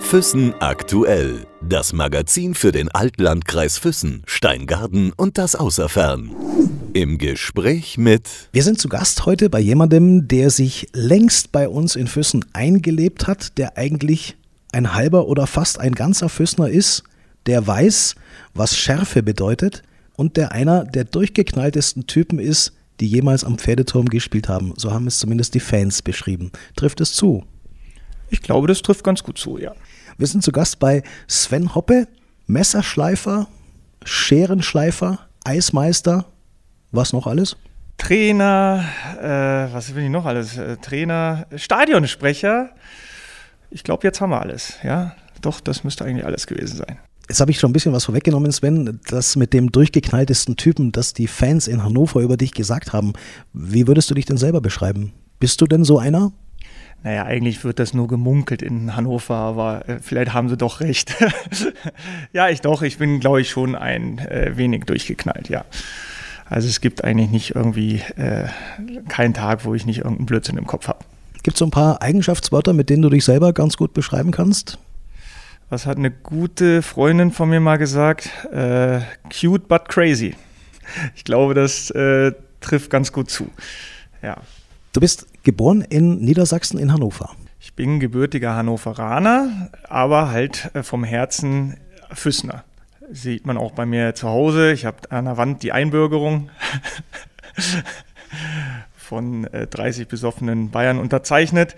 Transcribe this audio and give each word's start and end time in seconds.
Füssen 0.00 0.54
aktuell. 0.60 1.46
Das 1.60 1.92
Magazin 1.92 2.54
für 2.54 2.72
den 2.72 2.88
Altlandkreis 2.88 3.76
Füssen, 3.78 4.22
Steingarten 4.24 5.12
und 5.12 5.36
das 5.36 5.54
Außerfern. 5.54 6.30
Im 6.94 7.18
Gespräch 7.18 7.98
mit. 7.98 8.28
Wir 8.52 8.62
sind 8.62 8.80
zu 8.80 8.88
Gast 8.88 9.26
heute 9.26 9.50
bei 9.50 9.60
jemandem, 9.60 10.26
der 10.26 10.50
sich 10.50 10.88
längst 10.94 11.52
bei 11.52 11.68
uns 11.68 11.96
in 11.96 12.06
Füssen 12.06 12.44
eingelebt 12.52 13.26
hat, 13.26 13.58
der 13.58 13.76
eigentlich 13.76 14.36
ein 14.72 14.94
halber 14.94 15.26
oder 15.26 15.46
fast 15.46 15.78
ein 15.78 15.92
ganzer 15.92 16.28
Füssner 16.28 16.68
ist, 16.68 17.02
der 17.46 17.66
weiß, 17.66 18.14
was 18.54 18.76
Schärfe 18.76 19.22
bedeutet 19.22 19.82
und 20.16 20.36
der 20.36 20.52
einer 20.52 20.84
der 20.84 21.04
durchgeknalltesten 21.04 22.06
Typen 22.06 22.38
ist, 22.38 22.72
die 23.00 23.06
jemals 23.06 23.44
am 23.44 23.58
Pferdeturm 23.58 24.06
gespielt 24.06 24.48
haben. 24.48 24.72
So 24.76 24.92
haben 24.92 25.06
es 25.06 25.18
zumindest 25.18 25.54
die 25.54 25.60
Fans 25.60 26.02
beschrieben. 26.02 26.50
Trifft 26.74 27.00
es 27.00 27.12
zu? 27.12 27.44
Ich 28.30 28.42
glaube, 28.42 28.66
das 28.66 28.82
trifft 28.82 29.04
ganz 29.04 29.22
gut 29.22 29.38
zu, 29.38 29.58
ja. 29.58 29.72
Wir 30.18 30.26
sind 30.26 30.42
zu 30.42 30.52
Gast 30.52 30.78
bei 30.78 31.02
Sven 31.28 31.74
Hoppe, 31.74 32.08
Messerschleifer, 32.46 33.48
Scherenschleifer, 34.04 35.18
Eismeister. 35.44 36.26
Was 36.92 37.12
noch 37.12 37.26
alles? 37.26 37.56
Trainer, 37.98 38.84
äh, 39.20 39.72
was 39.72 39.94
will 39.94 40.04
ich 40.04 40.10
noch 40.10 40.26
alles? 40.26 40.56
Äh, 40.56 40.76
Trainer, 40.78 41.46
Stadionsprecher. 41.54 42.70
Ich 43.70 43.84
glaube, 43.84 44.06
jetzt 44.06 44.20
haben 44.20 44.30
wir 44.30 44.40
alles. 44.40 44.74
Ja, 44.82 45.14
doch, 45.40 45.60
das 45.60 45.84
müsste 45.84 46.04
eigentlich 46.04 46.24
alles 46.24 46.46
gewesen 46.46 46.76
sein. 46.76 46.98
Jetzt 47.28 47.40
habe 47.40 47.50
ich 47.50 47.58
schon 47.58 47.70
ein 47.70 47.72
bisschen 47.72 47.92
was 47.92 48.04
vorweggenommen, 48.04 48.52
Sven. 48.52 49.00
Das 49.08 49.34
mit 49.34 49.52
dem 49.52 49.72
durchgeknalltesten 49.72 50.56
Typen, 50.56 50.92
das 50.92 51.12
die 51.12 51.26
Fans 51.26 51.66
in 51.66 51.82
Hannover 51.82 52.20
über 52.20 52.36
dich 52.36 52.54
gesagt 52.54 52.92
haben. 52.92 53.14
Wie 53.52 53.88
würdest 53.88 54.10
du 54.10 54.14
dich 54.14 54.26
denn 54.26 54.36
selber 54.36 54.60
beschreiben? 54.60 55.12
Bist 55.40 55.60
du 55.60 55.66
denn 55.66 55.82
so 55.82 55.98
einer? 55.98 56.32
Naja, 57.06 57.22
eigentlich 57.22 57.62
wird 57.62 57.78
das 57.78 57.94
nur 57.94 58.08
gemunkelt 58.08 58.62
in 58.62 58.96
Hannover, 58.96 59.36
aber 59.36 59.88
äh, 59.88 60.00
vielleicht 60.02 60.34
haben 60.34 60.48
sie 60.48 60.56
doch 60.56 60.80
recht. 60.80 61.14
ja, 62.32 62.48
ich 62.48 62.62
doch, 62.62 62.82
ich 62.82 62.98
bin, 62.98 63.20
glaube 63.20 63.40
ich, 63.40 63.48
schon 63.48 63.76
ein 63.76 64.18
äh, 64.18 64.56
wenig 64.56 64.86
durchgeknallt, 64.86 65.48
ja. 65.48 65.64
Also 66.46 66.66
es 66.66 66.80
gibt 66.80 67.04
eigentlich 67.04 67.30
nicht 67.30 67.54
irgendwie 67.54 68.02
äh, 68.16 68.48
keinen 69.08 69.34
Tag, 69.34 69.64
wo 69.64 69.72
ich 69.72 69.86
nicht 69.86 69.98
irgendeinen 69.98 70.26
Blödsinn 70.26 70.58
im 70.58 70.66
Kopf 70.66 70.88
habe. 70.88 70.98
Gibt 71.44 71.54
es 71.54 71.58
so 71.60 71.66
ein 71.66 71.70
paar 71.70 72.02
Eigenschaftswörter, 72.02 72.72
mit 72.72 72.90
denen 72.90 73.02
du 73.02 73.08
dich 73.08 73.24
selber 73.24 73.52
ganz 73.52 73.76
gut 73.76 73.94
beschreiben 73.94 74.32
kannst? 74.32 74.76
Was 75.70 75.86
hat 75.86 75.98
eine 75.98 76.10
gute 76.10 76.82
Freundin 76.82 77.30
von 77.30 77.48
mir 77.48 77.60
mal 77.60 77.76
gesagt? 77.76 78.30
Äh, 78.52 79.02
cute 79.30 79.68
but 79.68 79.88
crazy. 79.88 80.34
Ich 81.14 81.22
glaube, 81.22 81.54
das 81.54 81.88
äh, 81.90 82.32
trifft 82.60 82.90
ganz 82.90 83.12
gut 83.12 83.30
zu. 83.30 83.48
Ja. 84.24 84.38
Du 84.92 84.98
bist 84.98 85.26
geboren 85.46 85.80
in 85.80 86.18
Niedersachsen 86.18 86.78
in 86.78 86.92
Hannover. 86.92 87.30
Ich 87.60 87.72
bin 87.74 88.00
gebürtiger 88.00 88.54
Hannoveraner, 88.54 89.70
aber 89.88 90.30
halt 90.30 90.70
äh, 90.74 90.82
vom 90.82 91.04
Herzen 91.04 91.76
Füssner. 92.12 92.64
Sieht 93.10 93.46
man 93.46 93.56
auch 93.56 93.70
bei 93.70 93.86
mir 93.86 94.14
zu 94.16 94.28
Hause. 94.28 94.72
Ich 94.72 94.84
habe 94.84 95.10
an 95.10 95.24
der 95.24 95.36
Wand 95.36 95.62
die 95.62 95.70
Einbürgerung 95.70 96.50
von 98.96 99.44
30 99.44 100.02
äh, 100.02 100.04
besoffenen 100.06 100.70
Bayern 100.70 100.98
unterzeichnet. 100.98 101.76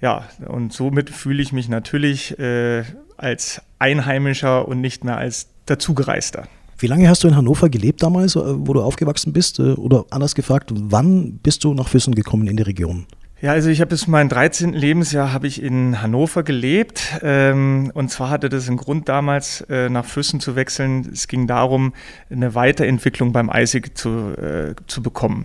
Ja, 0.00 0.28
und 0.46 0.72
somit 0.72 1.10
fühle 1.10 1.42
ich 1.42 1.52
mich 1.52 1.68
natürlich 1.68 2.38
äh, 2.38 2.84
als 3.16 3.62
Einheimischer 3.80 4.68
und 4.68 4.80
nicht 4.80 5.02
mehr 5.02 5.16
als 5.16 5.48
Dazugereister. 5.66 6.46
Wie 6.78 6.86
lange 6.88 7.08
hast 7.08 7.24
du 7.24 7.28
in 7.28 7.36
Hannover 7.36 7.70
gelebt 7.70 8.02
damals, 8.02 8.36
äh, 8.36 8.40
wo 8.44 8.74
du 8.74 8.82
aufgewachsen 8.82 9.32
bist? 9.32 9.58
Äh, 9.58 9.72
oder 9.72 10.04
anders 10.10 10.34
gefragt, 10.34 10.70
wann 10.74 11.38
bist 11.42 11.64
du 11.64 11.72
nach 11.72 11.88
Füssen 11.88 12.14
gekommen 12.14 12.46
in 12.48 12.56
die 12.56 12.62
Region? 12.62 13.06
Ja, 13.42 13.52
also 13.52 13.68
ich 13.68 13.82
habe 13.82 13.90
bis 13.90 14.06
mein 14.06 14.30
13. 14.30 14.72
Lebensjahr 14.72 15.30
habe 15.30 15.46
ich 15.46 15.62
in 15.62 16.00
Hannover 16.00 16.42
gelebt. 16.42 17.20
Ähm, 17.22 17.92
und 17.92 18.10
zwar 18.10 18.30
hatte 18.30 18.48
das 18.48 18.66
einen 18.66 18.78
Grund 18.78 19.10
damals, 19.10 19.60
äh, 19.68 19.90
nach 19.90 20.06
Füssen 20.06 20.40
zu 20.40 20.56
wechseln. 20.56 21.06
Es 21.12 21.28
ging 21.28 21.46
darum, 21.46 21.92
eine 22.30 22.54
Weiterentwicklung 22.54 23.32
beim 23.32 23.50
Eisig 23.50 23.98
zu, 23.98 24.32
äh, 24.38 24.74
zu 24.86 25.02
bekommen. 25.02 25.44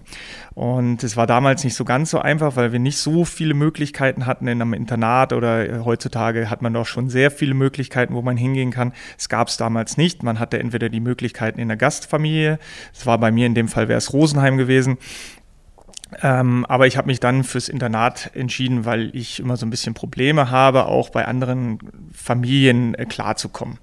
Und 0.54 1.04
es 1.04 1.18
war 1.18 1.28
damals 1.28 1.66
nicht 1.66 1.76
so 1.76 1.84
ganz 1.84 2.12
so 2.12 2.20
einfach, 2.20 2.56
weil 2.56 2.72
wir 2.72 2.80
nicht 2.80 2.98
so 2.98 3.26
viele 3.26 3.54
Möglichkeiten 3.54 4.26
hatten 4.26 4.48
in 4.48 4.62
einem 4.62 4.74
Internat 4.74 5.34
oder 5.34 5.68
äh, 5.68 5.80
heutzutage 5.84 6.50
hat 6.50 6.62
man 6.62 6.74
doch 6.74 6.86
schon 6.86 7.10
sehr 7.10 7.30
viele 7.30 7.56
Möglichkeiten, 7.56 8.14
wo 8.14 8.22
man 8.22 8.38
hingehen 8.38 8.72
kann. 8.72 8.94
Es 9.18 9.28
gab 9.28 9.50
es 9.50 9.58
damals 9.58 9.98
nicht. 9.98 10.24
Man 10.24 10.40
hatte 10.40 10.60
entweder 10.60 10.88
die 10.88 11.02
Möglichkeiten 11.02 11.60
in 11.60 11.68
der 11.68 11.76
Gastfamilie. 11.76 12.58
Es 12.94 13.06
war 13.06 13.18
bei 13.18 13.34
mir 13.34 13.48
in 13.48 13.54
dem 13.54 13.68
Fall 13.68 13.90
wäre 13.90 13.98
es 13.98 14.14
Rosenheim 14.14 14.56
gewesen 14.56 14.98
ähm, 16.22 16.66
aber 16.66 16.88
ich 16.88 16.98
habe 16.98 17.08
mich 17.08 17.20
dann 17.20 17.44
fürs 17.44 17.70
Internat 17.70 18.32
entschieden, 18.34 18.86
weil 18.86 19.16
ich 19.16 19.40
immer 19.40 19.58
so 19.58 19.66
ein 19.66 19.70
bisschen 19.70 19.94
Probleme 19.94 20.52
habe, 20.52 20.86
auch 20.86 21.10
bei 21.10 21.26
anderen 21.26 21.80
Familien 22.14 22.94
äh, 22.96 23.06
klarzukommen. 23.06 23.80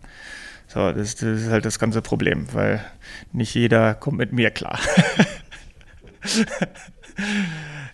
So, 0.66 0.92
das, 0.92 1.14
das, 1.14 1.42
ist 1.42 1.50
halt 1.50 1.64
das 1.64 1.78
ganze 1.78 2.02
Problem, 2.02 2.46
weil 2.52 2.84
nicht 3.32 3.54
jeder 3.54 3.94
kommt 3.94 4.18
mit 4.18 4.32
mir 4.32 4.50
klar. 4.50 4.78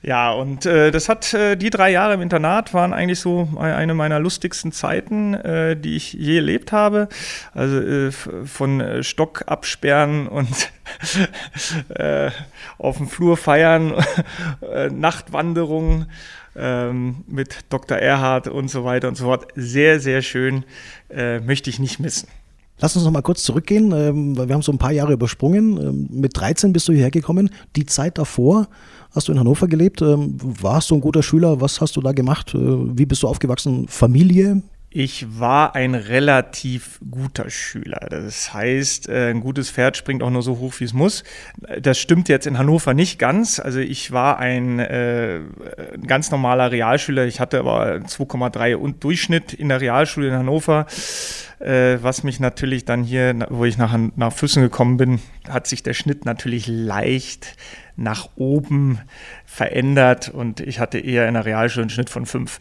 Ja, 0.04 0.32
und 0.32 0.66
äh, 0.66 0.90
das 0.90 1.08
hat 1.08 1.32
äh, 1.32 1.56
die 1.56 1.70
drei 1.70 1.90
Jahre 1.90 2.12
im 2.12 2.20
Internat 2.20 2.74
waren 2.74 2.92
eigentlich 2.92 3.20
so 3.20 3.48
eine 3.58 3.94
meiner 3.94 4.20
lustigsten 4.20 4.70
Zeiten, 4.70 5.32
äh, 5.32 5.78
die 5.78 5.96
ich 5.96 6.12
je 6.12 6.36
erlebt 6.36 6.72
habe. 6.72 7.08
Also 7.54 7.80
äh, 7.80 8.12
von 8.12 8.82
äh, 8.82 9.02
Stock 9.02 9.44
absperren 9.46 10.28
und 10.28 10.70
äh, 11.88 12.30
auf 12.76 12.98
dem 12.98 13.08
Flur 13.08 13.38
feiern, 13.38 13.94
Nachtwanderung 14.90 16.04
ähm, 16.54 17.24
mit 17.26 17.64
Dr. 17.70 17.96
Erhard 17.96 18.48
und 18.48 18.68
so 18.68 18.84
weiter 18.84 19.08
und 19.08 19.14
so 19.14 19.24
fort. 19.24 19.48
Sehr, 19.54 20.00
sehr 20.00 20.20
schön, 20.20 20.64
möchte 21.44 21.70
ich 21.70 21.78
nicht 21.78 21.98
missen. 21.98 22.28
Lass 22.80 22.96
uns 22.96 23.04
noch 23.04 23.12
mal 23.12 23.22
kurz 23.22 23.44
zurückgehen, 23.44 23.92
ähm, 23.92 24.36
weil 24.36 24.48
wir 24.48 24.54
haben 24.54 24.62
so 24.62 24.72
ein 24.72 24.78
paar 24.78 24.92
Jahre 24.92 25.12
übersprungen. 25.12 25.78
Ähm, 25.78 26.08
mit 26.10 26.36
13 26.36 26.72
bist 26.72 26.88
du 26.88 26.92
hierher 26.92 27.10
gekommen. 27.10 27.50
Die 27.76 27.86
Zeit 27.86 28.18
davor 28.18 28.68
hast 29.12 29.28
du 29.28 29.32
in 29.32 29.38
Hannover 29.38 29.68
gelebt. 29.68 30.02
Ähm, 30.02 30.36
warst 30.40 30.90
du 30.90 30.96
ein 30.96 31.00
guter 31.00 31.22
Schüler? 31.22 31.60
Was 31.60 31.80
hast 31.80 31.96
du 31.96 32.00
da 32.00 32.12
gemacht? 32.12 32.54
Äh, 32.54 32.58
wie 32.58 33.06
bist 33.06 33.22
du 33.22 33.28
aufgewachsen? 33.28 33.86
Familie? 33.88 34.62
Ich 34.96 35.40
war 35.40 35.74
ein 35.74 35.96
relativ 35.96 37.00
guter 37.10 37.50
Schüler. 37.50 38.06
Das 38.10 38.54
heißt, 38.54 39.08
äh, 39.08 39.30
ein 39.30 39.40
gutes 39.40 39.68
Pferd 39.68 39.96
springt 39.96 40.22
auch 40.22 40.30
nur 40.30 40.42
so 40.42 40.58
hoch, 40.58 40.74
wie 40.78 40.84
es 40.84 40.92
muss. 40.92 41.24
Das 41.80 41.98
stimmt 41.98 42.28
jetzt 42.28 42.46
in 42.46 42.58
Hannover 42.58 42.94
nicht 42.94 43.18
ganz. 43.18 43.58
Also 43.58 43.80
ich 43.80 44.12
war 44.12 44.38
ein, 44.38 44.78
äh, 44.78 45.40
ganz 46.06 46.30
normaler 46.30 46.70
Realschüler. 46.70 47.26
Ich 47.26 47.40
hatte 47.40 47.58
aber 47.58 48.02
2,3 48.06 48.76
und 48.76 49.02
Durchschnitt 49.02 49.52
in 49.52 49.68
der 49.68 49.80
Realschule 49.80 50.28
in 50.28 50.34
Hannover. 50.34 50.86
Äh, 51.64 52.02
was 52.02 52.24
mich 52.24 52.40
natürlich 52.40 52.84
dann 52.84 53.04
hier, 53.04 53.46
wo 53.48 53.64
ich 53.64 53.78
nach, 53.78 53.96
nach 54.16 54.32
Füssen 54.34 54.62
gekommen 54.62 54.98
bin, 54.98 55.20
hat 55.48 55.66
sich 55.66 55.82
der 55.82 55.94
Schnitt 55.94 56.26
natürlich 56.26 56.66
leicht 56.66 57.56
nach 57.96 58.28
oben 58.36 59.00
verändert 59.46 60.28
und 60.28 60.60
ich 60.60 60.78
hatte 60.78 60.98
eher 60.98 61.26
in 61.26 61.34
der 61.34 61.46
Realschule 61.46 61.84
einen 61.84 61.90
Schnitt 61.90 62.10
von 62.10 62.26
5. 62.26 62.58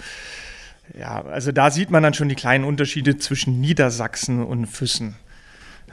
Ja, 0.97 1.21
also 1.25 1.51
da 1.51 1.69
sieht 1.69 1.91
man 1.91 2.01
dann 2.01 2.13
schon 2.13 2.29
die 2.29 2.35
kleinen 2.35 2.63
Unterschiede 2.63 3.17
zwischen 3.17 3.59
Niedersachsen 3.59 4.41
und 4.41 4.67
Füssen. 4.67 5.15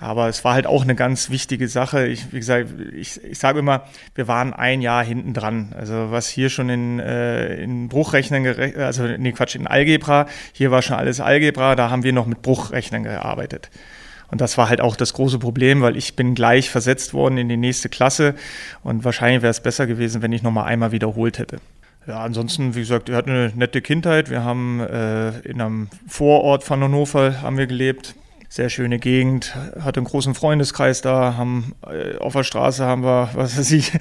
Aber 0.00 0.28
es 0.28 0.44
war 0.44 0.54
halt 0.54 0.66
auch 0.66 0.82
eine 0.82 0.94
ganz 0.94 1.28
wichtige 1.28 1.68
Sache. 1.68 2.06
Ich, 2.06 2.32
wie 2.32 2.38
gesagt, 2.38 2.68
ich, 2.94 3.22
ich 3.22 3.38
sage 3.38 3.58
immer, 3.58 3.84
wir 4.14 4.28
waren 4.28 4.54
ein 4.54 4.80
Jahr 4.80 5.04
hinten 5.04 5.34
dran. 5.34 5.74
Also 5.76 6.10
was 6.10 6.28
hier 6.28 6.48
schon 6.48 6.70
in, 6.70 6.98
äh, 6.98 7.56
in 7.62 7.88
Bruchrechnen, 7.88 8.46
also 8.78 9.06
nee, 9.06 9.32
Quatsch, 9.32 9.56
in 9.56 9.66
Algebra, 9.66 10.26
hier 10.52 10.70
war 10.70 10.80
schon 10.80 10.96
alles 10.96 11.20
Algebra, 11.20 11.76
da 11.76 11.90
haben 11.90 12.02
wir 12.02 12.14
noch 12.14 12.24
mit 12.24 12.40
Bruchrechnen 12.40 13.02
gearbeitet. 13.02 13.70
Und 14.30 14.40
das 14.40 14.56
war 14.56 14.70
halt 14.70 14.80
auch 14.80 14.96
das 14.96 15.12
große 15.12 15.38
Problem, 15.38 15.82
weil 15.82 15.96
ich 15.96 16.16
bin 16.16 16.34
gleich 16.34 16.70
versetzt 16.70 17.12
worden 17.12 17.36
in 17.36 17.50
die 17.50 17.58
nächste 17.58 17.90
Klasse 17.90 18.34
und 18.82 19.04
wahrscheinlich 19.04 19.42
wäre 19.42 19.50
es 19.50 19.60
besser 19.60 19.86
gewesen, 19.86 20.22
wenn 20.22 20.32
ich 20.32 20.42
nochmal 20.42 20.64
einmal 20.64 20.92
wiederholt 20.92 21.38
hätte. 21.38 21.58
Ja, 22.06 22.20
ansonsten, 22.20 22.74
wie 22.74 22.80
gesagt, 22.80 23.08
wir 23.08 23.16
hatten 23.16 23.30
eine 23.30 23.52
nette 23.54 23.82
Kindheit. 23.82 24.30
Wir 24.30 24.42
haben 24.42 24.80
äh, 24.80 25.40
in 25.40 25.60
einem 25.60 25.88
Vorort 26.08 26.64
von 26.64 26.82
Hannover 26.82 27.42
haben 27.42 27.58
wir 27.58 27.66
gelebt. 27.66 28.14
Sehr 28.52 28.68
schöne 28.68 28.98
Gegend, 28.98 29.54
hatte 29.80 30.00
einen 30.00 30.06
großen 30.06 30.34
Freundeskreis 30.34 31.02
da, 31.02 31.36
haben 31.36 31.76
äh, 31.86 32.18
auf 32.18 32.32
der 32.32 32.42
Straße 32.42 32.84
haben 32.84 33.04
wir, 33.04 33.30
was 33.34 33.56
weiß 33.56 33.70
ich, 33.70 33.92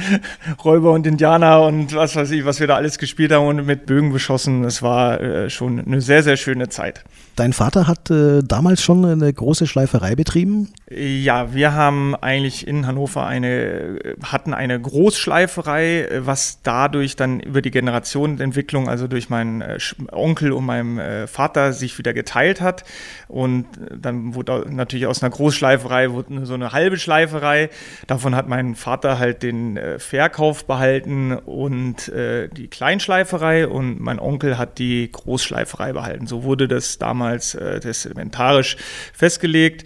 Räuber 0.64 0.92
und 0.92 1.06
Indianer 1.06 1.60
und 1.60 1.94
was 1.94 2.16
weiß 2.16 2.30
ich, 2.30 2.46
was 2.46 2.58
wir 2.58 2.66
da 2.66 2.76
alles 2.76 2.96
gespielt 2.96 3.32
haben 3.32 3.46
und 3.46 3.66
mit 3.66 3.84
Bögen 3.84 4.10
beschossen. 4.10 4.64
Es 4.64 4.80
war 4.80 5.20
äh, 5.20 5.50
schon 5.50 5.78
eine 5.78 6.00
sehr, 6.00 6.22
sehr 6.22 6.38
schöne 6.38 6.70
Zeit. 6.70 7.04
Dein 7.36 7.52
Vater 7.52 7.86
hat 7.86 8.10
äh, 8.10 8.40
damals 8.42 8.82
schon 8.82 9.04
eine 9.04 9.32
große 9.32 9.66
Schleiferei 9.66 10.16
betrieben? 10.16 10.72
Ja, 10.90 11.54
wir 11.54 11.74
haben 11.74 12.16
eigentlich 12.16 12.66
in 12.66 12.86
Hannover 12.86 13.26
eine, 13.26 13.98
hatten 14.24 14.54
eine 14.54 14.80
Großschleiferei, 14.80 16.08
was 16.20 16.62
dadurch 16.62 17.14
dann 17.14 17.40
über 17.40 17.62
die 17.62 17.70
Generationenentwicklung, 17.70 18.88
also 18.88 19.06
durch 19.06 19.28
meinen 19.28 19.60
äh, 19.60 19.78
Onkel 20.10 20.50
und 20.50 20.64
meinem 20.64 20.98
äh, 20.98 21.26
Vater, 21.26 21.74
sich 21.74 21.98
wieder 21.98 22.14
geteilt 22.14 22.60
hat. 22.60 22.84
Und 23.28 23.66
dann 24.00 24.34
wurde 24.34 24.66
natürlich 24.68 25.06
aus 25.06 25.22
einer 25.22 25.30
Großschleiferei 25.30 26.12
wurde 26.12 26.46
so 26.46 26.54
eine 26.54 26.72
halbe 26.72 26.98
Schleiferei. 26.98 27.70
Davon 28.06 28.34
hat 28.34 28.48
mein 28.48 28.74
Vater 28.74 29.18
halt 29.18 29.42
den 29.42 29.76
äh, 29.76 29.98
Verkauf 29.98 30.64
behalten 30.66 31.32
und 31.32 32.08
äh, 32.08 32.48
die 32.48 32.68
Kleinschleiferei 32.68 33.66
und 33.66 34.00
mein 34.00 34.18
Onkel 34.18 34.58
hat 34.58 34.78
die 34.78 35.10
Großschleiferei 35.10 35.92
behalten. 35.92 36.26
So 36.26 36.44
wurde 36.44 36.68
das 36.68 36.98
damals 36.98 37.54
äh, 37.54 37.80
testamentarisch 37.80 38.76
festgelegt. 39.12 39.84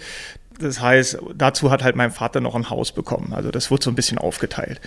Das 0.58 0.80
heißt, 0.80 1.18
dazu 1.34 1.70
hat 1.70 1.82
halt 1.82 1.96
mein 1.96 2.10
Vater 2.10 2.40
noch 2.40 2.54
ein 2.54 2.70
Haus 2.70 2.92
bekommen. 2.92 3.32
Also 3.32 3.50
das 3.50 3.70
wurde 3.70 3.84
so 3.84 3.90
ein 3.90 3.96
bisschen 3.96 4.18
aufgeteilt. 4.18 4.80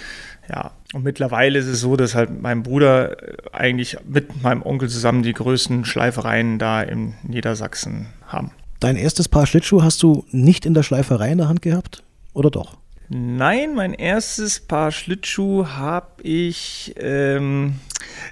Ja, 0.49 0.71
und 0.93 1.03
mittlerweile 1.03 1.59
ist 1.59 1.67
es 1.67 1.81
so, 1.81 1.95
dass 1.95 2.15
halt 2.15 2.41
mein 2.41 2.63
Bruder 2.63 3.21
äh, 3.21 3.35
eigentlich 3.51 3.97
mit 4.07 4.41
meinem 4.41 4.61
Onkel 4.61 4.89
zusammen 4.89 5.23
die 5.23 5.33
größten 5.33 5.85
Schleifereien 5.85 6.59
da 6.59 6.81
in 6.81 7.15
Niedersachsen 7.23 8.07
haben. 8.27 8.51
Dein 8.85 8.97
erstes 8.97 9.27
Paar 9.27 9.47
Schlittschuhe 9.47 9.83
hast 9.83 10.03
du 10.03 10.25
nicht 10.29 10.63
in 10.63 10.75
der 10.75 10.83
Schleiferei 10.83 11.31
in 11.31 11.39
der 11.39 11.47
Hand 11.47 11.63
gehabt? 11.63 12.03
Oder 12.35 12.51
doch? 12.51 12.77
Nein, 13.09 13.73
mein 13.73 13.95
erstes 13.95 14.59
Paar 14.59 14.91
Schlittschuh 14.91 15.65
habe 15.69 16.21
ich 16.21 16.93
ähm, 16.99 17.79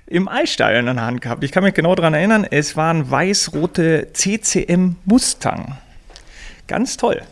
im 0.06 0.28
Eisstadion 0.28 0.88
in 0.88 0.98
der 0.98 1.06
Hand 1.08 1.22
gehabt. 1.22 1.44
Ich 1.44 1.52
kann 1.52 1.64
mich 1.64 1.74
genau 1.74 1.96
daran 1.96 2.14
erinnern, 2.14 2.46
es 2.48 2.78
waren 2.78 3.10
weiß-rote 3.10 4.10
CCM 4.14 4.98
Mustang. 5.06 5.80
Ganz 6.68 6.98
toll. 6.98 7.24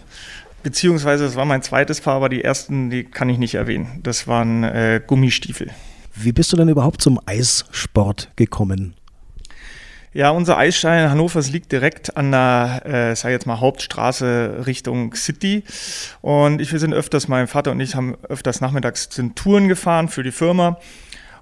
Beziehungsweise, 0.64 1.26
es 1.26 1.36
war 1.36 1.46
mein 1.46 1.62
zweites 1.62 2.02
Paar, 2.02 2.16
aber 2.16 2.30
die 2.30 2.44
ersten, 2.44 2.90
die 2.90 3.04
kann 3.04 3.30
ich 3.30 3.38
nicht 3.38 3.54
erwähnen. 3.54 4.00
Das 4.02 4.28
waren 4.28 4.64
äh, 4.64 5.00
Gummistiefel. 5.06 5.70
Wie 6.16 6.32
bist 6.32 6.52
du 6.54 6.58
denn 6.58 6.70
überhaupt 6.70 7.04
zum 7.04 7.20
Eissport 7.28 8.32
gekommen? 8.36 8.96
Ja, 10.14 10.32
unser 10.32 10.58
Eisstein 10.58 11.06
in 11.06 11.10
Hannover 11.10 11.40
liegt 11.44 11.72
direkt 11.72 12.18
an 12.18 12.32
der, 12.32 12.82
äh, 12.86 13.16
sag 13.16 13.32
jetzt 13.32 13.46
mal, 13.46 13.62
Hauptstraße 13.62 14.64
Richtung 14.66 15.16
City. 15.16 15.64
Und 16.20 16.60
ich, 16.60 16.70
wir 16.74 16.80
sind 16.80 16.94
öfters, 16.94 17.30
mein 17.30 17.48
Vater 17.48 17.72
und 17.72 17.80
ich 17.80 17.96
haben 17.96 18.18
öfters 18.28 18.60
nachmittags 18.60 19.08
sind 19.10 19.38
Touren 19.38 19.70
gefahren 19.70 20.10
für 20.10 20.22
die 20.22 20.34
Firma. 20.34 20.78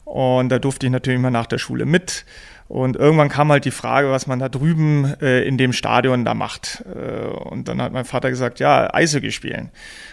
Und 0.05 0.49
da 0.49 0.59
durfte 0.59 0.85
ich 0.85 0.91
natürlich 0.91 1.17
immer 1.17 1.31
nach 1.31 1.47
der 1.47 1.57
Schule 1.57 1.85
mit. 1.85 2.25
Und 2.69 2.97
irgendwann 2.97 3.29
kam 3.29 3.51
halt 3.51 3.65
die 3.65 3.71
Frage, 3.71 4.11
was 4.11 4.27
man 4.27 4.37
da 4.37 4.47
drüben 4.47 5.15
äh, 5.21 5.41
in 5.41 5.57
dem 5.57 5.73
Stadion 5.73 6.23
da 6.23 6.35
macht. 6.35 6.85
Äh, 6.85 7.25
und 7.25 7.67
dann 7.67 7.81
hat 7.81 7.91
mein 7.91 8.05
Vater 8.05 8.29
gesagt, 8.29 8.59
ja, 8.59 8.93
Eishockey 8.93 9.31
spielen. 9.31 9.71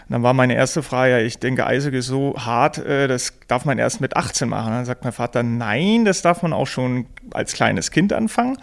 Und 0.08 0.12
dann 0.12 0.22
war 0.22 0.32
meine 0.32 0.54
erste 0.54 0.82
Frage, 0.82 1.12
ja, 1.12 1.18
ich 1.18 1.38
denke, 1.38 1.66
Eishockey 1.66 1.98
ist 1.98 2.06
so 2.06 2.34
hart, 2.38 2.78
äh, 2.78 3.08
das 3.08 3.34
darf 3.46 3.66
man 3.66 3.78
erst 3.78 4.00
mit 4.00 4.16
18 4.16 4.48
machen. 4.48 4.72
Dann 4.72 4.86
sagt 4.86 5.04
mein 5.04 5.12
Vater, 5.12 5.42
nein, 5.42 6.06
das 6.06 6.22
darf 6.22 6.40
man 6.40 6.54
auch 6.54 6.66
schon 6.66 7.04
als 7.30 7.52
kleines 7.52 7.90
Kind 7.90 8.14
anfangen. 8.14 8.56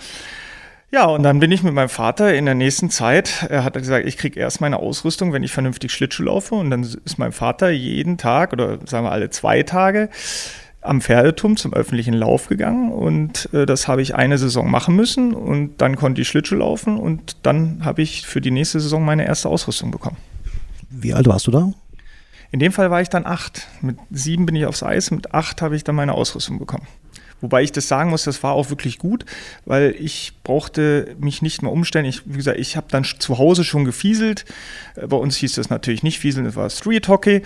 Ja, 0.90 1.06
und 1.06 1.22
dann 1.22 1.40
bin 1.40 1.51
ich 1.51 1.62
mit 1.62 1.75
meinem 1.75 1.90
Vater 1.90 2.34
in 2.34 2.45
der 2.45 2.56
nächsten 2.56 2.90
Zeit, 2.90 3.45
er 3.50 3.63
hat 3.63 3.74
gesagt, 3.74 4.07
ich 4.07 4.18
kriege 4.18 4.40
erst 4.40 4.60
meine 4.60 4.78
Ausrüstung, 4.78 5.34
wenn 5.34 5.44
ich 5.44 5.51
vernünftig 5.51 5.92
Schlittschuh 5.92 6.24
laufe. 6.24 6.56
Und 6.56 6.72
dann 6.72 6.81
ist 6.81 7.19
mein 7.19 7.31
Vater 7.31 7.69
jeden 7.69 8.18
Tag 8.18 8.54
oder 8.54 8.80
sagen 8.88 9.06
wir 9.06 9.12
alle 9.12 9.30
zwei 9.30 9.62
Tage 9.62 10.10
am 10.83 11.01
Pferdeturm 11.01 11.57
zum 11.57 11.74
öffentlichen 11.74 12.13
Lauf 12.13 12.47
gegangen 12.47 12.91
und 12.91 13.50
äh, 13.53 13.65
das 13.65 13.88
habe 13.88 14.01
ich 14.01 14.15
eine 14.15 14.38
Saison 14.38 14.69
machen 14.69 14.95
müssen 14.95 15.33
und 15.33 15.81
dann 15.81 15.95
konnte 15.95 16.21
ich 16.21 16.27
Schlittschuh 16.27 16.56
laufen 16.56 16.97
und 16.97 17.38
dann 17.44 17.83
habe 17.85 18.01
ich 18.01 18.25
für 18.27 18.41
die 18.41 18.51
nächste 18.51 18.80
Saison 18.80 19.03
meine 19.03 19.25
erste 19.25 19.50
Ausrüstung 19.50 19.91
bekommen. 19.91 20.18
Wie 20.89 21.13
alt 21.13 21.27
warst 21.27 21.47
du 21.47 21.51
da? 21.51 21.71
In 22.51 22.59
dem 22.59 22.71
Fall 22.71 22.91
war 22.91 23.01
ich 23.01 23.09
dann 23.09 23.25
acht. 23.25 23.68
Mit 23.81 23.97
sieben 24.12 24.45
bin 24.45 24.56
ich 24.56 24.65
aufs 24.65 24.83
Eis, 24.83 25.09
mit 25.09 25.33
acht 25.33 25.62
habe 25.62 25.75
ich 25.75 25.83
dann 25.83 25.95
meine 25.95 26.13
Ausrüstung 26.13 26.59
bekommen. 26.59 26.88
Wobei 27.44 27.62
ich 27.62 27.74
das 27.74 27.89
sagen 27.89 28.09
muss, 28.09 28.24
das 28.24 28.41
war 28.41 28.53
auch 28.53 28.69
wirklich 28.69 29.00
gut, 29.00 29.25
weil 29.65 29.94
ich 30.00 30.31
brauchte 30.45 31.13
mich 31.19 31.41
nicht 31.41 31.62
mehr 31.62 31.74
umstellen. 31.74 32.06
Ich, 32.06 32.21
wie 32.25 32.38
gesagt, 32.38 32.57
ich 32.57 32.77
habe 32.77 32.88
dann 32.89 33.03
zu 33.03 33.38
Hause 33.38 33.65
schon 33.65 33.83
gefieselt. 33.83 34.45
Äh, 34.95 35.07
bei 35.07 35.18
uns 35.18 35.35
hieß 35.35 35.56
das 35.56 35.69
natürlich 35.69 36.03
nicht 36.03 36.19
fieseln, 36.19 36.45
das 36.45 36.56
war 36.56 36.69
Street 36.69 37.07
Hockey. 37.09 37.41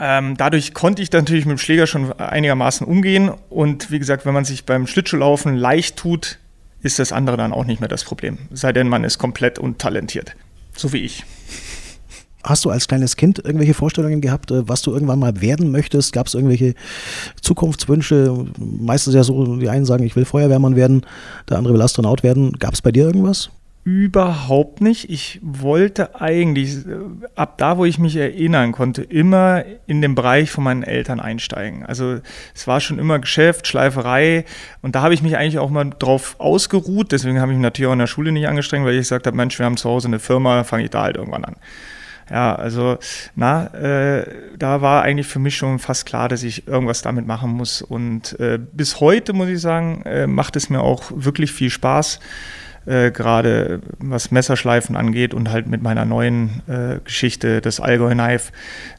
Ähm, 0.00 0.36
dadurch 0.36 0.74
konnte 0.74 1.02
ich 1.02 1.12
natürlich 1.12 1.46
mit 1.46 1.56
dem 1.56 1.58
Schläger 1.58 1.86
schon 1.86 2.12
einigermaßen 2.12 2.86
umgehen. 2.86 3.30
Und 3.50 3.90
wie 3.90 3.98
gesagt, 3.98 4.26
wenn 4.26 4.34
man 4.34 4.44
sich 4.44 4.64
beim 4.64 4.86
Schlittschuhlaufen 4.86 5.56
leicht 5.56 5.96
tut, 5.96 6.38
ist 6.82 6.98
das 6.98 7.12
andere 7.12 7.36
dann 7.36 7.52
auch 7.52 7.64
nicht 7.64 7.80
mehr 7.80 7.88
das 7.88 8.04
Problem. 8.04 8.38
Sei 8.52 8.72
denn, 8.72 8.88
man 8.88 9.04
ist 9.04 9.18
komplett 9.18 9.58
untalentiert. 9.58 10.36
So 10.76 10.92
wie 10.92 10.98
ich. 10.98 11.24
Hast 12.42 12.66
du 12.66 12.70
als 12.70 12.88
kleines 12.88 13.16
Kind 13.16 13.38
irgendwelche 13.38 13.72
Vorstellungen 13.72 14.20
gehabt, 14.20 14.50
äh, 14.50 14.68
was 14.68 14.82
du 14.82 14.92
irgendwann 14.92 15.18
mal 15.18 15.40
werden 15.40 15.70
möchtest? 15.70 16.12
Gab 16.12 16.26
es 16.26 16.34
irgendwelche 16.34 16.74
Zukunftswünsche? 17.40 18.46
Meistens 18.58 19.14
ja 19.14 19.24
so, 19.24 19.56
die 19.56 19.70
einen 19.70 19.86
sagen, 19.86 20.04
ich 20.04 20.14
will 20.14 20.26
Feuerwehrmann 20.26 20.76
werden, 20.76 21.06
der 21.48 21.56
andere 21.56 21.72
will 21.72 21.80
Astronaut 21.80 22.22
werden. 22.22 22.52
Gab 22.58 22.74
es 22.74 22.82
bei 22.82 22.92
dir 22.92 23.04
irgendwas? 23.04 23.50
Überhaupt 23.84 24.80
nicht. 24.80 25.10
Ich 25.10 25.40
wollte 25.42 26.18
eigentlich, 26.18 26.86
äh, 26.86 26.96
ab 27.34 27.58
da, 27.58 27.76
wo 27.76 27.84
ich 27.84 27.98
mich 27.98 28.16
erinnern 28.16 28.72
konnte, 28.72 29.02
immer 29.02 29.62
in 29.86 30.00
den 30.00 30.14
Bereich 30.14 30.50
von 30.50 30.64
meinen 30.64 30.82
Eltern 30.82 31.20
einsteigen. 31.20 31.84
Also 31.84 32.20
es 32.54 32.66
war 32.66 32.80
schon 32.80 32.98
immer 32.98 33.18
Geschäft, 33.18 33.66
Schleiferei 33.66 34.46
und 34.80 34.94
da 34.94 35.02
habe 35.02 35.12
ich 35.12 35.22
mich 35.22 35.36
eigentlich 35.36 35.58
auch 35.58 35.68
mal 35.68 35.90
drauf 35.98 36.36
ausgeruht. 36.38 37.12
Deswegen 37.12 37.42
habe 37.42 37.52
ich 37.52 37.58
mich 37.58 37.62
natürlich 37.62 37.88
auch 37.88 37.92
in 37.92 37.98
der 37.98 38.06
Schule 38.06 38.32
nicht 38.32 38.48
angestrengt, 38.48 38.86
weil 38.86 38.94
ich 38.94 39.00
gesagt 39.00 39.26
habe, 39.26 39.36
Mensch, 39.36 39.58
wir 39.58 39.66
haben 39.66 39.76
zu 39.76 39.90
Hause 39.90 40.08
eine 40.08 40.18
Firma, 40.18 40.64
fange 40.64 40.84
ich 40.84 40.90
da 40.90 41.02
halt 41.02 41.16
irgendwann 41.16 41.44
an. 41.44 41.56
Ja, 42.30 42.54
also 42.54 42.96
na, 43.36 43.66
äh, 43.74 44.26
da 44.58 44.80
war 44.80 45.02
eigentlich 45.02 45.26
für 45.26 45.40
mich 45.40 45.56
schon 45.58 45.78
fast 45.78 46.06
klar, 46.06 46.30
dass 46.30 46.42
ich 46.42 46.66
irgendwas 46.66 47.02
damit 47.02 47.26
machen 47.26 47.50
muss. 47.50 47.82
Und 47.82 48.40
äh, 48.40 48.58
bis 48.58 49.00
heute, 49.00 49.34
muss 49.34 49.48
ich 49.48 49.60
sagen, 49.60 50.04
äh, 50.06 50.26
macht 50.26 50.56
es 50.56 50.70
mir 50.70 50.80
auch 50.80 51.12
wirklich 51.14 51.52
viel 51.52 51.68
Spaß 51.68 52.18
äh, 52.86 53.10
gerade 53.10 53.80
was 53.98 54.30
Messerschleifen 54.30 54.96
angeht 54.96 55.34
und 55.34 55.50
halt 55.50 55.66
mit 55.66 55.82
meiner 55.82 56.04
neuen 56.04 56.62
äh, 56.66 57.00
Geschichte, 57.04 57.60
das 57.60 57.80
Allgäu 57.80 58.12
Knife. 58.12 58.52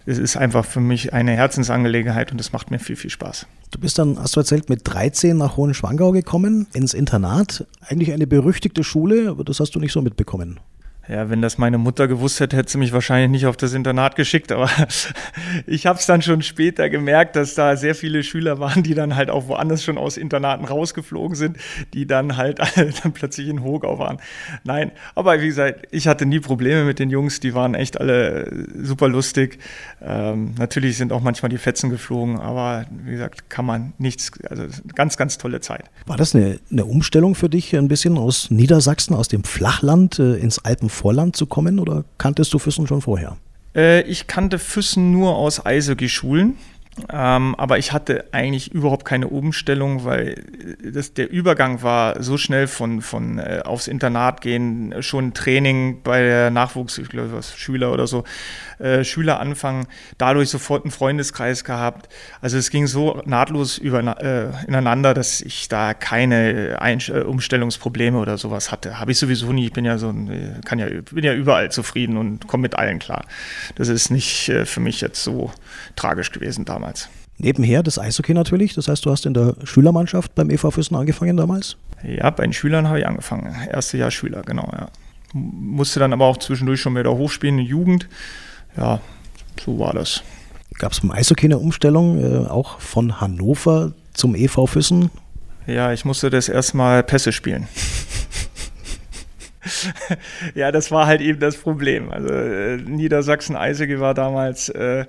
Es 0.05 0.17
ist 0.17 0.37
einfach 0.37 0.65
für 0.65 0.81
mich 0.81 1.13
eine 1.13 1.31
Herzensangelegenheit 1.31 2.31
und 2.31 2.39
es 2.39 2.51
macht 2.51 2.71
mir 2.71 2.79
viel, 2.79 2.95
viel 2.95 3.09
Spaß. 3.09 3.47
Du 3.71 3.79
bist 3.79 3.97
dann, 3.97 4.17
hast 4.19 4.35
du 4.35 4.39
erzählt, 4.39 4.69
mit 4.69 4.81
13 4.83 5.37
nach 5.37 5.57
Hohenschwangau 5.57 6.11
gekommen, 6.11 6.67
ins 6.73 6.93
Internat. 6.93 7.65
Eigentlich 7.81 8.13
eine 8.13 8.27
berüchtigte 8.27 8.83
Schule, 8.83 9.29
aber 9.29 9.43
das 9.43 9.59
hast 9.59 9.75
du 9.75 9.79
nicht 9.79 9.91
so 9.91 10.01
mitbekommen. 10.01 10.59
Ja, 11.07 11.29
wenn 11.29 11.41
das 11.41 11.57
meine 11.57 11.77
Mutter 11.77 12.07
gewusst 12.07 12.39
hätte, 12.39 12.57
hätte 12.57 12.71
sie 12.71 12.77
mich 12.79 12.91
wahrscheinlich 12.91 13.29
nicht 13.29 13.45
auf 13.45 13.57
das 13.57 13.73
Internat 13.73 14.15
geschickt. 14.15 14.51
Aber 14.51 14.69
ich 15.67 15.85
habe 15.85 15.99
es 15.99 16.05
dann 16.07 16.21
schon 16.21 16.41
später 16.41 16.89
gemerkt, 16.89 17.35
dass 17.35 17.53
da 17.53 17.75
sehr 17.75 17.93
viele 17.93 18.23
Schüler 18.23 18.59
waren, 18.59 18.81
die 18.81 18.95
dann 18.95 19.15
halt 19.15 19.29
auch 19.29 19.47
woanders 19.47 19.83
schon 19.83 19.97
aus 19.99 20.17
Internaten 20.17 20.65
rausgeflogen 20.65 21.35
sind, 21.35 21.57
die 21.93 22.07
dann 22.07 22.37
halt 22.37 22.59
dann 23.03 23.13
plötzlich 23.13 23.49
in 23.49 23.63
Hogau 23.63 23.99
waren. 23.99 24.17
Nein, 24.63 24.91
aber 25.13 25.41
wie 25.41 25.47
gesagt, 25.47 25.87
ich 25.91 26.07
hatte 26.07 26.25
nie 26.25 26.39
Probleme 26.39 26.85
mit 26.85 26.97
den 26.97 27.11
Jungs. 27.11 27.39
Die 27.39 27.53
waren 27.53 27.75
echt 27.75 27.99
alle 27.99 28.65
super 28.81 29.07
lustig. 29.07 29.59
Ähm, 30.01 30.55
natürlich 30.57 30.97
sind 30.97 31.13
auch 31.13 31.21
manchmal 31.21 31.49
die 31.49 31.57
Fetzen 31.59 31.91
geflogen, 31.91 32.39
aber 32.39 32.85
wie 33.03 33.11
gesagt, 33.11 33.49
kann 33.49 33.65
man 33.65 33.93
nichts. 33.99 34.31
Also 34.49 34.63
ganz, 34.95 35.17
ganz 35.17 35.37
tolle 35.37 35.59
Zeit. 35.59 35.91
War 36.07 36.17
das 36.17 36.33
eine, 36.33 36.59
eine 36.71 36.85
Umstellung 36.85 37.35
für 37.35 37.49
dich 37.49 37.75
ein 37.75 37.87
bisschen 37.87 38.17
aus 38.17 38.49
Niedersachsen, 38.49 39.13
aus 39.13 39.27
dem 39.27 39.43
Flachland 39.43 40.17
äh, 40.17 40.35
ins 40.37 40.65
Alpen? 40.65 40.89
Vorland 40.95 41.35
zu 41.35 41.45
kommen 41.45 41.79
oder 41.79 42.03
kanntest 42.17 42.53
du 42.53 42.59
Füssen 42.59 42.87
schon 42.87 43.01
vorher? 43.01 43.37
Äh, 43.75 44.01
ich 44.03 44.27
kannte 44.27 44.57
Füssen 44.57 45.11
nur 45.11 45.35
aus 45.35 45.65
Eishockey-Schulen. 45.65 46.55
Ähm, 47.09 47.55
aber 47.55 47.77
ich 47.77 47.91
hatte 47.91 48.25
eigentlich 48.31 48.71
überhaupt 48.71 49.03
keine 49.03 49.27
Umstellung, 49.27 50.05
weil 50.05 50.43
das, 50.81 51.13
der 51.13 51.29
Übergang 51.29 51.83
war 51.83 52.23
so 52.23 52.37
schnell 52.37 52.67
von, 52.67 53.01
von 53.01 53.37
äh, 53.37 53.61
aufs 53.65 53.87
Internat 53.87 54.39
gehen, 54.39 54.95
schon 55.01 55.33
Training 55.33 56.01
bei 56.03 56.21
der 56.21 56.51
Nachwuchs, 56.51 56.97
ich 56.97 57.09
glaube, 57.09 57.33
was 57.33 57.57
Schüler 57.57 57.91
oder 57.91 58.07
so, 58.07 58.23
äh, 58.79 59.03
Schüler 59.03 59.41
anfangen, 59.41 59.87
dadurch 60.17 60.49
sofort 60.49 60.85
einen 60.85 60.91
Freundeskreis 60.91 61.65
gehabt. 61.65 62.07
Also 62.39 62.57
es 62.57 62.69
ging 62.69 62.87
so 62.87 63.21
nahtlos 63.25 63.77
über, 63.77 63.99
äh, 64.21 64.65
ineinander, 64.65 65.13
dass 65.13 65.41
ich 65.41 65.67
da 65.67 65.93
keine 65.93 66.77
Einsch 66.79 67.09
äh, 67.09 67.21
Umstellungsprobleme 67.21 68.17
oder 68.17 68.37
sowas 68.37 68.71
hatte. 68.71 68.99
Habe 68.99 69.11
ich 69.11 69.17
sowieso 69.17 69.51
nie. 69.51 69.65
Ich 69.65 69.73
bin 69.73 69.83
ja 69.83 69.97
so, 69.97 70.11
äh, 70.11 70.61
kann 70.63 70.79
ja, 70.79 70.87
bin 70.87 71.25
ja 71.25 71.33
überall 71.33 71.71
zufrieden 71.71 72.15
und 72.15 72.47
komme 72.47 72.61
mit 72.61 72.75
allen 72.75 72.99
klar. 72.99 73.25
Das 73.75 73.89
ist 73.89 74.11
nicht 74.11 74.47
äh, 74.47 74.65
für 74.65 74.79
mich 74.79 75.01
jetzt 75.01 75.23
so 75.23 75.51
tragisch 75.97 76.31
gewesen 76.31 76.63
damals. 76.63 76.84
Nebenher 77.37 77.83
das 77.83 77.99
Eishockey 77.99 78.33
natürlich. 78.33 78.75
Das 78.75 78.87
heißt, 78.87 79.05
du 79.05 79.11
hast 79.11 79.25
in 79.25 79.33
der 79.33 79.55
Schülermannschaft 79.63 80.35
beim 80.35 80.49
EV 80.49 80.71
Füssen 80.71 80.95
angefangen 80.95 81.35
damals? 81.35 81.75
Ja, 82.03 82.29
bei 82.29 82.43
den 82.43 82.53
Schülern 82.53 82.87
habe 82.87 82.99
ich 82.99 83.07
angefangen. 83.07 83.53
Erste 83.69 83.97
Jahr 83.97 84.11
Schüler, 84.11 84.41
genau, 84.43 84.69
ja. 84.71 84.87
Musste 85.33 85.99
dann 85.99 86.13
aber 86.13 86.25
auch 86.25 86.37
zwischendurch 86.37 86.79
schon 86.79 86.95
wieder 86.95 87.11
hochspielen 87.11 87.59
in 87.59 87.65
Jugend 87.65 88.07
ja, 88.77 88.99
so 89.63 89.79
war 89.79 89.93
das. 89.93 90.23
Gab 90.77 90.91
es 90.91 90.99
beim 90.99 91.11
Eishockey 91.11 91.45
eine 91.45 91.57
Umstellung, 91.57 92.19
äh, 92.19 92.47
auch 92.47 92.79
von 92.79 93.21
Hannover 93.21 93.93
zum 94.13 94.35
EV 94.35 94.67
Füssen? 94.67 95.09
Ja, 95.67 95.93
ich 95.93 96.05
musste 96.05 96.29
das 96.29 96.49
erstmal 96.49 97.03
Pässe 97.03 97.31
spielen. 97.31 97.67
ja, 100.55 100.71
das 100.71 100.91
war 100.91 101.07
halt 101.07 101.21
eben 101.21 101.39
das 101.39 101.57
Problem. 101.57 102.11
Also 102.11 102.29
äh, 102.29 102.77
Niedersachsen 102.77 103.55
Eishockey 103.55 103.99
war 103.99 104.13
damals, 104.13 104.69
äh, 104.69 105.05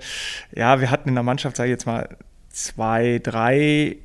ja, 0.55 0.81
wir 0.81 0.91
hatten 0.91 1.09
in 1.09 1.15
der 1.15 1.23
Mannschaft, 1.23 1.57
sage 1.57 1.69
ich 1.69 1.73
jetzt 1.73 1.85
mal, 1.85 2.09
zwei, 2.49 3.19
drei 3.21 3.97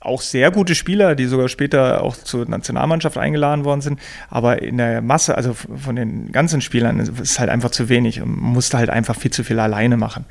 auch 0.00 0.22
sehr 0.22 0.50
gute 0.50 0.74
Spieler, 0.74 1.14
die 1.14 1.26
sogar 1.26 1.48
später 1.48 2.02
auch 2.02 2.16
zur 2.16 2.48
Nationalmannschaft 2.48 3.16
eingeladen 3.16 3.64
worden 3.64 3.80
sind. 3.80 4.00
Aber 4.28 4.62
in 4.62 4.78
der 4.78 5.02
Masse, 5.02 5.36
also 5.36 5.54
von 5.54 5.94
den 5.96 6.32
ganzen 6.32 6.60
Spielern, 6.60 6.98
ist 6.98 7.12
es 7.20 7.38
halt 7.38 7.50
einfach 7.50 7.70
zu 7.70 7.88
wenig. 7.88 8.20
Und 8.20 8.36
musste 8.40 8.78
halt 8.78 8.90
einfach 8.90 9.16
viel 9.16 9.30
zu 9.30 9.44
viel 9.44 9.60
alleine 9.60 9.96
machen. 9.96 10.24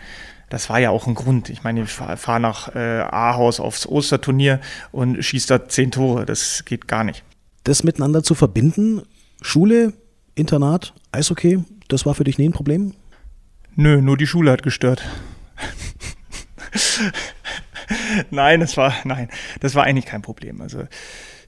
Das 0.50 0.70
war 0.70 0.80
ja 0.80 0.89
auch 0.89 1.08
ein 1.08 1.16
Grund. 1.16 1.50
Ich 1.50 1.63
meine, 1.63 1.84
ich 1.84 1.89
fahre 1.89 2.39
nach 2.39 2.74
äh, 2.75 3.01
Ahaus 3.01 3.60
aufs 3.60 3.86
Osterturnier 3.86 4.60
und 4.92 5.24
schieße 5.24 5.48
da 5.48 5.68
zehn 5.68 5.92
Tore. 5.92 6.25
Das 6.25 6.63
geht 6.66 6.88
gar 6.88 7.04
nicht. 7.04 7.24
Das 7.63 7.84
miteinander 7.84 8.24
zu 8.24 8.34
verbinden, 8.34 9.01
Schule, 9.41 9.94
Internat, 10.36 10.94
Eishockey, 11.12 11.63
das 11.88 12.06
war 12.06 12.15
für 12.15 12.24
dich 12.24 12.38
nie 12.38 12.50
ein 12.50 12.53
Problem? 12.53 12.94
Nö, 13.75 14.01
nur 14.01 14.17
die 14.17 14.27
Schule 14.27 14.51
hat 14.51 14.63
gestört. 14.63 15.03
nein, 18.32 18.60
das 18.60 18.77
war, 18.77 18.94
nein, 19.03 19.29
das 19.60 19.75
war 19.75 19.84
eigentlich 19.84 20.06
kein 20.06 20.22
Problem. 20.22 20.62
Also, 20.62 20.84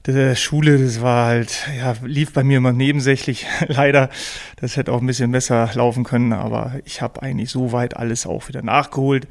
die 0.06 0.36
Schule, 0.36 0.78
das 0.78 1.02
war 1.02 1.26
halt, 1.26 1.68
ja, 1.76 1.94
lief 2.02 2.32
bei 2.32 2.42
mir 2.42 2.58
immer 2.58 2.72
nebensächlich, 2.72 3.46
leider. 3.68 4.08
Das 4.56 4.76
hätte 4.76 4.92
auch 4.92 5.00
ein 5.00 5.06
bisschen 5.06 5.32
besser 5.32 5.70
laufen 5.74 6.04
können, 6.04 6.32
aber 6.32 6.80
ich 6.84 7.02
habe 7.02 7.22
eigentlich 7.22 7.50
soweit 7.50 7.96
alles 7.96 8.26
auch 8.26 8.48
wieder 8.48 8.62
nachgeholt, 8.62 9.28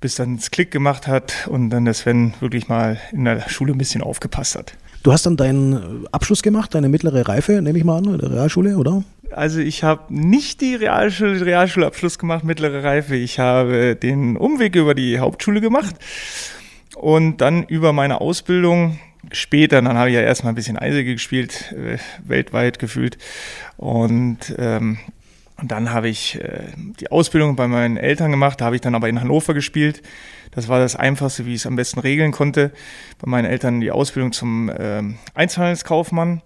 bis 0.00 0.16
dann 0.16 0.34
es 0.34 0.50
Klick 0.50 0.70
gemacht 0.70 1.06
hat 1.06 1.48
und 1.48 1.70
dann 1.70 1.86
der 1.86 1.94
Sven 1.94 2.34
wirklich 2.40 2.68
mal 2.68 2.98
in 3.12 3.24
der 3.24 3.48
Schule 3.48 3.72
ein 3.72 3.78
bisschen 3.78 4.02
aufgepasst 4.02 4.56
hat. 4.56 4.74
Du 5.06 5.12
hast 5.12 5.24
dann 5.24 5.36
deinen 5.36 6.08
Abschluss 6.10 6.42
gemacht, 6.42 6.74
deine 6.74 6.88
mittlere 6.88 7.28
Reife, 7.28 7.62
nehme 7.62 7.78
ich 7.78 7.84
mal 7.84 7.98
an, 7.98 8.18
der 8.18 8.28
Realschule, 8.28 8.76
oder? 8.76 9.04
Also 9.30 9.60
ich 9.60 9.84
habe 9.84 10.12
nicht 10.12 10.60
die 10.60 10.74
Realschule, 10.74 11.46
Realschulabschluss 11.46 12.18
gemacht, 12.18 12.42
mittlere 12.42 12.82
Reife. 12.82 13.14
Ich 13.14 13.38
habe 13.38 13.94
den 13.94 14.36
Umweg 14.36 14.74
über 14.74 14.96
die 14.96 15.20
Hauptschule 15.20 15.60
gemacht 15.60 15.94
und 16.96 17.36
dann 17.40 17.62
über 17.62 17.92
meine 17.92 18.20
Ausbildung 18.20 18.98
später, 19.30 19.80
dann 19.80 19.96
habe 19.96 20.08
ich 20.08 20.16
ja 20.16 20.22
erstmal 20.22 20.54
ein 20.54 20.56
bisschen 20.56 20.76
Eisige 20.76 21.12
gespielt, 21.12 21.72
äh, 21.72 21.98
weltweit 22.26 22.80
gefühlt. 22.80 23.16
Und, 23.76 24.56
ähm, 24.58 24.98
und 25.56 25.70
dann 25.70 25.92
habe 25.92 26.08
ich 26.08 26.40
äh, 26.40 26.64
die 26.98 27.12
Ausbildung 27.12 27.54
bei 27.54 27.68
meinen 27.68 27.96
Eltern 27.96 28.32
gemacht, 28.32 28.60
da 28.60 28.64
habe 28.64 28.74
ich 28.74 28.82
dann 28.82 28.96
aber 28.96 29.08
in 29.08 29.20
Hannover 29.20 29.54
gespielt. 29.54 30.02
Das 30.56 30.68
war 30.68 30.80
das 30.80 30.96
Einfachste, 30.96 31.44
wie 31.44 31.50
ich 31.50 31.60
es 31.60 31.66
am 31.66 31.76
besten 31.76 32.00
regeln 32.00 32.32
konnte. 32.32 32.72
Bei 33.20 33.30
meinen 33.30 33.44
Eltern 33.44 33.80
die 33.80 33.90
Ausbildung 33.90 34.32
zum 34.32 34.72
ähm, 34.76 35.18
Einzelhandelskaufmann 35.34 36.40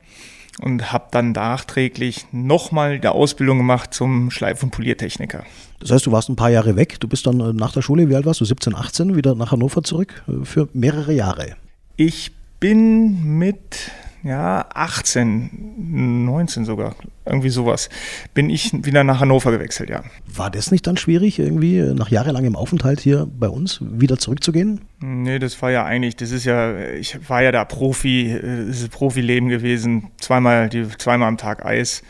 und 0.60 0.92
habe 0.92 1.06
dann 1.12 1.30
nachträglich 1.30 2.26
nochmal 2.32 2.98
die 2.98 3.06
Ausbildung 3.06 3.58
gemacht 3.58 3.94
zum 3.94 4.32
Schleif- 4.32 4.64
und 4.64 4.72
Poliertechniker. 4.72 5.44
Das 5.78 5.92
heißt, 5.92 6.06
du 6.06 6.12
warst 6.12 6.28
ein 6.28 6.36
paar 6.36 6.50
Jahre 6.50 6.74
weg, 6.74 6.98
du 6.98 7.06
bist 7.06 7.26
dann 7.26 7.40
äh, 7.40 7.52
nach 7.52 7.72
der 7.72 7.82
Schule, 7.82 8.08
wie 8.08 8.16
alt 8.16 8.26
warst 8.26 8.40
du, 8.40 8.44
17, 8.44 8.74
18, 8.74 9.14
wieder 9.14 9.36
nach 9.36 9.52
Hannover 9.52 9.82
zurück 9.82 10.24
äh, 10.28 10.44
für 10.44 10.68
mehrere 10.72 11.12
Jahre. 11.12 11.54
Ich 11.96 12.32
bin 12.58 13.38
mit 13.38 13.92
ja, 14.22 14.66
18, 14.74 16.24
19 16.24 16.64
sogar, 16.64 16.94
irgendwie 17.24 17.48
sowas, 17.48 17.88
bin 18.34 18.50
ich 18.50 18.70
wieder 18.84 19.02
nach 19.02 19.20
Hannover 19.20 19.50
gewechselt, 19.50 19.88
ja. 19.88 20.02
War 20.26 20.50
das 20.50 20.70
nicht 20.70 20.86
dann 20.86 20.96
schwierig, 20.96 21.38
irgendwie 21.38 21.78
äh, 21.78 21.94
nach 21.94 22.10
jahrelangem 22.10 22.56
Aufenthalt 22.56 23.00
hier 23.00 23.26
bei 23.38 23.48
uns 23.48 23.80
wieder 23.80 24.18
zurückzugehen? 24.18 24.82
Nee, 25.00 25.38
das 25.38 25.60
war 25.62 25.70
ja 25.70 25.84
eigentlich, 25.84 26.16
das 26.16 26.32
ist 26.32 26.44
ja, 26.44 26.78
ich 26.78 27.28
war 27.28 27.42
ja 27.42 27.52
da 27.52 27.64
Profi, 27.64 28.30
äh, 28.30 28.66
das 28.66 28.80
ist 28.80 28.90
Profileben 28.90 29.48
gewesen, 29.48 30.08
zweimal, 30.20 30.68
die, 30.68 30.86
zweimal 30.98 31.28
am 31.28 31.38
Tag 31.38 31.64
Eis. 31.64 32.02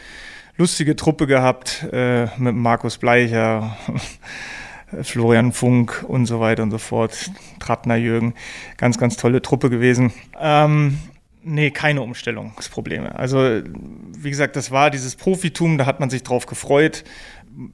Lustige 0.57 0.97
Truppe 0.97 1.27
gehabt 1.27 1.87
äh, 1.93 2.27
mit 2.39 2.55
Markus 2.55 2.99
Bleicher. 2.99 3.77
Florian 5.03 5.53
Funk 5.53 6.05
und 6.09 6.27
so 6.27 6.41
weiter 6.41 6.65
und 6.65 6.73
so 6.73 6.79
fort, 6.79 7.31
Trattner 7.61 7.95
Jürgen, 7.95 8.35
ganz, 8.77 8.99
ganz 8.99 9.17
tolle 9.17 9.41
Truppe 9.41 9.71
gewesen. 9.71 10.13
Ähm, 10.37 10.99
nee, 11.43 11.71
keine 11.71 12.03
Umstellungsprobleme. 12.03 13.15
Also, 13.15 13.39
wie 13.39 14.31
gesagt, 14.31 14.57
das 14.57 14.71
war 14.71 14.91
dieses 14.91 15.17
Profitum, 15.17 15.79
da 15.79 15.87
hat 15.87 16.01
man 16.01 16.11
sich 16.11 16.23
drauf 16.23 16.47
gefreut. 16.47 17.05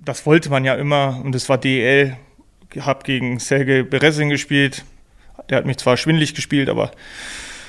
Das 0.04 0.26
wollte 0.26 0.50
man 0.50 0.64
ja 0.64 0.74
immer 0.74 1.20
und 1.24 1.34
es 1.34 1.48
war 1.48 1.58
DL. 1.58 2.16
Ich 2.72 2.84
habe 2.84 3.04
gegen 3.04 3.38
Sergei 3.38 3.82
Berezin 3.82 4.28
gespielt. 4.28 4.84
Der 5.48 5.58
hat 5.58 5.66
mich 5.66 5.76
zwar 5.76 5.96
schwindlig 5.96 6.34
gespielt, 6.34 6.68
aber 6.68 6.90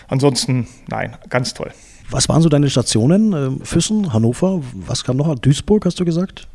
ansonsten, 0.08 0.68
nein, 0.88 1.16
ganz 1.30 1.54
toll. 1.54 1.72
Was 2.10 2.30
waren 2.30 2.42
so 2.42 2.50
deine 2.50 2.70
Stationen? 2.70 3.34
Ähm, 3.34 3.62
Füssen, 3.64 4.14
Hannover, 4.14 4.62
was 4.74 5.04
kam 5.04 5.18
noch? 5.18 5.34
Duisburg, 5.36 5.86
hast 5.86 6.00
du 6.00 6.06
gesagt? 6.06 6.48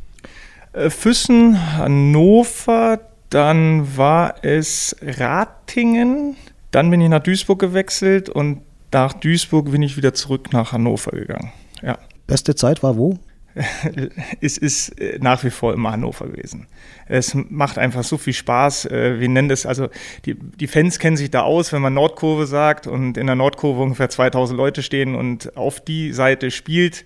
Äh, 0.73 0.89
Füssen, 0.89 1.77
Hannover, 1.77 3.01
dann 3.29 3.97
war 3.97 4.37
es 4.43 4.97
Ratingen, 5.03 6.37
dann 6.71 6.91
bin 6.91 7.01
ich 7.01 7.09
nach 7.09 7.23
Duisburg 7.23 7.59
gewechselt 7.59 8.29
und 8.29 8.63
nach 8.93 9.13
Duisburg 9.15 9.71
bin 9.71 9.83
ich 9.83 9.97
wieder 9.97 10.15
zurück 10.15 10.53
nach 10.53 10.73
Hannover 10.73 11.13
gegangen. 11.13 11.53
Ja. 11.83 11.99
Beste 12.27 12.55
Zeit 12.55 12.83
war 12.83 12.97
wo? 12.97 13.19
es 14.41 14.57
ist 14.57 14.99
äh, 14.99 15.19
nach 15.21 15.45
wie 15.45 15.51
vor 15.51 15.75
immer 15.75 15.93
Hannover 15.93 16.27
gewesen. 16.27 16.67
Es 17.07 17.35
macht 17.35 17.77
einfach 17.77 18.03
so 18.03 18.17
viel 18.17 18.33
Spaß. 18.33 18.87
Äh, 18.87 19.21
wir 19.21 19.29
nennen 19.29 19.49
das, 19.49 19.67
also 19.67 19.89
die, 20.25 20.35
die 20.35 20.67
Fans 20.67 20.99
kennen 20.99 21.19
sich 21.19 21.31
da 21.31 21.43
aus, 21.43 21.73
wenn 21.73 21.83
man 21.83 21.93
Nordkurve 21.93 22.47
sagt 22.47 22.87
und 22.87 23.19
in 23.19 23.27
der 23.27 23.37
Nordkurve 23.37 23.83
ungefähr 23.83 24.09
2000 24.09 24.57
Leute 24.57 24.83
stehen 24.83 25.15
und 25.15 25.57
auf 25.57 25.81
die 25.81 26.13
Seite 26.13 26.51
spielt 26.51 27.05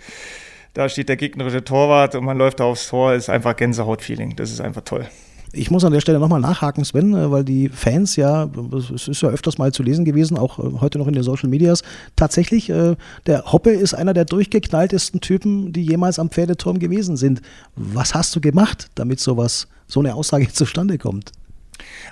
da 0.77 0.91
steht 0.91 1.09
der 1.09 1.17
gegnerische 1.17 1.65
Torwart 1.65 2.15
und 2.17 2.25
man 2.25 2.37
läuft 2.37 2.61
da 2.61 2.65
aufs 2.65 2.89
Tor, 2.89 3.15
ist 3.15 3.31
einfach 3.31 3.57
Gänsehaut-Feeling. 3.57 4.37
Das 4.37 4.51
ist 4.51 4.61
einfach 4.61 4.83
toll. 4.83 5.09
Ich 5.57 5.71
muss 5.71 5.85
an 5.85 5.93
der 5.93 6.01
Stelle 6.01 6.19
nochmal 6.19 6.41
nachhaken, 6.41 6.85
Sven, 6.85 7.15
äh, 7.15 7.31
weil 7.31 7.45
die 7.45 7.69
Fans 7.69 8.17
ja, 8.17 8.49
es 8.95 9.09
ist 9.09 9.23
ja 9.23 9.31
öfters 9.31 9.59
mal 9.59 9.73
zu 9.73 9.83
lesen 9.83 10.05
gewesen, 10.05 10.37
auch 10.37 10.59
äh, 10.59 10.81
heute 10.81 10.99
noch 10.99 11.07
in 11.07 11.15
den 11.15 11.23
Social 11.23 11.49
Medias, 11.49 11.83
tatsächlich, 12.15 12.69
äh, 12.71 12.97
der 13.27 13.53
Hoppe 13.53 13.71
ist 13.71 13.95
einer 13.95 14.13
der 14.13 14.27
durchgeknalltesten 14.27 15.21
Typen, 15.21 15.73
die 15.73 15.83
jemals 15.83 16.19
am 16.19 16.31
Pferdeturm 16.31 16.79
gewesen 16.79 17.17
sind. 17.17 17.41
Was 17.75 18.15
hast 18.15 18.37
du 18.37 18.41
gemacht, 18.41 18.89
damit 18.95 19.21
sowas, 19.21 19.69
so 19.87 20.01
eine 20.01 20.15
Aussage 20.15 20.49
zustande 20.53 20.99
kommt? 20.99 21.33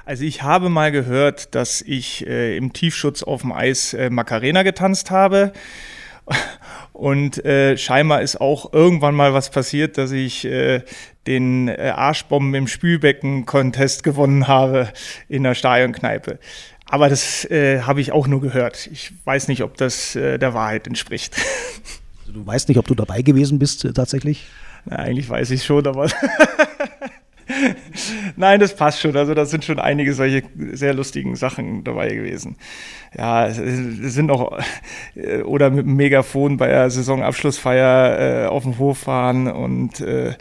Also 0.05 0.25
ich 0.25 0.43
habe 0.43 0.69
mal 0.69 0.93
gehört, 0.93 1.55
dass 1.55 1.81
ich 1.81 2.27
äh, 2.27 2.57
im 2.57 2.73
Tiefschutz 2.73 3.23
auf 3.23 3.43
dem 3.43 3.53
Eis 3.53 3.95
äh, 3.95 4.11
Macarena 4.11 4.63
getanzt 4.63 5.11
habe. 5.11 5.53
Und 6.93 7.45
äh, 7.45 7.77
scheinbar 7.77 8.23
ist 8.23 8.41
auch 8.41 8.73
irgendwann 8.73 9.15
mal 9.15 9.35
was 9.35 9.51
passiert, 9.51 9.99
dass 9.99 10.13
ich 10.13 10.45
äh, 10.45 10.83
den 11.27 11.69
äh, 11.69 11.93
Arschbomben 11.95 12.55
im 12.55 12.69
Spülbecken-Contest 12.69 14.05
gewonnen 14.05 14.47
habe 14.47 14.89
in 15.29 15.43
der 15.43 15.55
Stadionkneipe. 15.55 16.39
Aber 16.87 17.09
das 17.09 17.45
äh, 17.47 17.81
habe 17.83 18.01
ich 18.01 18.13
auch 18.13 18.27
nur 18.27 18.41
gehört. 18.41 18.89
Ich 18.93 19.13
weiß 19.25 19.49
nicht, 19.49 19.63
ob 19.63 19.77
das 19.77 20.15
äh, 20.15 20.39
der 20.39 20.55
Wahrheit 20.55 20.87
entspricht. 20.87 21.35
Also 22.21 22.33
du 22.33 22.47
weißt 22.47 22.69
nicht, 22.69 22.79
ob 22.79 22.87
du 22.87 22.95
dabei 22.95 23.23
gewesen 23.23 23.59
bist 23.59 23.85
äh, 23.85 23.93
tatsächlich? 23.93 24.47
Na, 24.85 24.97
eigentlich 24.97 25.29
weiß 25.29 25.51
ich 25.51 25.65
schon, 25.65 25.87
aber 25.87 26.09
Nein, 28.37 28.61
das 28.61 28.75
passt 28.75 29.01
schon. 29.01 29.17
Also 29.17 29.35
da 29.35 29.45
sind 29.45 29.65
schon 29.65 29.79
einige 29.79 30.15
solche 30.15 30.43
sehr 30.73 30.95
lustigen 30.95 31.37
Sachen 31.37 31.85
dabei 31.85 32.15
gewesen. 32.15 32.57
Ja, 33.17 33.47
es 33.47 33.57
sind 33.57 34.31
auch 34.31 34.59
äh, 35.15 35.43
oder 35.43 35.71
mit 35.71 35.87
dem 35.87 35.97
Megafon 35.97 36.57
bei 36.57 36.69
der 36.69 36.91
Saisonabschlussfeier 36.91 38.45
äh, 38.45 38.47
auf 38.47 38.65
dem 38.65 38.79
Hof 38.79 38.99
fahren 38.99 39.47
und 39.47 40.01
äh, 40.01 40.35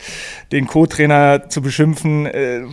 den 0.51 0.67
Co-Trainer 0.67 1.49
zu 1.49 1.61
beschimpfen. 1.61 2.25
Äh, 2.25 2.63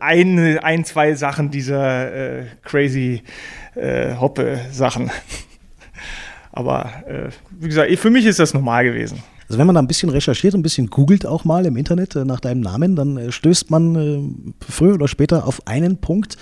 ein, 0.00 0.58
ein, 0.58 0.84
zwei 0.84 1.14
Sachen 1.14 1.50
dieser 1.50 2.40
äh, 2.40 2.44
crazy 2.62 3.22
äh, 3.74 4.14
Hoppe-Sachen. 4.14 5.10
Aber 6.56 6.90
wie 7.50 7.66
gesagt, 7.66 7.90
für 7.98 8.10
mich 8.10 8.26
ist 8.26 8.38
das 8.38 8.54
normal 8.54 8.84
gewesen. 8.84 9.22
Also 9.48 9.58
wenn 9.58 9.66
man 9.66 9.74
da 9.74 9.82
ein 9.82 9.86
bisschen 9.86 10.10
recherchiert, 10.10 10.54
ein 10.54 10.62
bisschen 10.62 10.88
googelt 10.88 11.26
auch 11.26 11.44
mal 11.44 11.66
im 11.66 11.76
Internet 11.76 12.16
äh, 12.16 12.24
nach 12.24 12.40
deinem 12.40 12.60
Namen, 12.60 12.96
dann 12.96 13.16
äh, 13.16 13.32
stößt 13.32 13.70
man 13.70 13.94
äh, 13.94 14.64
früher 14.66 14.94
oder 14.94 15.08
später 15.08 15.46
auf 15.46 15.66
einen 15.66 15.98
Punkt. 15.98 16.36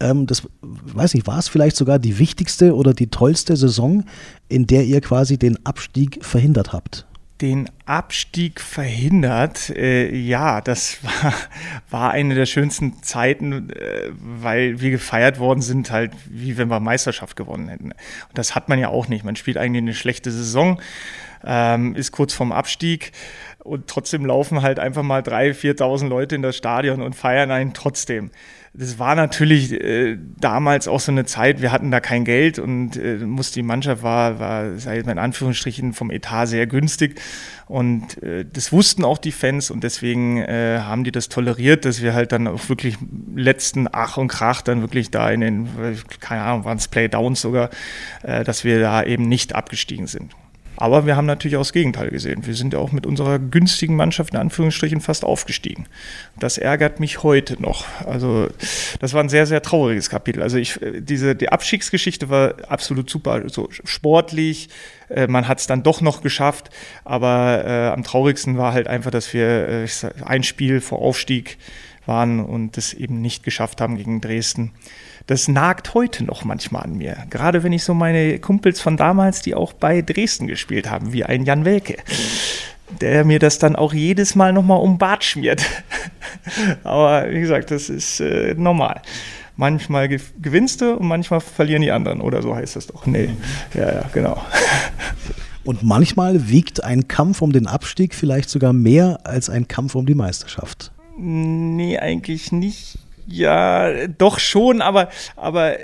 Ähm, 0.00 0.26
das 0.26 0.42
weiß 0.62 1.14
nicht, 1.14 1.26
war 1.26 1.38
es 1.38 1.48
vielleicht 1.48 1.76
sogar 1.76 1.98
die 1.98 2.18
wichtigste 2.18 2.74
oder 2.74 2.94
die 2.94 3.08
tollste 3.08 3.56
Saison, 3.56 4.04
in 4.48 4.66
der 4.66 4.84
ihr 4.84 5.00
quasi 5.00 5.38
den 5.38 5.64
Abstieg 5.66 6.24
verhindert 6.24 6.72
habt? 6.72 7.06
Den 7.40 7.70
Abstieg 7.86 8.60
verhindert. 8.60 9.70
Äh, 9.70 10.14
ja, 10.14 10.60
das 10.60 10.98
war, 11.22 11.34
war 11.90 12.10
eine 12.10 12.34
der 12.34 12.46
schönsten 12.46 13.02
Zeiten, 13.02 13.70
äh, 13.70 14.10
weil 14.10 14.80
wir 14.80 14.90
gefeiert 14.90 15.38
worden 15.38 15.62
sind, 15.62 15.90
halt 15.90 16.12
wie 16.28 16.56
wenn 16.56 16.68
wir 16.68 16.80
Meisterschaft 16.80 17.36
gewonnen 17.36 17.68
hätten. 17.68 17.92
Und 17.92 17.94
das 18.34 18.54
hat 18.54 18.68
man 18.68 18.78
ja 18.78 18.88
auch 18.88 19.08
nicht. 19.08 19.24
Man 19.24 19.36
spielt 19.36 19.56
eigentlich 19.56 19.82
eine 19.82 19.94
schlechte 19.94 20.30
Saison, 20.30 20.80
ähm, 21.44 21.94
ist 21.94 22.12
kurz 22.12 22.34
vorm 22.34 22.50
Abstieg 22.50 23.12
Und 23.60 23.86
trotzdem 23.86 24.26
laufen 24.26 24.62
halt 24.62 24.78
einfach 24.78 25.02
mal 25.02 25.20
3.000, 25.20 25.78
4.000 25.78 26.08
Leute 26.08 26.34
in 26.34 26.42
das 26.42 26.56
Stadion 26.56 27.00
und 27.02 27.14
feiern 27.14 27.50
einen 27.50 27.74
trotzdem 27.74 28.30
das 28.74 28.98
war 28.98 29.14
natürlich 29.14 29.72
äh, 29.72 30.18
damals 30.38 30.88
auch 30.88 31.00
so 31.00 31.10
eine 31.10 31.24
Zeit, 31.24 31.62
wir 31.62 31.72
hatten 31.72 31.90
da 31.90 32.00
kein 32.00 32.24
Geld 32.24 32.58
und 32.58 32.96
äh, 32.96 33.16
muss 33.16 33.50
die 33.50 33.62
Mannschaft 33.62 34.02
war, 34.02 34.38
war 34.38 34.64
mal 34.64 34.96
in 34.96 35.18
Anführungsstrichen 35.18 35.92
vom 35.92 36.10
Etat 36.10 36.46
sehr 36.46 36.66
günstig 36.66 37.20
und 37.66 38.22
äh, 38.22 38.44
das 38.44 38.72
wussten 38.72 39.04
auch 39.04 39.18
die 39.18 39.32
Fans 39.32 39.70
und 39.70 39.84
deswegen 39.84 40.38
äh, 40.38 40.80
haben 40.80 41.04
die 41.04 41.12
das 41.12 41.28
toleriert, 41.28 41.84
dass 41.84 42.02
wir 42.02 42.14
halt 42.14 42.32
dann 42.32 42.46
auch 42.46 42.68
wirklich 42.68 42.96
letzten 43.34 43.88
Ach 43.90 44.16
und 44.16 44.28
Krach 44.28 44.62
dann 44.62 44.80
wirklich 44.80 45.10
da 45.10 45.30
in 45.30 45.40
den, 45.40 45.68
keine 46.20 46.42
Ahnung, 46.42 46.64
waren 46.64 46.78
es 46.78 46.88
Playdowns 46.88 47.40
sogar, 47.40 47.70
äh, 48.22 48.44
dass 48.44 48.64
wir 48.64 48.80
da 48.80 49.02
eben 49.02 49.28
nicht 49.28 49.54
abgestiegen 49.54 50.06
sind. 50.06 50.34
Aber 50.80 51.06
wir 51.06 51.16
haben 51.16 51.26
natürlich 51.26 51.56
auch 51.56 51.62
das 51.62 51.72
Gegenteil 51.72 52.08
gesehen. 52.10 52.46
Wir 52.46 52.54
sind 52.54 52.72
ja 52.72 52.78
auch 52.78 52.92
mit 52.92 53.04
unserer 53.04 53.40
günstigen 53.40 53.96
Mannschaft 53.96 54.32
in 54.32 54.38
Anführungsstrichen 54.38 55.00
fast 55.00 55.24
aufgestiegen. 55.24 55.86
Das 56.38 56.56
ärgert 56.56 57.00
mich 57.00 57.24
heute 57.24 57.60
noch. 57.60 57.84
Also 58.06 58.46
das 59.00 59.12
war 59.12 59.20
ein 59.20 59.28
sehr, 59.28 59.44
sehr 59.46 59.60
trauriges 59.60 60.08
Kapitel. 60.08 60.40
Also 60.40 60.56
ich, 60.56 60.78
diese, 61.00 61.34
die 61.34 61.48
Abstiegsgeschichte 61.48 62.30
war 62.30 62.54
absolut 62.68 63.10
super, 63.10 63.48
so 63.48 63.68
sportlich. 63.72 64.68
Äh, 65.08 65.26
man 65.26 65.48
hat 65.48 65.58
es 65.58 65.66
dann 65.66 65.82
doch 65.82 66.00
noch 66.00 66.22
geschafft. 66.22 66.70
Aber 67.04 67.64
äh, 67.66 67.88
am 67.88 68.04
traurigsten 68.04 68.56
war 68.56 68.72
halt 68.72 68.86
einfach, 68.86 69.10
dass 69.10 69.34
wir 69.34 69.68
äh, 69.68 69.88
ein 70.24 70.44
Spiel 70.44 70.80
vor 70.80 71.00
Aufstieg 71.00 71.58
waren 72.06 72.38
und 72.38 72.78
es 72.78 72.94
eben 72.94 73.20
nicht 73.20 73.42
geschafft 73.42 73.80
haben 73.80 73.96
gegen 73.96 74.20
Dresden 74.20 74.70
das 75.28 75.46
nagt 75.46 75.92
heute 75.92 76.24
noch 76.24 76.44
manchmal 76.44 76.84
an 76.84 76.96
mir. 76.96 77.16
Gerade 77.28 77.62
wenn 77.62 77.72
ich 77.72 77.84
so 77.84 77.92
meine 77.92 78.38
Kumpels 78.38 78.80
von 78.80 78.96
damals, 78.96 79.42
die 79.42 79.54
auch 79.54 79.74
bei 79.74 80.00
Dresden 80.00 80.46
gespielt 80.46 80.90
haben, 80.90 81.12
wie 81.12 81.22
ein 81.22 81.44
Jan 81.44 81.66
Welke, 81.66 81.98
der 83.02 83.26
mir 83.26 83.38
das 83.38 83.58
dann 83.58 83.76
auch 83.76 83.92
jedes 83.92 84.34
Mal 84.34 84.54
nochmal 84.54 84.80
um 84.80 84.96
Bart 84.96 85.22
schmiert. 85.22 85.62
Aber 86.82 87.30
wie 87.30 87.40
gesagt, 87.40 87.70
das 87.70 87.90
ist 87.90 88.20
äh, 88.20 88.54
normal. 88.56 89.02
Manchmal 89.56 90.08
gewinnst 90.08 90.80
du 90.80 90.94
und 90.94 91.06
manchmal 91.06 91.40
verlieren 91.40 91.82
die 91.82 91.92
anderen, 91.92 92.22
oder 92.22 92.40
so 92.40 92.56
heißt 92.56 92.76
das 92.76 92.86
doch. 92.86 93.04
Nee, 93.04 93.28
ja, 93.74 93.92
ja, 93.92 94.04
genau. 94.14 94.40
Und 95.64 95.82
manchmal 95.82 96.48
wiegt 96.48 96.84
ein 96.84 97.06
Kampf 97.06 97.42
um 97.42 97.52
den 97.52 97.66
Abstieg 97.66 98.14
vielleicht 98.14 98.48
sogar 98.48 98.72
mehr 98.72 99.18
als 99.24 99.50
ein 99.50 99.68
Kampf 99.68 99.94
um 99.94 100.06
die 100.06 100.14
Meisterschaft. 100.14 100.90
Nee, 101.18 101.98
eigentlich 101.98 102.50
nicht 102.52 102.98
ja, 103.28 104.06
doch 104.06 104.38
schon, 104.38 104.80
aber, 104.80 105.10
aber 105.36 105.76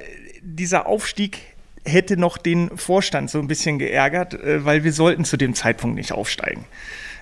dieser 0.42 0.86
Aufstieg 0.86 1.40
hätte 1.84 2.16
noch 2.16 2.38
den 2.38 2.76
Vorstand 2.76 3.30
so 3.30 3.38
ein 3.38 3.46
bisschen 3.46 3.78
geärgert, 3.78 4.34
äh, 4.34 4.64
weil 4.64 4.84
wir 4.84 4.92
sollten 4.92 5.24
zu 5.24 5.36
dem 5.36 5.54
Zeitpunkt 5.54 5.96
nicht 5.96 6.12
aufsteigen. 6.12 6.64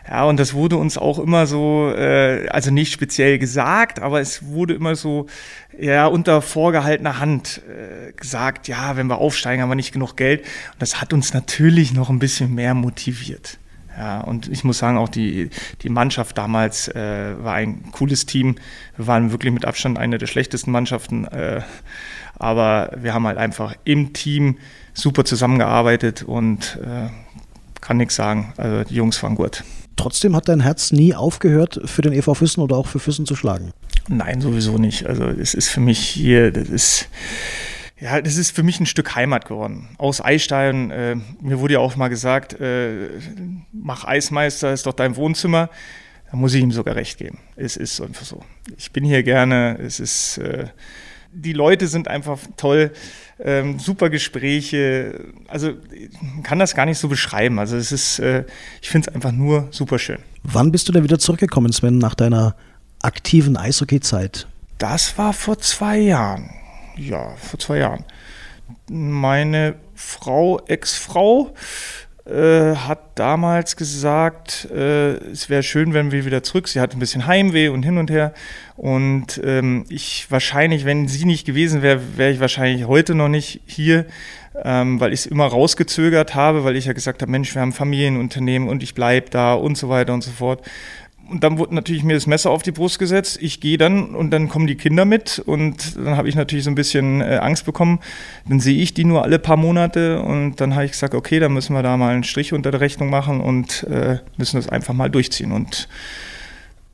Ja, 0.08 0.24
und 0.24 0.38
das 0.40 0.52
wurde 0.54 0.76
uns 0.76 0.98
auch 0.98 1.18
immer 1.18 1.46
so, 1.46 1.92
äh, 1.96 2.48
also 2.48 2.70
nicht 2.72 2.92
speziell 2.92 3.38
gesagt, 3.38 4.00
aber 4.00 4.20
es 4.20 4.46
wurde 4.46 4.74
immer 4.74 4.96
so, 4.96 5.26
ja, 5.78 6.06
unter 6.06 6.42
vorgehaltener 6.42 7.20
Hand 7.20 7.62
äh, 7.68 8.12
gesagt, 8.12 8.66
ja, 8.66 8.96
wenn 8.96 9.06
wir 9.06 9.18
aufsteigen, 9.18 9.62
haben 9.62 9.70
wir 9.70 9.76
nicht 9.76 9.92
genug 9.92 10.16
Geld. 10.16 10.40
Und 10.40 10.82
das 10.82 11.00
hat 11.00 11.12
uns 11.12 11.34
natürlich 11.34 11.92
noch 11.92 12.10
ein 12.10 12.18
bisschen 12.18 12.54
mehr 12.54 12.74
motiviert. 12.74 13.58
Ja, 13.96 14.20
und 14.22 14.49
ich 14.49 14.64
muss 14.64 14.78
sagen, 14.78 14.96
auch 14.96 15.08
die, 15.08 15.50
die 15.82 15.88
Mannschaft 15.88 16.38
damals 16.38 16.88
äh, 16.88 17.34
war 17.38 17.54
ein 17.54 17.92
cooles 17.92 18.26
Team. 18.26 18.56
Wir 18.96 19.06
waren 19.06 19.32
wirklich 19.32 19.52
mit 19.52 19.64
Abstand 19.64 19.99
eine 19.99 20.18
der 20.18 20.26
schlechtesten 20.26 20.70
Mannschaften. 20.70 21.25
Äh, 21.26 21.61
aber 22.38 22.90
wir 22.96 23.14
haben 23.14 23.26
halt 23.26 23.38
einfach 23.38 23.75
im 23.84 24.12
Team 24.12 24.56
super 24.94 25.25
zusammengearbeitet 25.25 26.22
und 26.22 26.78
äh, 26.82 27.08
kann 27.80 27.99
nichts 27.99 28.16
sagen. 28.16 28.52
Also 28.56 28.84
die 28.84 28.94
Jungs 28.94 29.22
waren 29.22 29.34
gut. 29.34 29.62
Trotzdem 29.96 30.34
hat 30.34 30.49
dein 30.49 30.61
Herz 30.61 30.90
nie 30.90 31.14
aufgehört, 31.14 31.80
für 31.84 32.02
den 32.02 32.12
EV 32.12 32.34
Füssen 32.34 32.61
oder 32.61 32.76
auch 32.76 32.87
für 32.87 32.99
Füssen 32.99 33.26
zu 33.26 33.37
schlagen? 33.37 33.72
Nein, 34.08 34.40
sowieso 34.40 34.78
nicht. 34.78 35.06
Also 35.06 35.25
es 35.25 35.54
ist 35.54 35.68
für 35.68 35.80
mich 35.80 35.99
hier, 35.99 36.50
das 36.50 36.68
ist 36.68 37.08
ja, 38.02 38.21
das 38.21 38.37
ist 38.37 38.50
für 38.50 38.64
mich 38.64 38.80
ein 38.80 38.87
Stück 38.87 39.14
Heimat 39.14 39.47
geworden. 39.47 39.90
Aus 39.97 40.21
Eistein, 40.21 40.90
äh, 40.90 41.16
mir 41.40 41.61
wurde 41.61 41.75
ja 41.75 41.78
auch 41.78 41.94
mal 41.94 42.09
gesagt, 42.09 42.61
äh, 42.61 43.11
mach 43.73 44.04
Eismeister, 44.04 44.73
ist 44.73 44.87
doch 44.87 44.92
dein 44.92 45.14
Wohnzimmer. 45.14 45.71
Da 46.28 46.37
muss 46.37 46.52
ich 46.52 46.62
ihm 46.62 46.73
sogar 46.73 46.97
recht 46.97 47.18
geben. 47.18 47.38
Es 47.54 47.76
ist 47.76 48.00
einfach 48.00 48.25
so. 48.25 48.42
Ich 48.76 48.90
bin 48.90 49.04
hier 49.04 49.23
gerne. 49.23 49.78
Es 49.80 50.00
ist, 50.00 50.38
äh, 50.38 50.66
die 51.32 51.52
Leute 51.52 51.87
sind 51.87 52.09
einfach 52.09 52.38
toll. 52.56 52.90
Ähm, 53.38 53.78
super 53.78 54.11
Gespräche. 54.11 55.21
Also 55.47 55.75
man 56.21 56.42
kann 56.42 56.59
das 56.59 56.75
gar 56.75 56.87
nicht 56.87 56.99
so 56.99 57.06
beschreiben. 57.06 57.61
Also 57.61 57.76
es 57.76 57.92
ist, 57.92 58.18
äh, 58.18 58.44
ich 58.80 58.90
finde 58.90 59.11
es 59.11 59.14
einfach 59.14 59.32
nur 59.32 59.68
super 59.71 60.00
schön. 60.00 60.18
Wann 60.42 60.73
bist 60.73 60.88
du 60.88 60.92
denn 60.92 61.04
wieder 61.04 61.21
zurückgekommen, 61.21 61.73
Sven, 61.73 61.99
nach 61.99 62.16
deiner 62.16 62.56
aktiven 63.00 63.56
Eishockey-Zeit? 63.56 64.49
Das 64.78 65.16
war 65.18 65.32
vor 65.32 65.59
zwei 65.59 65.99
Jahren 65.99 66.50
ja, 66.96 67.34
vor 67.37 67.58
zwei 67.58 67.78
Jahren. 67.78 68.04
Meine 68.88 69.76
Frau, 69.94 70.61
Ex-Frau, 70.66 71.54
äh, 72.25 72.76
hat 72.76 73.18
damals 73.18 73.75
gesagt, 73.75 74.68
äh, 74.70 75.14
es 75.32 75.50
wäre 75.50 75.64
schön, 75.64 75.92
wenn 75.92 76.12
wir 76.12 76.24
wieder 76.24 76.44
zurück. 76.44 76.68
Sie 76.68 76.81
hat 76.81 76.94
ein 76.94 77.00
bisschen 77.00 77.26
Heimweh 77.26 77.68
und 77.68 77.83
hin 77.83 77.98
und 77.98 78.11
her. 78.11 78.33
Und 78.76 79.40
ähm, 79.44 79.87
ich 79.88 80.31
wahrscheinlich, 80.31 80.85
wenn 80.85 81.09
sie 81.09 81.24
nicht 81.24 81.44
gewesen 81.44 81.83
wäre, 81.83 82.00
wäre 82.16 82.31
ich 82.31 82.38
wahrscheinlich 82.38 82.87
heute 82.87 83.16
noch 83.16 83.28
nicht 83.28 83.61
hier, 83.66 84.07
ähm, 84.62 85.00
weil 85.00 85.12
ich 85.12 85.20
es 85.20 85.26
immer 85.26 85.46
rausgezögert 85.46 86.37
habe, 86.37 86.62
weil 86.62 86.76
ich 86.76 86.85
ja 86.85 86.92
gesagt 86.92 87.22
habe, 87.22 87.31
Mensch, 87.33 87.55
wir 87.57 87.62
haben 87.62 87.72
Familienunternehmen 87.72 88.68
und 88.68 88.85
ich 88.85 88.94
bleibe 88.94 89.28
da 89.28 89.55
und 89.55 89.76
so 89.76 89.88
weiter 89.88 90.14
und 90.14 90.22
so 90.22 90.31
fort. 90.31 90.62
Und 91.33 91.42
dann 91.42 91.57
wurde 91.57 91.75
natürlich 91.75 92.05
mir 92.05 92.12
das 92.12 92.27
Messer 92.27 92.51
auf 92.51 92.62
die 92.62 92.73
Brust 92.73 92.99
gesetzt. 92.99 93.38
Ich 93.40 93.61
gehe 93.61 93.79
dann 93.79 94.14
und 94.14 94.31
dann 94.33 94.51
kommen 94.51 94.66
die 94.66 94.75
Kinder 94.75 95.07
mit 95.07 95.38
und 95.38 95.97
dann 95.97 96.18
habe 96.18 96.29
ich 96.29 96.35
natürlich 96.35 96.66
so 96.66 96.71
ein 96.71 96.75
bisschen 96.75 97.23
äh, 97.23 97.38
Angst 97.40 97.64
bekommen. 97.64 98.01
Dann 98.47 98.61
sehe 98.61 98.77
ich 98.77 98.92
die 98.92 99.07
nur 99.07 99.23
alle 99.23 99.38
paar 99.38 99.57
Monate 99.57 100.21
und 100.21 100.61
dann 100.61 100.75
habe 100.75 100.85
ich 100.85 100.92
gesagt, 100.92 101.14
okay, 101.14 101.40
dann 101.40 101.55
müssen 101.55 101.75
wir 101.75 101.83
da 101.83 101.97
mal 101.97 102.12
einen 102.12 102.23
Strich 102.23 102.53
unter 102.53 102.71
der 102.71 102.83
Rechnung 102.83 103.09
machen 103.09 103.40
und 103.40 103.85
äh, 103.85 104.18
müssen 104.37 104.57
das 104.57 104.68
einfach 104.68 104.92
mal 104.92 105.09
durchziehen. 105.09 105.53
Und 105.53 105.88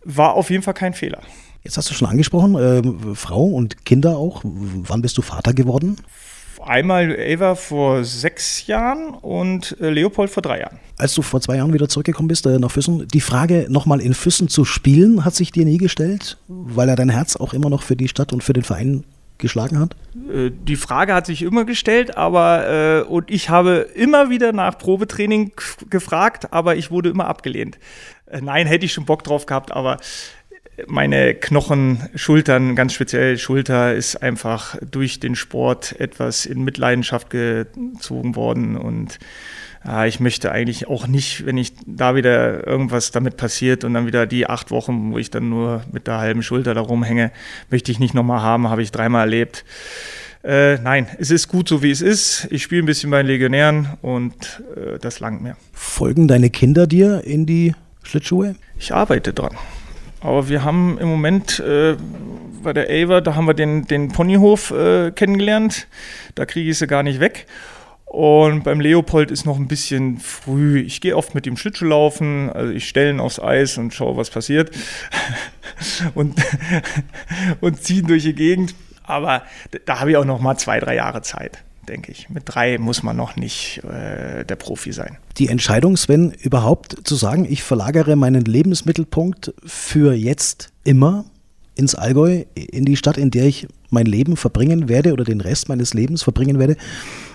war 0.05 0.35
auf 0.35 0.51
jeden 0.51 0.62
Fall 0.62 0.74
kein 0.74 0.94
Fehler. 0.94 1.20
Jetzt 1.64 1.77
hast 1.77 1.90
du 1.90 1.94
schon 1.94 2.07
angesprochen, 2.07 2.55
äh, 2.55 3.16
Frau 3.16 3.44
und 3.44 3.85
Kinder 3.85 4.18
auch. 4.18 4.42
Wann 4.44 5.03
bist 5.03 5.18
du 5.18 5.22
Vater 5.22 5.53
geworden? 5.53 5.96
Einmal 6.68 7.16
Ava 7.18 7.54
vor 7.54 8.04
sechs 8.04 8.66
Jahren 8.66 9.09
und 9.09 9.76
äh, 9.81 9.88
Leopold 9.88 10.28
vor 10.28 10.42
drei 10.42 10.61
Jahren. 10.61 10.78
Als 10.98 11.14
du 11.14 11.22
vor 11.22 11.40
zwei 11.40 11.57
Jahren 11.57 11.72
wieder 11.72 11.88
zurückgekommen 11.88 12.28
bist 12.28 12.44
äh, 12.44 12.59
nach 12.59 12.70
Füssen, 12.70 13.09
die 13.09 13.22
Frage 13.22 13.66
nochmal 13.70 14.02
in 14.02 14.12
Füssen 14.12 14.48
zu 14.48 14.66
spielen, 14.66 15.24
hat 15.24 15.35
sich 15.35 15.50
dir 15.50 15.64
nie 15.64 15.78
gestellt, 15.78 16.37
weil 16.46 16.90
er 16.90 16.96
dein 16.96 17.09
Herz 17.09 17.37
auch 17.37 17.54
immer 17.54 17.70
noch 17.70 17.83
für 17.83 17.96
die 17.96 18.09
Stadt 18.09 18.35
und 18.35 18.44
für 18.44 18.52
den 18.52 18.64
Verein 18.64 19.04
geschlagen 19.38 19.78
hat? 19.78 19.96
Äh, 20.31 20.50
die 20.50 20.76
Frage 20.76 21.14
hat 21.14 21.26
sich 21.26 21.42
immer 21.42 21.64
gestellt, 21.64 22.16
aber 22.16 22.68
äh, 22.68 23.02
und 23.02 23.31
ich 23.31 23.48
habe 23.48 23.88
immer 23.94 24.28
wieder 24.28 24.52
nach 24.52 24.76
Probetraining 24.76 25.52
gefragt, 25.88 26.52
aber 26.52 26.76
ich 26.76 26.90
wurde 26.90 27.09
immer 27.09 27.28
abgelehnt. 27.28 27.78
Äh, 28.26 28.42
nein, 28.42 28.66
hätte 28.66 28.85
ich 28.85 28.92
schon 28.92 29.07
Bock 29.07 29.24
drauf 29.24 29.46
gehabt, 29.46 29.72
aber 29.72 29.96
meine 30.86 31.34
Knochen, 31.34 32.08
Schultern, 32.14 32.76
ganz 32.76 32.92
speziell 32.92 33.38
Schulter, 33.38 33.94
ist 33.94 34.16
einfach 34.16 34.76
durch 34.90 35.20
den 35.20 35.34
Sport 35.34 35.98
etwas 35.98 36.46
in 36.46 36.62
Mitleidenschaft 36.62 37.30
gezogen 37.30 38.36
worden. 38.36 38.76
Und 38.76 39.18
äh, 39.86 40.08
ich 40.08 40.20
möchte 40.20 40.52
eigentlich 40.52 40.88
auch 40.88 41.06
nicht, 41.06 41.46
wenn 41.46 41.56
ich 41.56 41.72
da 41.86 42.14
wieder 42.14 42.66
irgendwas 42.66 43.10
damit 43.10 43.36
passiert 43.36 43.84
und 43.84 43.94
dann 43.94 44.06
wieder 44.06 44.26
die 44.26 44.46
acht 44.46 44.70
Wochen, 44.70 45.12
wo 45.12 45.18
ich 45.18 45.30
dann 45.30 45.48
nur 45.48 45.82
mit 45.92 46.06
der 46.06 46.18
halben 46.18 46.42
Schulter 46.42 46.74
da 46.74 46.80
rumhänge, 46.80 47.32
möchte 47.70 47.90
ich 47.90 47.98
nicht 47.98 48.14
nochmal 48.14 48.42
haben, 48.42 48.68
habe 48.68 48.82
ich 48.82 48.92
dreimal 48.92 49.22
erlebt. 49.22 49.64
Äh, 50.44 50.78
nein, 50.78 51.08
es 51.18 51.30
ist 51.30 51.48
gut 51.48 51.68
so 51.68 51.82
wie 51.82 51.90
es 51.90 52.00
ist. 52.00 52.46
Ich 52.50 52.62
spiele 52.62 52.82
ein 52.82 52.86
bisschen 52.86 53.10
bei 53.10 53.18
den 53.22 53.26
Legionären 53.26 53.88
und 54.02 54.62
äh, 54.76 54.98
das 55.00 55.18
langt 55.20 55.42
mir. 55.42 55.56
Folgen 55.72 56.28
deine 56.28 56.50
Kinder 56.50 56.86
dir 56.86 57.24
in 57.24 57.44
die 57.44 57.74
Schlittschuhe? 58.04 58.54
Ich 58.78 58.94
arbeite 58.94 59.32
dran. 59.32 59.56
Aber 60.20 60.48
wir 60.48 60.64
haben 60.64 60.98
im 60.98 61.09
Moment 61.09 61.61
äh, 61.61 61.96
bei 62.62 62.72
der 62.72 62.88
Ava, 62.90 63.20
da 63.20 63.35
haben 63.35 63.46
wir 63.46 63.54
den, 63.54 63.87
den 63.87 64.09
Ponyhof 64.09 64.70
äh, 64.72 65.11
kennengelernt. 65.12 65.87
Da 66.35 66.44
kriege 66.44 66.70
ich 66.70 66.78
sie 66.78 66.87
gar 66.87 67.02
nicht 67.02 67.20
weg. 67.20 67.46
Und 68.04 68.64
beim 68.64 68.81
Leopold 68.81 69.31
ist 69.31 69.44
noch 69.44 69.59
ein 69.59 69.68
bisschen 69.68 70.18
früh. 70.18 70.81
Ich 70.81 71.00
gehe 71.00 71.16
oft 71.16 71.35
mit 71.35 71.44
dem 71.44 71.57
Schlittschuh 71.57 71.85
laufen, 71.85 72.50
also 72.50 72.72
ich 72.72 72.88
stelle 72.88 73.11
ihn 73.11 73.20
aufs 73.20 73.38
Eis 73.38 73.76
und 73.76 73.92
schaue, 73.92 74.16
was 74.16 74.31
passiert. 74.31 74.70
und, 76.14 76.35
und 77.61 77.83
ziehe 77.83 78.02
durch 78.02 78.22
die 78.22 78.35
Gegend. 78.35 78.74
Aber 79.04 79.42
da 79.85 80.00
habe 80.00 80.11
ich 80.11 80.16
auch 80.16 80.24
noch 80.24 80.40
mal 80.40 80.57
zwei, 80.57 80.81
drei 80.81 80.96
Jahre 80.96 81.22
Zeit 81.22 81.62
denke 81.88 82.12
ich. 82.12 82.29
Mit 82.29 82.44
drei 82.46 82.79
muss 82.79 83.03
man 83.03 83.16
noch 83.16 83.37
nicht 83.37 83.83
äh, 83.85 84.44
der 84.44 84.57
Profi 84.57 84.92
sein. 84.92 85.16
Die 85.38 85.48
Entscheidung, 85.48 85.96
Sven, 85.96 86.33
überhaupt 86.33 86.96
zu 87.05 87.14
sagen, 87.16 87.46
ich 87.48 87.62
verlagere 87.62 88.16
meinen 88.16 88.44
Lebensmittelpunkt 88.44 89.55
für 89.64 90.12
jetzt 90.12 90.70
immer 90.85 91.24
ins 91.74 91.94
Allgäu, 91.94 92.44
in 92.55 92.85
die 92.85 92.96
Stadt, 92.96 93.16
in 93.16 93.31
der 93.31 93.46
ich 93.46 93.68
mein 93.90 94.07
Leben 94.07 94.37
verbringen 94.37 94.88
werde 94.88 95.12
oder 95.12 95.24
den 95.24 95.40
Rest 95.40 95.68
meines 95.68 95.94
Lebens 95.94 96.22
verbringen 96.22 96.59
werde. 96.59 96.77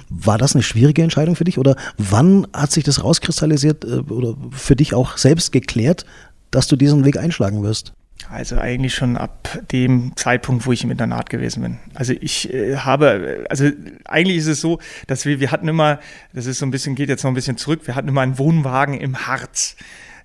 War 0.09 0.37
das 0.37 0.53
eine 0.53 0.63
schwierige 0.63 1.01
Entscheidung 1.01 1.35
für 1.35 1.45
dich 1.45 1.57
oder 1.57 1.75
wann 1.97 2.45
hat 2.53 2.71
sich 2.71 2.83
das 2.83 3.03
rauskristallisiert 3.03 3.85
äh, 3.85 4.11
oder 4.11 4.35
für 4.51 4.75
dich 4.75 4.93
auch 4.93 5.17
selbst 5.17 5.51
geklärt, 5.51 6.05
dass 6.51 6.67
du 6.67 6.75
diesen 6.75 7.05
Weg 7.05 7.17
einschlagen 7.17 7.63
wirst? 7.63 7.93
Also 8.29 8.57
eigentlich 8.57 8.95
schon 8.95 9.17
ab 9.17 9.59
dem 9.71 10.15
Zeitpunkt, 10.15 10.65
wo 10.65 10.71
ich 10.71 10.83
im 10.83 10.91
Internat 10.91 11.29
gewesen 11.29 11.63
bin. 11.63 11.79
Also 11.93 12.13
ich 12.19 12.53
äh, 12.53 12.77
habe, 12.77 13.45
also 13.49 13.69
eigentlich 14.05 14.37
ist 14.37 14.47
es 14.47 14.61
so, 14.61 14.79
dass 15.07 15.25
wir, 15.25 15.39
wir 15.39 15.51
hatten 15.51 15.67
immer, 15.67 15.99
das 16.33 16.45
ist 16.45 16.59
so 16.59 16.65
ein 16.65 16.71
bisschen, 16.71 16.95
geht 16.95 17.09
jetzt 17.09 17.23
noch 17.23 17.31
ein 17.31 17.35
bisschen 17.35 17.57
zurück, 17.57 17.81
wir 17.85 17.95
hatten 17.95 18.07
immer 18.07 18.21
einen 18.21 18.37
Wohnwagen 18.37 18.99
im 18.99 19.27
Harz. 19.27 19.75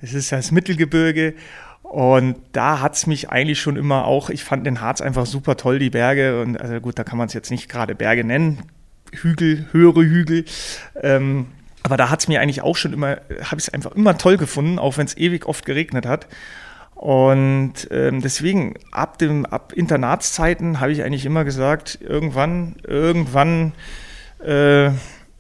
Es 0.01 0.15
ist 0.15 0.33
das 0.33 0.53
Mittelgebirge 0.53 1.35
und 1.89 2.37
da 2.53 2.81
hat 2.81 2.97
es 2.97 3.07
mich 3.07 3.31
eigentlich 3.31 3.61
schon 3.61 3.77
immer 3.77 4.05
auch, 4.05 4.29
ich 4.29 4.45
fand 4.45 4.67
den 4.67 4.83
Harz 4.83 5.01
einfach 5.01 5.25
super 5.25 5.57
toll, 5.57 5.79
die 5.79 5.89
Berge. 5.89 6.43
Und 6.43 6.61
also 6.61 6.81
gut, 6.81 6.99
da 6.99 7.05
kann 7.05 7.17
man 7.17 7.29
es 7.29 7.33
jetzt 7.33 7.51
nicht 7.51 7.69
gerade 7.69 7.95
Berge 7.95 8.25
nennen. 8.25 8.59
Hügel, 9.11 9.67
höhere 9.73 10.03
Hügel. 10.03 10.45
Ähm, 11.03 11.47
aber 11.83 11.97
da 11.97 12.11
hat 12.11 12.21
es 12.21 12.29
mir 12.29 12.43
eigentlich 12.43 12.61
auch 12.61 12.77
schon 12.77 12.93
immer, 12.93 13.19
habe 13.43 13.57
ich 13.57 13.69
es 13.69 13.69
einfach 13.71 13.93
immer 13.93 14.19
toll 14.19 14.37
gefunden, 14.37 14.79
auch 14.79 14.99
wenn 14.99 15.07
es 15.07 15.17
ewig 15.17 15.47
oft 15.47 15.65
geregnet 15.65 16.05
hat. 16.05 16.27
Und 16.99 17.87
ähm, 17.93 18.21
deswegen, 18.21 18.75
ab, 18.91 19.19
dem, 19.19 19.47
ab 19.47 19.73
Internatszeiten 19.73 20.81
habe 20.81 20.91
ich 20.91 21.05
eigentlich 21.05 21.25
immer 21.27 21.45
gesagt, 21.45 22.01
irgendwann, 22.03 22.75
irgendwann 22.85 23.73
äh, 24.45 24.91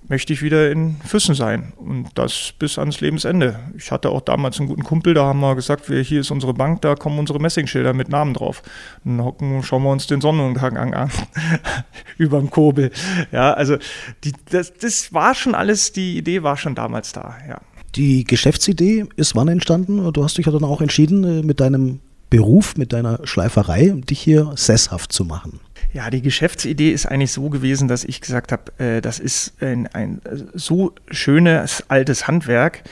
möchte 0.06 0.32
ich 0.32 0.40
wieder 0.40 0.70
in 0.70 0.96
Füssen 1.04 1.34
sein. 1.34 1.72
Und 1.76 2.10
das 2.14 2.54
bis 2.60 2.78
ans 2.78 3.00
Lebensende. 3.00 3.58
Ich 3.76 3.90
hatte 3.90 4.10
auch 4.10 4.20
damals 4.20 4.60
einen 4.60 4.68
guten 4.68 4.84
Kumpel, 4.84 5.14
da 5.14 5.24
haben 5.24 5.40
wir 5.40 5.56
gesagt, 5.56 5.90
wir, 5.90 6.00
hier 6.00 6.20
ist 6.20 6.30
unsere 6.30 6.54
Bank, 6.54 6.80
da 6.82 6.94
kommen 6.94 7.18
unsere 7.18 7.40
Messingschilder 7.40 7.92
mit 7.92 8.08
Namen 8.08 8.34
drauf. 8.34 8.62
Dann 9.04 9.24
hocken, 9.24 9.64
schauen 9.64 9.82
wir 9.82 9.90
uns 9.90 10.06
den 10.06 10.20
Sonnenuntergang 10.20 10.94
an, 10.94 11.10
über 12.18 12.38
dem 12.38 12.50
Kobel. 12.50 12.92
Ja, 13.32 13.52
also 13.52 13.78
die, 14.22 14.32
das, 14.50 14.74
das 14.74 15.12
war 15.12 15.34
schon 15.34 15.56
alles, 15.56 15.92
die 15.92 16.16
Idee 16.16 16.44
war 16.44 16.56
schon 16.56 16.76
damals 16.76 17.12
da, 17.12 17.36
ja. 17.48 17.58
Die 17.94 18.24
Geschäftsidee 18.24 19.06
ist 19.16 19.34
wann 19.34 19.48
entstanden? 19.48 20.12
Du 20.12 20.24
hast 20.24 20.38
dich 20.38 20.46
ja 20.46 20.52
dann 20.52 20.64
auch 20.64 20.80
entschieden, 20.80 21.24
äh, 21.24 21.42
mit 21.42 21.60
deinem 21.60 22.00
Beruf, 22.30 22.76
mit 22.76 22.92
deiner 22.92 23.20
Schleiferei, 23.24 23.94
dich 24.08 24.20
hier 24.20 24.52
sesshaft 24.54 25.12
zu 25.12 25.24
machen. 25.24 25.60
Ja, 25.94 26.10
die 26.10 26.20
Geschäftsidee 26.20 26.90
ist 26.90 27.06
eigentlich 27.06 27.32
so 27.32 27.48
gewesen, 27.48 27.88
dass 27.88 28.04
ich 28.04 28.20
gesagt 28.20 28.52
habe, 28.52 28.78
äh, 28.78 29.00
das 29.00 29.18
ist 29.18 29.54
ein, 29.62 29.86
ein 29.86 30.20
so 30.52 30.92
schönes 31.10 31.84
altes 31.88 32.28
Handwerk 32.28 32.82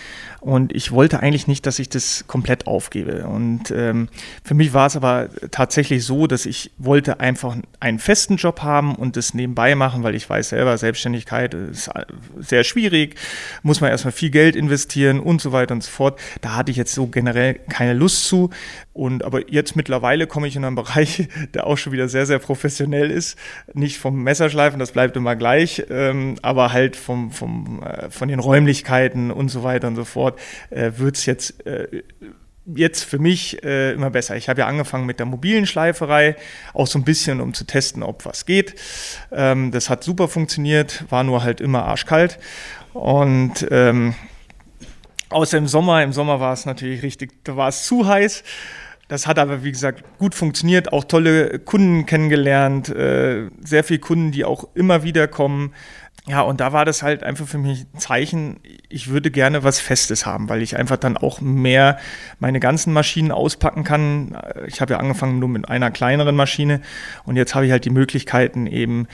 und 0.47 0.73
ich 0.73 0.93
wollte 0.93 1.19
eigentlich 1.19 1.49
nicht, 1.49 1.67
dass 1.67 1.81
ich 1.81 1.89
das 1.89 2.25
komplett 2.29 2.69
aufgebe. 2.69 3.27
Und 3.27 3.73
ähm, 3.73 4.09
für 4.45 4.55
mich 4.55 4.73
war 4.75 4.87
es 4.87 4.95
aber 4.95 5.29
tatsächlich 5.51 6.05
so, 6.05 6.29
dass 6.29 6.47
ich 6.47 6.71
wollte 6.79 7.19
einfach 7.19 7.57
einen 7.81 7.99
festen 7.99 8.37
Job 8.37 8.63
haben 8.63 8.95
und 8.95 9.17
das 9.17 9.35
nebenbei 9.35 9.75
machen, 9.75 10.05
weil 10.05 10.15
ich 10.15 10.31
weiß 10.31 10.51
selber, 10.51 10.79
Selbstständigkeit 10.79 11.53
ist 11.53 11.91
sehr 12.39 12.63
schwierig, 12.63 13.17
muss 13.65 13.81
man 13.81 13.91
erstmal 13.91 14.13
viel 14.13 14.31
Geld 14.31 14.55
investieren 14.55 15.19
und 15.19 15.41
so 15.41 15.51
weiter 15.51 15.75
und 15.75 15.83
so 15.83 15.91
fort. 15.91 16.21
Da 16.43 16.55
hatte 16.55 16.71
ich 16.71 16.77
jetzt 16.77 16.95
so 16.95 17.09
generell 17.09 17.55
keine 17.69 17.95
Lust 17.95 18.29
zu. 18.29 18.51
Und 18.93 19.25
aber 19.25 19.51
jetzt 19.51 19.75
mittlerweile 19.75 20.29
komme 20.29 20.47
ich 20.47 20.55
in 20.55 20.65
einen 20.65 20.77
Bereich, 20.77 21.29
der 21.55 21.67
auch 21.67 21.77
schon 21.77 21.93
wieder 21.93 22.09
sehr, 22.09 22.25
sehr 22.25 22.39
professionell 22.39 23.11
ist. 23.11 23.37
Nicht 23.75 23.99
vom 23.99 24.23
Messerschleifen, 24.23 24.79
das 24.79 24.93
bleibt 24.93 25.17
immer 25.17 25.35
gleich, 25.35 25.83
ähm, 25.91 26.37
aber 26.43 26.73
halt 26.73 26.95
vom, 26.95 27.33
vom, 27.33 27.83
äh, 27.83 28.11
von 28.11 28.29
den 28.29 28.39
Räumlichkeiten 28.39 29.33
und 29.33 29.49
so 29.49 29.65
weiter 29.65 29.89
und 29.89 29.97
so 29.97 30.05
fort 30.05 30.36
äh, 30.70 30.92
wird 30.96 31.16
es 31.16 31.27
jetzt 31.27 31.66
äh, 31.66 32.03
jetzt 32.75 33.05
für 33.05 33.18
mich 33.18 33.62
äh, 33.62 33.92
immer 33.92 34.11
besser. 34.11 34.37
Ich 34.37 34.49
habe 34.49 34.61
ja 34.61 34.66
angefangen 34.66 35.07
mit 35.07 35.18
der 35.18 35.27
mobilen 35.27 35.66
Schleiferei, 35.66 36.37
auch 36.75 36.87
so 36.87 36.99
ein 36.99 37.05
bisschen, 37.05 37.40
um 37.40 37.55
zu 37.55 37.64
testen, 37.64 38.03
ob 38.03 38.25
was 38.25 38.46
geht. 38.46 38.75
Ähm, 39.31 39.70
das 39.70 39.88
hat 39.88 40.03
super 40.03 40.29
funktioniert, 40.29 41.05
war 41.11 41.22
nur 41.22 41.42
halt 41.42 41.61
immer 41.61 41.85
arschkalt. 41.85 42.38
Und 42.92 43.66
ähm, 43.70 44.14
außer 45.29 45.59
im 45.59 45.68
Sommer, 45.68 46.03
im 46.03 46.12
Sommer 46.12 46.40
war 46.40 46.53
es 46.53 46.66
natürlich 46.66 47.03
richtig, 47.03 47.44
da 47.44 47.57
war 47.57 47.68
es 47.68 47.85
zu 47.85 48.07
heiß. 48.07 48.42
Das 49.09 49.29
hat 49.29 49.38
aber, 49.38 49.62
wie 49.62 49.70
gesagt, 49.70 50.03
gut 50.18 50.35
funktioniert, 50.35 50.92
auch 50.92 51.05
tolle 51.05 51.61
Kunden 51.61 52.07
kennengelernt, 52.07 52.88
äh, 52.88 53.49
sehr 53.61 53.85
viele 53.85 54.01
Kunden, 54.01 54.33
die 54.33 54.44
auch 54.44 54.66
immer 54.75 55.05
wieder 55.05 55.29
kommen. 55.29 55.72
Ja, 56.29 56.41
und 56.41 56.61
da 56.61 56.73
war 56.73 56.85
das 56.85 57.05
halt 57.05 57.23
einfach 57.23 57.47
für 57.47 57.59
mich 57.59 57.87
ein 57.95 58.01
Zeichen, 58.01 58.59
ich 58.89 59.09
würde 59.09 59.31
gerne 59.31 59.62
was 59.62 59.79
Festes 59.79 60.27
haben, 60.27 60.49
weil 60.49 60.61
ich 60.61 60.77
einfach 60.77 60.97
dann 60.97 61.17
auch 61.17 61.41
mehr 61.41 61.99
meine 62.41 62.59
ganzen 62.59 62.93
Maschinen 62.93 63.31
auspacken 63.31 63.85
kann. 63.85 64.37
Ich 64.67 64.81
habe 64.81 64.95
ja 64.95 64.99
angefangen 64.99 65.39
nur 65.39 65.49
mit 65.49 65.69
einer 65.69 65.93
kleineren 65.93 66.35
Maschine 66.35 66.81
und 67.25 67.37
jetzt 67.37 67.55
habe 67.55 67.67
ich 67.67 67.71
halt 67.71 67.85
die 67.85 67.91
Möglichkeiten 67.91 68.67
eben 68.67 69.07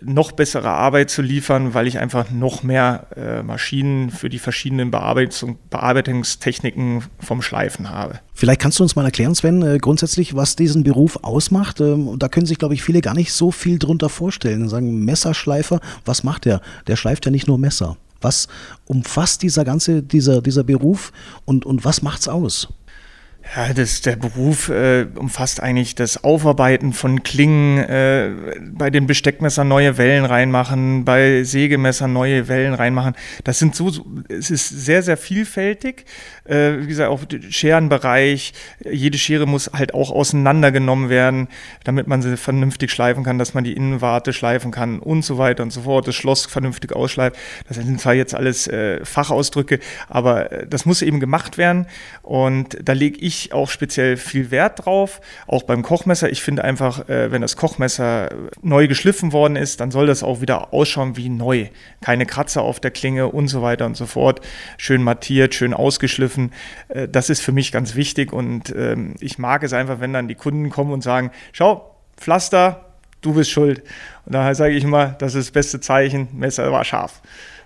noch 0.00 0.32
bessere 0.32 0.70
Arbeit 0.70 1.10
zu 1.10 1.22
liefern, 1.22 1.74
weil 1.74 1.86
ich 1.86 1.98
einfach 1.98 2.30
noch 2.30 2.62
mehr 2.62 3.06
äh, 3.16 3.42
Maschinen 3.42 4.10
für 4.10 4.28
die 4.28 4.38
verschiedenen 4.38 4.90
Bearbeitung, 4.90 5.58
Bearbeitungstechniken 5.70 7.04
vom 7.18 7.42
Schleifen 7.42 7.90
habe. 7.90 8.20
Vielleicht 8.32 8.60
kannst 8.60 8.78
du 8.78 8.84
uns 8.84 8.96
mal 8.96 9.04
erklären, 9.04 9.34
Sven, 9.34 9.62
äh, 9.62 9.78
grundsätzlich, 9.78 10.36
was 10.36 10.56
diesen 10.56 10.84
Beruf 10.84 11.18
ausmacht. 11.22 11.80
Ähm, 11.80 12.16
da 12.18 12.28
können 12.28 12.46
sich, 12.46 12.58
glaube 12.58 12.74
ich, 12.74 12.82
viele 12.82 13.00
gar 13.00 13.14
nicht 13.14 13.32
so 13.32 13.50
viel 13.50 13.78
drunter 13.78 14.08
vorstellen. 14.08 14.68
Sagen 14.68 15.04
Messerschleifer, 15.04 15.80
was 16.04 16.22
macht 16.22 16.44
der? 16.44 16.60
Der 16.86 16.96
schleift 16.96 17.26
ja 17.26 17.32
nicht 17.32 17.48
nur 17.48 17.58
Messer. 17.58 17.96
Was 18.20 18.48
umfasst 18.84 19.42
dieser 19.42 19.64
ganze, 19.64 20.02
dieser, 20.02 20.42
dieser 20.42 20.62
Beruf 20.62 21.12
und, 21.46 21.64
und 21.64 21.84
was 21.84 22.02
macht's 22.02 22.28
aus? 22.28 22.68
Ja, 23.56 23.72
das, 23.72 24.00
der 24.02 24.14
Beruf 24.16 24.68
äh, 24.68 25.06
umfasst 25.16 25.60
eigentlich 25.60 25.96
das 25.96 26.22
Aufarbeiten 26.22 26.92
von 26.92 27.24
Klingen, 27.24 27.78
äh, 27.78 28.30
bei 28.70 28.90
den 28.90 29.06
Besteckmessern 29.06 29.66
neue 29.66 29.98
Wellen 29.98 30.24
reinmachen, 30.24 31.04
bei 31.04 31.42
Sägemessern 31.42 32.12
neue 32.12 32.46
Wellen 32.46 32.74
reinmachen. 32.74 33.14
Das 33.42 33.58
sind 33.58 33.74
so, 33.74 33.90
es 34.28 34.50
ist 34.50 34.68
sehr, 34.68 35.02
sehr 35.02 35.16
vielfältig. 35.16 36.04
Äh, 36.44 36.80
wie 36.80 36.86
gesagt, 36.86 37.10
auch 37.10 37.24
der 37.24 37.40
Scherenbereich. 37.50 38.52
Jede 38.88 39.18
Schere 39.18 39.46
muss 39.46 39.70
halt 39.72 39.94
auch 39.94 40.12
auseinandergenommen 40.12 41.08
werden, 41.08 41.48
damit 41.82 42.06
man 42.06 42.22
sie 42.22 42.36
vernünftig 42.36 42.92
schleifen 42.92 43.24
kann, 43.24 43.38
dass 43.38 43.54
man 43.54 43.64
die 43.64 43.72
Innenwarte 43.72 44.32
schleifen 44.32 44.70
kann 44.70 45.00
und 45.00 45.24
so 45.24 45.38
weiter 45.38 45.62
und 45.62 45.72
so 45.72 45.82
fort. 45.82 46.06
Das 46.06 46.14
Schloss 46.14 46.46
vernünftig 46.46 46.92
ausschleift. 46.94 47.36
Das 47.66 47.78
sind 47.78 48.00
zwar 48.00 48.14
jetzt 48.14 48.34
alles 48.34 48.68
äh, 48.68 49.04
Fachausdrücke, 49.04 49.80
aber 50.08 50.52
äh, 50.52 50.66
das 50.68 50.86
muss 50.86 51.02
eben 51.02 51.18
gemacht 51.20 51.58
werden. 51.58 51.86
Und 52.22 52.78
da 52.82 52.92
lege 52.92 53.18
ich 53.18 53.29
ich 53.30 53.52
auch 53.52 53.70
speziell 53.70 54.16
viel 54.16 54.50
Wert 54.50 54.84
drauf, 54.84 55.20
auch 55.46 55.62
beim 55.62 55.82
Kochmesser. 55.82 56.30
Ich 56.30 56.42
finde 56.42 56.64
einfach, 56.64 57.08
äh, 57.08 57.32
wenn 57.32 57.40
das 57.40 57.56
Kochmesser 57.56 58.30
neu 58.62 58.88
geschliffen 58.88 59.32
worden 59.32 59.56
ist, 59.56 59.80
dann 59.80 59.90
soll 59.90 60.06
das 60.06 60.22
auch 60.22 60.40
wieder 60.40 60.74
ausschauen 60.74 61.16
wie 61.16 61.28
neu. 61.28 61.68
Keine 62.02 62.26
Kratzer 62.26 62.62
auf 62.62 62.80
der 62.80 62.90
Klinge 62.90 63.28
und 63.28 63.48
so 63.48 63.62
weiter 63.62 63.86
und 63.86 63.96
so 63.96 64.06
fort. 64.06 64.40
Schön 64.76 65.02
mattiert, 65.02 65.54
schön 65.54 65.72
ausgeschliffen. 65.72 66.52
Äh, 66.88 67.08
das 67.08 67.30
ist 67.30 67.40
für 67.40 67.52
mich 67.52 67.72
ganz 67.72 67.94
wichtig 67.94 68.32
und 68.32 68.74
ähm, 68.76 69.14
ich 69.20 69.38
mag 69.38 69.62
es 69.62 69.72
einfach, 69.72 70.00
wenn 70.00 70.12
dann 70.12 70.28
die 70.28 70.34
Kunden 70.34 70.68
kommen 70.70 70.92
und 70.92 71.02
sagen, 71.02 71.30
schau, 71.52 71.94
Pflaster, 72.16 72.84
du 73.22 73.34
bist 73.34 73.50
schuld. 73.50 73.82
Und 74.26 74.34
daher 74.34 74.54
sage 74.54 74.74
ich 74.74 74.84
immer, 74.84 75.06
das 75.06 75.34
ist 75.34 75.48
das 75.48 75.52
beste 75.52 75.80
Zeichen, 75.80 76.28
Messer 76.32 76.70
war 76.72 76.84
scharf. 76.84 77.22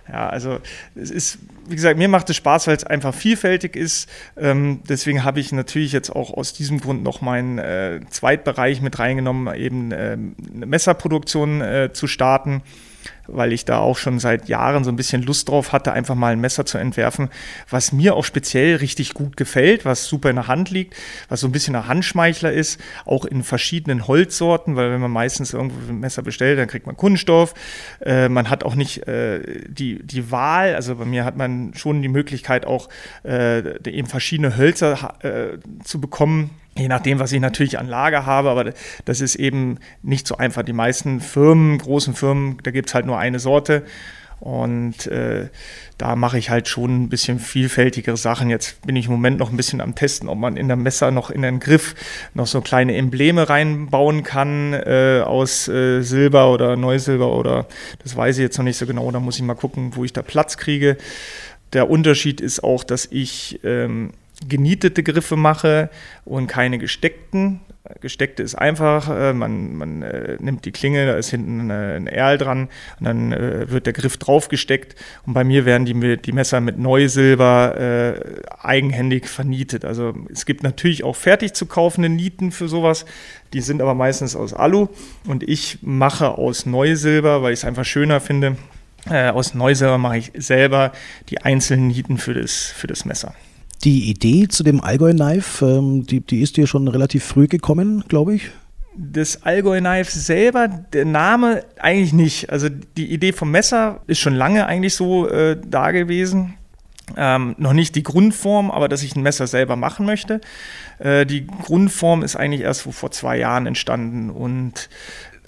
Ja, 0.07 0.29
also 0.29 0.59
es 0.93 1.09
ist, 1.09 1.39
wie 1.67 1.75
gesagt, 1.75 1.97
mir 1.97 2.07
macht 2.07 2.29
es 2.29 2.35
Spaß, 2.35 2.67
weil 2.67 2.75
es 2.75 2.83
einfach 2.83 3.13
vielfältig 3.13 3.75
ist. 3.75 4.07
Ähm, 4.37 4.81
deswegen 4.87 5.23
habe 5.23 5.39
ich 5.39 5.51
natürlich 5.51 5.91
jetzt 5.91 6.11
auch 6.11 6.31
aus 6.31 6.53
diesem 6.53 6.79
Grund 6.79 7.03
noch 7.03 7.21
meinen 7.21 7.57
äh, 7.57 8.01
Zweitbereich 8.09 8.81
mit 8.81 8.99
reingenommen, 8.99 9.53
eben 9.55 9.91
äh, 9.91 10.17
eine 10.55 10.65
Messerproduktion 10.65 11.61
äh, 11.61 11.89
zu 11.91 12.07
starten 12.07 12.61
weil 13.27 13.53
ich 13.53 13.65
da 13.65 13.79
auch 13.79 13.97
schon 13.97 14.19
seit 14.19 14.47
Jahren 14.47 14.83
so 14.83 14.91
ein 14.91 14.95
bisschen 14.95 15.23
Lust 15.23 15.49
drauf 15.49 15.71
hatte, 15.71 15.93
einfach 15.93 16.15
mal 16.15 16.33
ein 16.33 16.41
Messer 16.41 16.65
zu 16.65 16.77
entwerfen, 16.77 17.29
was 17.69 17.91
mir 17.91 18.15
auch 18.15 18.23
speziell 18.23 18.77
richtig 18.77 19.13
gut 19.13 19.37
gefällt, 19.37 19.85
was 19.85 20.05
super 20.05 20.29
in 20.29 20.35
der 20.35 20.47
Hand 20.47 20.69
liegt, 20.69 20.95
was 21.29 21.41
so 21.41 21.47
ein 21.47 21.51
bisschen 21.51 21.75
ein 21.75 21.87
Handschmeichler 21.87 22.51
ist, 22.51 22.79
auch 23.05 23.25
in 23.25 23.43
verschiedenen 23.43 24.07
Holzsorten, 24.07 24.75
weil 24.75 24.91
wenn 24.91 25.01
man 25.01 25.11
meistens 25.11 25.53
irgendwo 25.53 25.91
ein 25.91 25.99
Messer 25.99 26.21
bestellt, 26.21 26.59
dann 26.59 26.67
kriegt 26.67 26.85
man 26.85 26.97
Kunststoff. 26.97 27.53
Äh, 28.01 28.29
man 28.29 28.49
hat 28.49 28.63
auch 28.63 28.75
nicht 28.75 29.07
äh, 29.07 29.63
die, 29.67 30.03
die 30.03 30.31
Wahl, 30.31 30.75
also 30.75 30.95
bei 30.95 31.05
mir 31.05 31.25
hat 31.25 31.37
man 31.37 31.73
schon 31.75 32.01
die 32.01 32.07
Möglichkeit 32.07 32.65
auch 32.65 32.89
äh, 33.23 33.77
eben 33.89 34.07
verschiedene 34.07 34.57
Hölzer 34.57 35.15
äh, 35.23 35.57
zu 35.83 35.99
bekommen 35.99 36.51
Je 36.77 36.89
nachdem, 36.89 37.19
was 37.19 37.31
ich 37.31 37.39
natürlich 37.39 37.79
an 37.79 37.87
Lager 37.87 38.25
habe, 38.25 38.49
aber 38.49 38.73
das 39.05 39.21
ist 39.21 39.35
eben 39.35 39.79
nicht 40.03 40.27
so 40.27 40.37
einfach. 40.37 40.63
Die 40.63 40.73
meisten 40.73 41.21
Firmen, 41.21 41.77
großen 41.77 42.13
Firmen, 42.13 42.57
da 42.63 42.71
gibt 42.71 42.89
es 42.89 42.95
halt 42.95 43.05
nur 43.05 43.17
eine 43.17 43.39
Sorte. 43.39 43.85
Und 44.41 45.07
äh, 45.07 45.47
da 45.97 46.15
mache 46.17 46.37
ich 46.37 46.49
halt 46.49 46.67
schon 46.67 47.03
ein 47.03 47.09
bisschen 47.09 47.39
vielfältigere 47.39 48.17
Sachen. 48.17 48.49
Jetzt 48.49 48.85
bin 48.85 48.97
ich 48.97 49.05
im 49.05 49.13
Moment 49.13 49.39
noch 49.39 49.49
ein 49.49 49.57
bisschen 49.57 49.79
am 49.79 49.95
Testen, 49.95 50.27
ob 50.27 50.37
man 50.37 50.57
in 50.57 50.67
der 50.67 50.75
Messer 50.75 51.11
noch 51.11 51.29
in 51.29 51.41
den 51.41 51.61
Griff 51.61 51.95
noch 52.33 52.45
so 52.45 52.59
kleine 52.59 52.95
Embleme 52.95 53.47
reinbauen 53.47 54.23
kann 54.23 54.73
äh, 54.73 55.21
aus 55.25 55.69
äh, 55.69 56.01
Silber 56.01 56.51
oder 56.51 56.75
Neusilber 56.75 57.31
oder 57.31 57.67
das 58.03 58.15
weiß 58.17 58.37
ich 58.37 58.41
jetzt 58.41 58.57
noch 58.57 58.65
nicht 58.65 58.77
so 58.77 58.85
genau. 58.85 59.09
Da 59.11 59.21
muss 59.21 59.37
ich 59.37 59.43
mal 59.43 59.55
gucken, 59.55 59.95
wo 59.95 60.03
ich 60.03 60.11
da 60.11 60.21
Platz 60.21 60.57
kriege. 60.57 60.97
Der 61.71 61.89
Unterschied 61.89 62.41
ist 62.41 62.63
auch, 62.63 62.83
dass 62.83 63.07
ich 63.09 63.61
ähm, 63.63 64.11
genietete 64.47 65.03
Griffe 65.03 65.35
mache 65.35 65.89
und 66.23 66.47
keine 66.47 66.77
gesteckten. 66.77 67.61
Gesteckte 68.01 68.41
ist 68.41 68.55
einfach, 68.55 69.09
äh, 69.09 69.33
man, 69.33 69.75
man 69.75 70.01
äh, 70.01 70.37
nimmt 70.39 70.65
die 70.65 70.71
Klinge, 70.71 71.05
da 71.05 71.17
ist 71.17 71.29
hinten 71.29 71.69
ein 71.69 72.07
Erl 72.07 72.39
dran 72.39 72.69
und 72.99 73.05
dann 73.05 73.31
äh, 73.31 73.69
wird 73.69 73.85
der 73.85 73.93
Griff 73.93 74.17
draufgesteckt 74.17 74.95
und 75.27 75.33
bei 75.33 75.43
mir 75.43 75.65
werden 75.65 75.85
die, 75.85 76.17
die 76.17 76.31
Messer 76.31 76.61
mit 76.61 76.79
Neusilber 76.79 77.77
äh, 77.77 78.41
eigenhändig 78.59 79.27
vernietet. 79.27 79.85
Also 79.85 80.15
es 80.31 80.47
gibt 80.47 80.63
natürlich 80.63 81.03
auch 81.03 81.15
fertig 81.15 81.53
zu 81.53 81.67
kaufende 81.67 82.09
Nieten 82.09 82.51
für 82.51 82.67
sowas, 82.67 83.05
die 83.53 83.61
sind 83.61 83.81
aber 83.83 83.93
meistens 83.93 84.35
aus 84.35 84.53
Alu 84.53 84.87
und 85.27 85.43
ich 85.43 85.79
mache 85.83 86.37
aus 86.39 86.65
Neusilber, 86.65 87.43
weil 87.43 87.53
ich 87.53 87.59
es 87.59 87.65
einfach 87.65 87.85
schöner 87.85 88.19
finde. 88.19 88.57
Äh, 89.07 89.29
aus 89.29 89.53
Neusilber 89.53 89.99
mache 89.99 90.17
ich 90.17 90.31
selber 90.35 90.91
die 91.29 91.41
einzelnen 91.41 91.87
Nieten 91.87 92.17
für 92.17 92.33
das, 92.33 92.65
für 92.65 92.87
das 92.87 93.05
Messer. 93.05 93.35
Die 93.85 94.09
Idee 94.09 94.47
zu 94.47 94.63
dem 94.63 94.81
Allgäu-Knife, 94.81 95.63
ähm, 95.63 96.07
die, 96.07 96.19
die 96.19 96.41
ist 96.41 96.57
dir 96.57 96.65
schon 96.65 96.87
relativ 96.87 97.23
früh 97.23 97.47
gekommen, 97.47 98.03
glaube 98.07 98.33
ich. 98.33 98.49
Das 98.97 99.43
Allgäu-Knife 99.43 100.11
selber, 100.11 100.67
der 100.67 101.05
Name 101.05 101.63
eigentlich 101.77 102.11
nicht. 102.11 102.49
Also 102.49 102.67
die 102.69 103.13
Idee 103.13 103.31
vom 103.31 103.51
Messer 103.51 104.01
ist 104.07 104.19
schon 104.19 104.33
lange 104.33 104.65
eigentlich 104.65 104.95
so 104.95 105.27
äh, 105.29 105.55
da 105.63 105.91
gewesen. 105.91 106.55
Ähm, 107.15 107.53
noch 107.59 107.73
nicht 107.73 107.95
die 107.95 108.01
Grundform, 108.01 108.71
aber 108.71 108.89
dass 108.89 109.03
ich 109.03 109.15
ein 109.15 109.21
Messer 109.21 109.45
selber 109.45 109.75
machen 109.75 110.07
möchte. 110.07 110.41
Äh, 110.97 111.27
die 111.27 111.45
Grundform 111.45 112.23
ist 112.23 112.35
eigentlich 112.35 112.61
erst 112.61 112.81
vor 112.81 113.11
zwei 113.11 113.37
Jahren 113.37 113.67
entstanden 113.67 114.31
und 114.31 114.89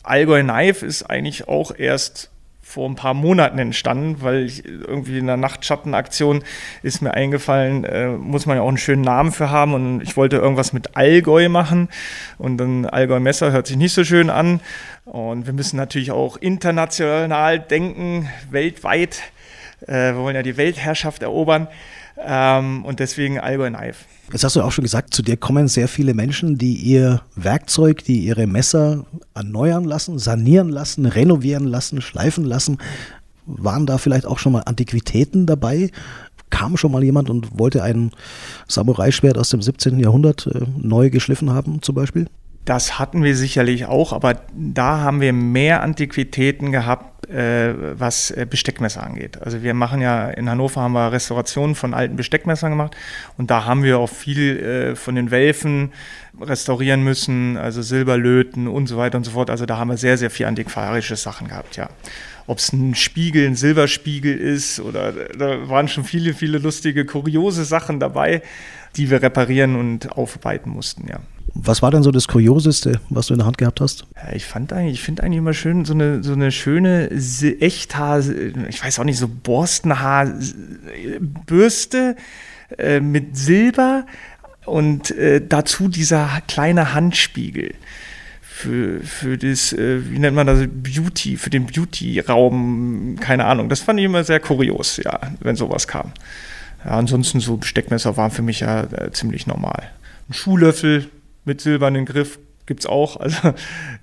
Allgäu 0.04 0.44
Knife 0.44 0.86
ist 0.86 1.04
eigentlich 1.10 1.48
auch 1.48 1.72
erst 1.76 2.30
vor 2.68 2.90
ein 2.90 2.96
paar 2.96 3.14
Monaten 3.14 3.60
entstanden, 3.60 4.18
weil 4.20 4.44
ich 4.44 4.66
irgendwie 4.66 5.20
in 5.20 5.28
der 5.28 5.38
Nachtschattenaktion 5.38 6.44
ist 6.84 7.02
mir 7.02 7.14
eingefallen, 7.14 7.86
äh, 7.86 8.10
muss 8.10 8.46
man 8.46 8.58
ja 8.58 8.64
auch 8.64 8.68
einen 8.68 8.78
schönen 8.78 9.04
Namen 9.04 9.32
für 9.32 9.50
haben 9.50 9.74
und 9.74 10.02
ich 10.02 10.18
wollte 10.18 10.36
irgendwas 10.36 10.74
mit 10.74 10.98
Allgäu 10.98 11.48
machen 11.48 11.88
und 12.38 12.58
dann 12.58 12.86
Allgäu 12.86 13.22
Messer 13.22 13.54
hört 13.54 13.68
sich 13.68 13.78
nicht 13.78 13.94
so 13.94 14.04
schön 14.04 14.30
an 14.30 14.60
und 15.06 15.46
wir 15.46 15.54
müssen 15.54 15.78
natürlich 15.78 16.12
auch 16.12 16.36
international 16.36 17.58
denken, 17.58 18.28
weltweit. 18.52 19.22
Äh, 19.88 20.12
wir 20.12 20.18
wollen 20.18 20.36
ja 20.36 20.44
die 20.44 20.58
Weltherrschaft 20.58 21.24
erobern 21.24 21.70
ähm, 22.24 22.86
und 22.86 23.00
deswegen 23.00 23.40
Allgäu 23.40 23.70
Knife. 23.70 24.06
Jetzt 24.32 24.44
hast 24.44 24.56
du 24.56 24.62
auch 24.62 24.72
schon 24.72 24.84
gesagt, 24.84 25.14
zu 25.14 25.22
dir 25.22 25.38
kommen 25.38 25.68
sehr 25.68 25.88
viele 25.88 26.14
Menschen, 26.14 26.58
die 26.58 26.76
ihr 26.76 27.22
Werkzeug, 27.36 28.04
die 28.04 28.20
ihre 28.20 28.46
Messer 28.46 29.06
erneuern 29.34 29.86
lassen, 29.86 30.20
sanieren 30.20 30.70
lassen, 30.70 31.06
renovieren 31.06 31.66
lassen, 31.66 32.02
schleifen 32.02 32.44
lassen. 32.44 32.78
Waren 33.46 33.86
da 33.86 33.98
vielleicht 33.98 34.26
auch 34.26 34.40
schon 34.40 34.52
mal 34.52 34.64
Antiquitäten 34.66 35.46
dabei? 35.46 35.92
Kam 36.50 36.76
schon 36.76 36.92
mal 36.92 37.04
jemand 37.04 37.30
und 37.30 37.58
wollte 37.58 37.84
ein 37.84 38.12
Samurai-Schwert 38.68 39.38
aus 39.38 39.50
dem 39.50 39.62
17. 39.62 40.00
Jahrhundert 40.00 40.48
äh, 40.48 40.66
neu 40.78 41.10
geschliffen 41.10 41.54
haben, 41.54 41.82
zum 41.82 41.96
Beispiel? 41.96 42.28
Das 42.66 43.00
hatten 43.00 43.24
wir 43.24 43.34
sicherlich 43.38 43.86
auch, 43.86 44.12
aber 44.12 44.42
da 44.54 45.00
haben 45.00 45.22
wir 45.22 45.32
mehr 45.32 45.82
Antiquitäten 45.82 46.74
gehabt, 46.74 47.17
äh, 47.30 47.74
was 48.00 48.32
äh, 48.32 48.46
Besteckmesser 48.50 49.04
angeht. 49.04 49.42
Also 49.42 49.64
wir 49.64 49.74
machen 49.74 50.02
ja 50.02 50.30
in 50.30 50.50
Hannover 50.50 50.82
haben 50.82 50.94
wir 50.94 51.12
Restaurationen 51.12 51.76
von 51.76 51.94
alten 51.94 52.16
Besteckmessern 52.16 52.72
gemacht 52.72 52.96
und 53.38 53.52
da 53.52 53.66
haben 53.66 53.84
wir 53.84 54.00
auch 54.00 54.10
viel 54.10 54.60
äh, 54.60 54.96
von 54.96 55.16
den 55.16 55.32
Welfen 55.32 55.92
restaurieren 56.40 57.04
müssen, 57.04 57.58
also 57.58 57.82
Silberlöten 57.82 58.68
und 58.68 58.88
so 58.88 58.98
weiter 58.98 59.18
und 59.18 59.24
so 59.24 59.32
fort. 59.32 59.50
Also 59.50 59.66
da 59.66 59.78
haben 59.78 59.90
wir 59.90 59.98
sehr, 59.98 60.18
sehr 60.18 60.30
viel 60.30 60.46
antiquarische 60.46 61.16
Sachen 61.16 61.48
gehabt, 61.48 61.76
ja 61.78 61.90
ob 62.48 62.60
es 62.60 62.72
ein 62.72 62.96
Spiegel, 62.96 63.46
ein 63.46 63.56
Silberspiegel 63.56 64.36
ist 64.38 64.80
oder 64.80 65.12
da 65.12 65.68
waren 65.70 65.90
schon 65.90 66.06
viele, 66.06 66.34
viele 66.34 66.58
lustige, 66.58 67.06
kuriose 67.06 67.66
Sachen 67.66 68.00
dabei, 68.00 68.42
die 68.98 69.10
wir 69.10 69.22
reparieren 69.22 69.76
und 69.76 70.12
aufarbeiten 70.12 70.70
mussten, 70.70 71.08
ja. 71.08 71.20
Was 71.54 71.82
war 71.82 71.92
denn 71.92 72.04
so 72.04 72.12
das 72.12 72.28
Kurioseste, 72.28 73.00
was 73.10 73.28
du 73.28 73.34
in 73.34 73.38
der 73.40 73.48
Hand 73.48 73.58
gehabt 73.58 73.80
hast? 73.82 74.06
Ja, 74.16 74.34
ich 74.34 74.46
fand 74.46 74.72
eigentlich, 74.74 74.96
ich 74.96 75.02
finde 75.02 75.24
eigentlich 75.24 75.40
immer 75.40 75.54
schön 75.54 75.86
so 75.86 75.94
eine, 75.94 76.22
so 76.24 76.34
eine 76.34 76.52
schöne 76.52 77.10
Echthaar, 77.10 78.20
ich 78.20 78.84
weiß 78.84 79.00
auch 79.00 79.06
nicht, 79.06 79.18
so 79.18 79.28
Borstenhaarbürste 79.28 82.16
äh, 82.78 83.00
mit 83.00 83.38
Silber 83.38 84.06
und 84.66 85.12
äh, 85.12 85.42
dazu 85.48 85.88
dieser 85.88 86.42
kleine 86.48 86.94
Handspiegel 86.94 87.74
für, 88.42 89.00
für 89.02 89.38
das, 89.38 89.72
äh, 89.74 90.12
wie 90.12 90.20
nennt 90.20 90.36
man 90.36 90.48
das, 90.48 90.68
Beauty, 90.68 91.38
für 91.38 91.50
den 91.50 91.68
Beauty-Raum, 91.68 93.16
keine 93.20 93.46
Ahnung. 93.46 93.70
Das 93.70 93.80
fand 93.82 94.00
ich 94.00 94.06
immer 94.06 94.24
sehr 94.24 94.40
kurios, 94.40 94.98
ja, 94.98 95.20
wenn 95.40 95.56
sowas 95.56 95.88
kam. 95.88 96.12
Ja, 96.88 96.94
ansonsten 96.94 97.42
so 97.42 97.60
Steckmesser 97.62 98.16
waren 98.16 98.32
für 98.32 98.42
mich 98.42 98.62
ja 98.62 98.84
äh, 98.84 99.12
ziemlich 99.12 99.46
normal. 99.46 99.92
Ein 100.30 100.34
Schuhlöffel, 100.34 101.10
mit 101.44 101.60
silbernen 101.60 102.06
Griff 102.06 102.40
gibt 102.66 102.80
es 102.82 102.86
auch. 102.86 103.18
Also 103.20 103.54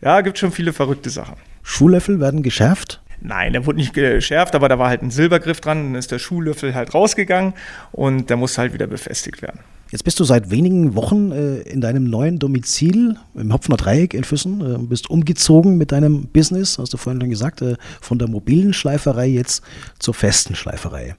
ja, 0.03 0.20
gibt 0.20 0.38
schon 0.38 0.53
viele 0.53 0.75
verrückte 0.75 1.09
Sachen. 1.09 1.37
Schuhlöffel 1.62 2.20
werden 2.20 2.42
geschärft? 2.42 3.01
Nein, 3.23 3.55
der 3.55 3.64
wurde 3.64 3.79
nicht 3.79 3.94
geschärft, 3.94 4.55
aber 4.55 4.68
da 4.68 4.79
war 4.79 4.88
halt 4.88 5.01
ein 5.01 5.11
Silbergriff 5.11 5.62
dran, 5.62 5.92
dann 5.92 5.94
ist 5.94 6.12
der 6.12 6.18
Schuhlöffel 6.18 6.75
halt 6.75 6.92
rausgegangen 6.92 7.55
und 7.92 8.29
der 8.29 8.37
musste 8.37 8.61
halt 8.61 8.75
wieder 8.75 8.87
befestigt 8.87 9.40
werden. 9.40 9.61
Jetzt 9.90 10.03
bist 10.03 10.18
du 10.18 10.25
seit 10.25 10.51
wenigen 10.51 10.94
Wochen 10.94 11.31
äh, 11.31 11.61
in 11.61 11.81
deinem 11.81 12.05
neuen 12.05 12.38
Domizil 12.38 13.16
im 13.35 13.53
Hopfner 13.53 13.77
Dreieck 13.77 14.14
in 14.14 14.25
Füssen, 14.25 14.61
äh, 14.61 14.79
bist 14.79 15.11
umgezogen 15.11 15.77
mit 15.77 15.92
deinem 15.92 16.27
Business, 16.29 16.79
hast 16.79 16.92
du 16.92 16.97
vorhin 16.97 17.20
schon 17.20 17.31
gesagt, 17.31 17.62
äh, 17.62 17.77
von 18.01 18.18
der 18.18 18.29
mobilen 18.29 18.73
Schleiferei 18.73 19.27
jetzt 19.27 19.62
zur 19.99 20.14
festen 20.14 20.55
Schleiferei. 20.55 21.16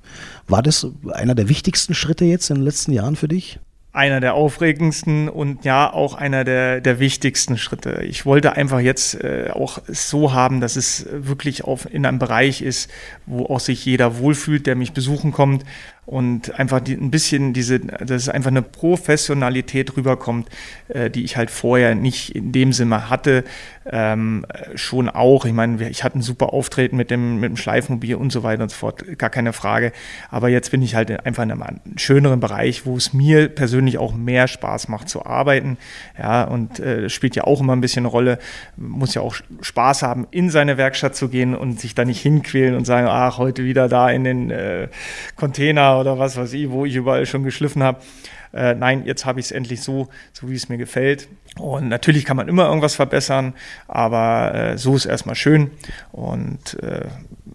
War 0.48 0.64
das 0.64 0.88
einer 1.14 1.36
der 1.36 1.48
wichtigsten 1.48 1.94
Schritte 1.94 2.26
jetzt 2.26 2.50
in 2.50 2.58
den 2.58 2.66
letzten 2.66 2.92
Jahren 2.92 3.16
für 3.16 3.28
dich? 3.28 3.60
einer 3.96 4.20
der 4.20 4.34
aufregendsten 4.34 5.30
und 5.30 5.64
ja 5.64 5.92
auch 5.92 6.16
einer 6.16 6.44
der, 6.44 6.82
der 6.82 7.00
wichtigsten 7.00 7.58
Schritte. 7.58 8.04
Ich 8.04 8.26
wollte 8.26 8.52
einfach 8.52 8.82
jetzt 8.82 9.24
äh, 9.24 9.50
auch 9.54 9.80
so 9.88 10.34
haben, 10.34 10.60
dass 10.60 10.76
es 10.76 11.08
wirklich 11.12 11.64
auf, 11.64 11.92
in 11.92 12.06
einem 12.06 12.20
Bereich 12.20 12.62
ist, 12.62 12.92
wo 13.26 13.46
auch 13.46 13.62
sich 13.62 13.86
jeder 13.86 14.18
wohlfühlt, 14.18 14.68
der 14.68 14.76
mich 14.76 14.92
besuchen 14.92 15.32
kommt 15.32 15.64
und 16.06 16.60
einfach 16.60 16.80
die, 16.80 16.94
ein 16.94 17.10
bisschen 17.10 17.54
diese, 17.54 17.80
dass 17.80 18.30
einfach 18.30 18.52
eine 18.52 18.62
Professionalität 18.62 19.98
rüberkommt, 19.98 20.50
äh, 20.88 21.10
die 21.10 21.24
ich 21.24 21.36
halt 21.36 21.50
vorher 21.50 21.96
nicht 21.96 22.36
in 22.36 22.52
dem 22.52 22.74
Sinne 22.74 23.10
hatte, 23.10 23.44
ähm, 23.88 24.46
schon 24.76 25.10
auch. 25.10 25.46
Ich 25.46 25.54
meine, 25.54 25.90
ich 25.90 26.04
hatte 26.04 26.20
ein 26.20 26.22
super 26.22 26.54
Auftreten 26.54 26.96
mit 26.98 27.10
dem, 27.10 27.40
mit 27.40 27.50
dem 27.50 27.58
Schleifmobil 27.58 28.16
und 28.16 28.32
so 28.32 28.44
weiter 28.44 28.64
und 28.64 28.70
so 28.70 28.78
fort, 28.78 29.18
gar 29.18 29.30
keine 29.30 29.54
Frage. 29.54 29.92
Aber 30.30 30.50
jetzt 30.50 30.72
bin 30.72 30.82
ich 30.82 30.96
halt 30.96 31.26
einfach 31.26 31.44
in 31.44 31.52
einem 31.52 31.80
schöneren 31.98 32.40
Bereich, 32.40 32.86
wo 32.86 32.98
es 32.98 33.14
mir 33.14 33.50
persönlich 33.50 33.98
auch 33.98 34.14
mehr 34.14 34.48
Spaß 34.48 34.88
macht 34.88 35.10
zu 35.10 35.26
arbeiten. 35.26 35.78
Ja, 36.18 36.44
und 36.44 36.80
äh, 36.80 37.10
spielt 37.10 37.36
ja 37.36 37.46
auch 37.46 37.62
immer 37.62 37.76
ein 37.76 37.82
bisschen 37.82 38.06
eine 38.06 38.12
Rolle. 38.12 38.40
Muss 38.78 39.16
ja 39.16 39.22
auch 39.22 39.36
Spaß 39.62 40.04
haben, 40.04 40.28
in 40.30 40.52
seine 40.52 40.78
Werkstatt 40.78 41.16
zu 41.16 41.30
gehen 41.30 41.56
und 41.56 41.80
sich 41.80 41.96
da 41.96 42.06
nicht 42.06 42.22
hinquälen 42.22 42.76
und 42.76 42.86
sagen, 42.86 43.08
ach, 43.10 43.40
heute 43.40 43.64
wieder 43.64 43.88
da 43.88 44.10
in 44.10 44.24
den 44.24 44.52
äh, 44.52 44.88
Container 45.36 45.95
oder 46.00 46.20
was 46.20 46.38
weiß 46.38 46.54
ich, 46.54 46.70
wo 46.70 46.86
ich 46.86 46.96
überall 46.96 47.26
schon 47.26 47.44
geschliffen 47.44 47.84
habe. 47.84 48.00
Äh, 48.54 48.76
nein, 48.76 49.04
jetzt 49.06 49.26
habe 49.26 49.40
ich 49.40 49.48
es 49.48 49.52
endlich 49.52 49.82
so, 49.82 50.08
so 50.32 50.50
wie 50.50 50.56
es 50.56 50.70
mir 50.70 50.78
gefällt. 50.78 51.28
Und 51.60 51.90
natürlich 51.90 52.26
kann 52.26 52.38
man 52.38 52.48
immer 52.48 52.68
irgendwas 52.68 52.96
verbessern, 52.96 53.54
aber 53.88 54.54
äh, 54.54 54.78
so 54.78 54.96
ist 54.96 55.06
erstmal 55.06 55.36
schön. 55.36 55.72
Und 56.12 56.82
äh, 56.82 57.06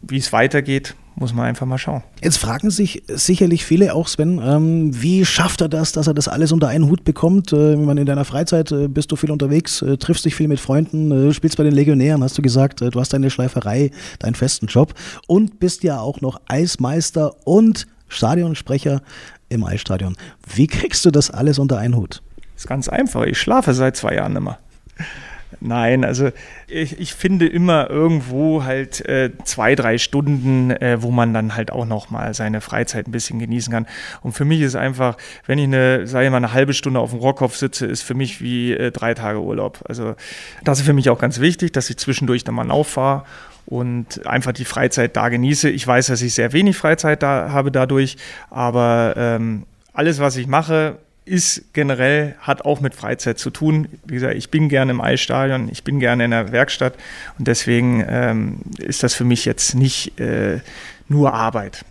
wie 0.03 0.19
es 0.19 0.33
weitergeht, 0.33 0.95
muss 1.17 1.35
man 1.35 1.47
einfach 1.47 1.67
mal 1.67 1.79
schauen. 1.79 2.03
Jetzt 2.23 2.39
fragen 2.39 2.71
sich 2.71 3.03
sicherlich 3.09 3.65
viele 3.65 3.95
auch, 3.95 4.09
Sven, 4.09 4.41
ähm, 4.43 5.03
wie 5.03 5.25
schafft 5.25 5.61
er 5.61 5.69
das, 5.69 5.93
dass 5.93 6.07
er 6.07 6.15
das 6.15 6.29
alles 6.29 6.51
unter 6.51 6.69
einen 6.69 6.89
Hut 6.89 7.05
bekommt? 7.05 7.53
Äh, 7.53 7.75
in 7.75 8.07
deiner 8.07 8.25
Freizeit 8.25 8.73
äh, 8.73 8.89
bist 8.89 9.13
du 9.13 9.17
viel 9.17 9.31
unterwegs, 9.31 9.83
äh, 9.83 9.99
triffst 9.99 10.25
dich 10.25 10.35
viel 10.35 10.49
mit 10.49 10.61
Freunden, 10.61 11.29
äh, 11.29 11.35
spielst 11.35 11.59
bei 11.59 11.65
den 11.65 11.75
Legionären, 11.75 12.23
hast 12.23 12.39
du 12.39 12.43
gesagt, 12.43 12.81
äh, 12.81 12.91
du 12.91 12.99
hast 12.99 13.13
deine 13.13 13.31
Schleiferei, 13.31 13.91
deinen 14.19 14.35
festen 14.35 14.67
Job 14.67 14.95
und 15.27 15.61
bist 15.61 15.85
ja 15.85 16.01
auch 16.01 16.21
noch 16.23 16.41
Eismeister 16.47 17.35
und 17.47 17.87
Stadionsprecher 18.11 19.01
im 19.49 19.65
Eisstadion. 19.65 20.17
Wie 20.55 20.67
kriegst 20.67 21.05
du 21.07 21.11
das 21.11 21.31
alles 21.31 21.59
unter 21.59 21.79
einen 21.79 21.97
Hut? 21.97 22.23
Das 22.55 22.65
ist 22.65 22.69
ganz 22.69 22.89
einfach. 22.89 23.25
Ich 23.25 23.39
schlafe 23.39 23.73
seit 23.73 23.97
zwei 23.97 24.15
Jahren 24.15 24.37
immer. 24.37 24.59
Nein, 25.63 26.07
also 26.07 26.31
ich, 26.69 26.99
ich, 26.99 27.13
finde 27.13 27.47
immer 27.47 27.91
irgendwo 27.91 28.65
halt 28.65 29.07
äh, 29.07 29.31
zwei, 29.45 29.75
drei 29.75 29.99
Stunden, 29.99 30.71
äh, 30.71 31.03
wo 31.03 31.11
man 31.11 31.35
dann 31.35 31.55
halt 31.55 31.71
auch 31.71 31.85
noch 31.85 32.09
mal 32.09 32.33
seine 32.33 32.63
Freizeit 32.63 33.07
ein 33.07 33.13
bisschen 33.13 33.39
genießen 33.39 33.71
kann. 33.71 33.87
Und 34.23 34.33
für 34.33 34.47
mich 34.47 34.63
ist 34.63 34.75
einfach, 34.75 35.19
wenn 35.47 35.59
ich 35.59 35.65
eine, 35.65 36.07
sage 36.07 36.25
ich 36.25 36.31
mal, 36.31 36.39
eine 36.39 36.55
halbe 36.55 36.73
Stunde 36.73 36.99
auf 36.99 37.11
dem 37.11 37.19
Rockkopf 37.19 37.57
sitze, 37.57 37.85
ist 37.85 38.01
für 38.01 38.15
mich 38.15 38.41
wie 38.41 38.73
äh, 38.73 38.91
drei 38.91 39.13
Tage 39.13 39.43
Urlaub. 39.43 39.81
Also 39.87 40.15
das 40.65 40.79
ist 40.79 40.87
für 40.87 40.95
mich 40.95 41.11
auch 41.11 41.19
ganz 41.19 41.41
wichtig, 41.41 41.73
dass 41.73 41.91
ich 41.91 41.99
zwischendurch 41.99 42.43
dann 42.43 42.55
mal 42.55 42.71
auffahre 42.71 43.25
und 43.67 44.27
einfach 44.27 44.53
die 44.53 44.65
Freizeit 44.65 45.15
da 45.15 45.29
genieße. 45.29 45.69
Ich 45.69 45.87
weiß, 45.87 46.07
dass 46.07 46.23
ich 46.23 46.33
sehr 46.33 46.55
wenig 46.55 46.79
Freizeit 46.79 47.23
da 47.23 47.51
habe 47.51 47.71
dadurch, 47.71 48.17
aber 48.49 49.13
ähm, 49.19 49.67
alles, 49.93 50.21
was 50.21 50.37
ich 50.37 50.47
mache, 50.47 50.97
ist 51.25 51.73
generell, 51.73 52.35
hat 52.41 52.65
auch 52.65 52.81
mit 52.81 52.95
Freizeit 52.95 53.39
zu 53.39 53.51
tun. 53.51 53.89
Wie 54.05 54.15
gesagt, 54.15 54.35
ich 54.35 54.51
bin 54.51 54.69
gerne 54.69 54.93
im 54.93 55.01
Eisstadion, 55.01 55.69
ich 55.71 55.85
bin 55.85 56.01
gerne 56.01 56.25
in 56.25 56.31
der 56.31 56.53
Werkstatt 56.53 56.95
und 57.39 57.47
deswegen 57.47 58.05
ähm, 58.09 58.59
ist 58.79 59.03
das 59.03 59.15
für 59.15 59.25
mich 59.25 59.45
jetzt 59.45 59.75
nicht 59.75 60.19
äh, 60.19 60.61
nur 61.09 61.35
Arbeit. 61.35 61.85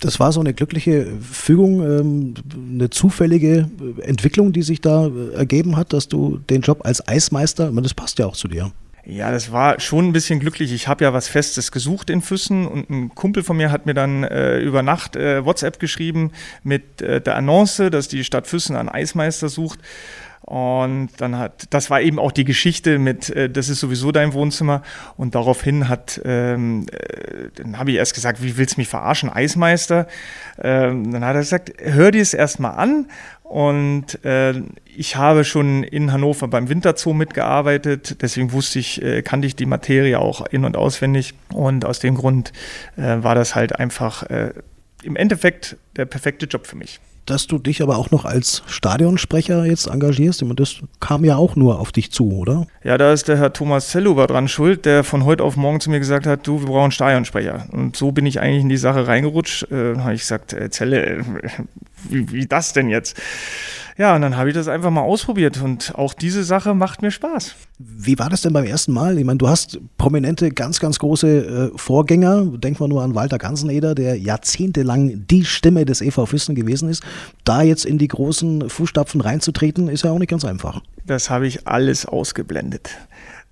Das 0.00 0.18
war 0.18 0.32
so 0.32 0.40
eine 0.40 0.54
glückliche 0.54 1.06
Fügung, 1.20 1.82
ähm, 1.82 2.34
eine 2.72 2.88
zufällige 2.88 3.68
Entwicklung, 4.02 4.52
die 4.52 4.62
sich 4.62 4.80
da 4.80 5.08
äh, 5.08 5.34
ergeben 5.34 5.76
hat, 5.76 5.92
dass 5.92 6.08
du 6.08 6.38
den 6.48 6.62
Job 6.62 6.80
als 6.84 7.06
Eismeister, 7.06 7.70
das 7.70 7.94
passt 7.94 8.18
ja 8.18 8.26
auch 8.26 8.36
zu 8.36 8.48
dir. 8.48 8.72
Ja, 9.10 9.32
das 9.32 9.50
war 9.50 9.80
schon 9.80 10.06
ein 10.06 10.12
bisschen 10.12 10.38
glücklich. 10.38 10.72
Ich 10.72 10.86
habe 10.86 11.02
ja 11.02 11.12
was 11.12 11.26
Festes 11.26 11.72
gesucht 11.72 12.10
in 12.10 12.22
Füssen 12.22 12.68
und 12.68 12.90
ein 12.90 13.12
Kumpel 13.12 13.42
von 13.42 13.56
mir 13.56 13.72
hat 13.72 13.84
mir 13.84 13.94
dann 13.94 14.22
äh, 14.22 14.60
über 14.60 14.82
Nacht 14.82 15.16
äh, 15.16 15.44
WhatsApp 15.44 15.80
geschrieben 15.80 16.30
mit 16.62 17.02
äh, 17.02 17.20
der 17.20 17.34
Annonce, 17.34 17.90
dass 17.90 18.06
die 18.06 18.22
Stadt 18.22 18.46
Füssen 18.46 18.76
einen 18.76 18.88
Eismeister 18.88 19.48
sucht. 19.48 19.80
Und 20.50 21.10
dann 21.18 21.38
hat, 21.38 21.68
das 21.70 21.90
war 21.90 22.00
eben 22.00 22.18
auch 22.18 22.32
die 22.32 22.44
Geschichte 22.44 22.98
mit, 22.98 23.30
äh, 23.30 23.48
das 23.48 23.68
ist 23.68 23.78
sowieso 23.78 24.10
dein 24.10 24.32
Wohnzimmer. 24.32 24.82
Und 25.16 25.36
daraufhin 25.36 25.88
hat, 25.88 26.20
ähm, 26.24 26.86
äh, 26.90 27.50
dann 27.54 27.78
habe 27.78 27.92
ich 27.92 27.98
erst 27.98 28.14
gesagt, 28.14 28.42
wie 28.42 28.56
willst 28.56 28.76
du 28.76 28.80
mich 28.80 28.88
verarschen, 28.88 29.30
Eismeister? 29.30 30.08
Ähm, 30.60 31.12
dann 31.12 31.24
hat 31.24 31.36
er 31.36 31.42
gesagt, 31.42 31.72
hör 31.78 32.10
dir 32.10 32.20
es 32.20 32.34
erstmal 32.34 32.72
an. 32.72 33.06
Und 33.44 34.24
äh, 34.24 34.54
ich 34.96 35.14
habe 35.14 35.44
schon 35.44 35.84
in 35.84 36.10
Hannover 36.10 36.48
beim 36.48 36.68
Winterzoo 36.68 37.12
mitgearbeitet, 37.12 38.20
deswegen 38.20 38.50
wusste 38.50 38.80
ich, 38.80 39.00
äh, 39.02 39.22
kannte 39.22 39.46
ich 39.46 39.54
die 39.54 39.66
Materie 39.66 40.18
auch 40.18 40.44
in- 40.46 40.64
und 40.64 40.76
auswendig. 40.76 41.34
Und 41.52 41.84
aus 41.84 42.00
dem 42.00 42.16
Grund 42.16 42.52
äh, 42.96 43.22
war 43.22 43.36
das 43.36 43.54
halt 43.54 43.78
einfach 43.78 44.24
äh, 44.24 44.52
im 45.04 45.14
Endeffekt 45.14 45.76
der 45.94 46.06
perfekte 46.06 46.46
Job 46.46 46.66
für 46.66 46.76
mich 46.76 46.98
dass 47.26 47.46
du 47.46 47.58
dich 47.58 47.82
aber 47.82 47.98
auch 47.98 48.10
noch 48.10 48.24
als 48.24 48.62
Stadionsprecher 48.66 49.64
jetzt 49.64 49.86
engagierst. 49.86 50.44
Das 50.56 50.76
kam 51.00 51.24
ja 51.24 51.36
auch 51.36 51.56
nur 51.56 51.78
auf 51.78 51.92
dich 51.92 52.10
zu, 52.10 52.32
oder? 52.32 52.66
Ja, 52.82 52.98
da 52.98 53.12
ist 53.12 53.28
der 53.28 53.38
Herr 53.38 53.52
Thomas 53.52 53.88
Zelluber 53.88 54.26
dran 54.26 54.48
schuld, 54.48 54.84
der 54.84 55.04
von 55.04 55.24
heute 55.24 55.44
auf 55.44 55.56
morgen 55.56 55.80
zu 55.80 55.90
mir 55.90 55.98
gesagt 55.98 56.26
hat, 56.26 56.46
du, 56.46 56.60
wir 56.60 56.66
brauchen 56.66 56.90
Stadionsprecher. 56.90 57.66
Und 57.72 57.96
so 57.96 58.12
bin 58.12 58.26
ich 58.26 58.40
eigentlich 58.40 58.62
in 58.62 58.68
die 58.68 58.76
Sache 58.76 59.06
reingerutscht. 59.06 59.70
Äh, 59.70 59.96
habe 59.98 60.14
ich 60.14 60.20
gesagt, 60.20 60.52
äh, 60.52 60.70
Zelle, 60.70 61.04
äh, 61.04 61.22
wie, 62.08 62.32
wie 62.32 62.46
das 62.46 62.72
denn 62.72 62.88
jetzt? 62.88 63.16
Ja, 64.00 64.16
und 64.16 64.22
dann 64.22 64.38
habe 64.38 64.48
ich 64.48 64.54
das 64.54 64.66
einfach 64.66 64.88
mal 64.88 65.02
ausprobiert 65.02 65.60
und 65.60 65.94
auch 65.94 66.14
diese 66.14 66.42
Sache 66.42 66.72
macht 66.72 67.02
mir 67.02 67.10
Spaß. 67.10 67.54
Wie 67.78 68.18
war 68.18 68.30
das 68.30 68.40
denn 68.40 68.54
beim 68.54 68.64
ersten 68.64 68.94
Mal? 68.94 69.18
Ich 69.18 69.26
meine, 69.26 69.36
du 69.36 69.46
hast 69.46 69.78
prominente, 69.98 70.48
ganz, 70.52 70.80
ganz 70.80 70.98
große 70.98 71.70
äh, 71.74 71.78
Vorgänger. 71.78 72.46
Denken 72.46 72.80
wir 72.80 72.88
nur 72.88 73.02
an 73.02 73.14
Walter 73.14 73.36
Ganseneder, 73.36 73.94
der 73.94 74.18
jahrzehntelang 74.18 75.26
die 75.26 75.44
Stimme 75.44 75.84
des 75.84 76.00
EV 76.00 76.24
Füssen 76.24 76.54
gewesen 76.54 76.88
ist. 76.88 77.02
Da 77.44 77.60
jetzt 77.60 77.84
in 77.84 77.98
die 77.98 78.08
großen 78.08 78.70
Fußstapfen 78.70 79.20
reinzutreten, 79.20 79.90
ist 79.90 80.04
ja 80.04 80.12
auch 80.12 80.18
nicht 80.18 80.30
ganz 80.30 80.46
einfach. 80.46 80.80
Das 81.04 81.28
habe 81.28 81.46
ich 81.46 81.68
alles 81.68 82.06
ausgeblendet. 82.06 82.96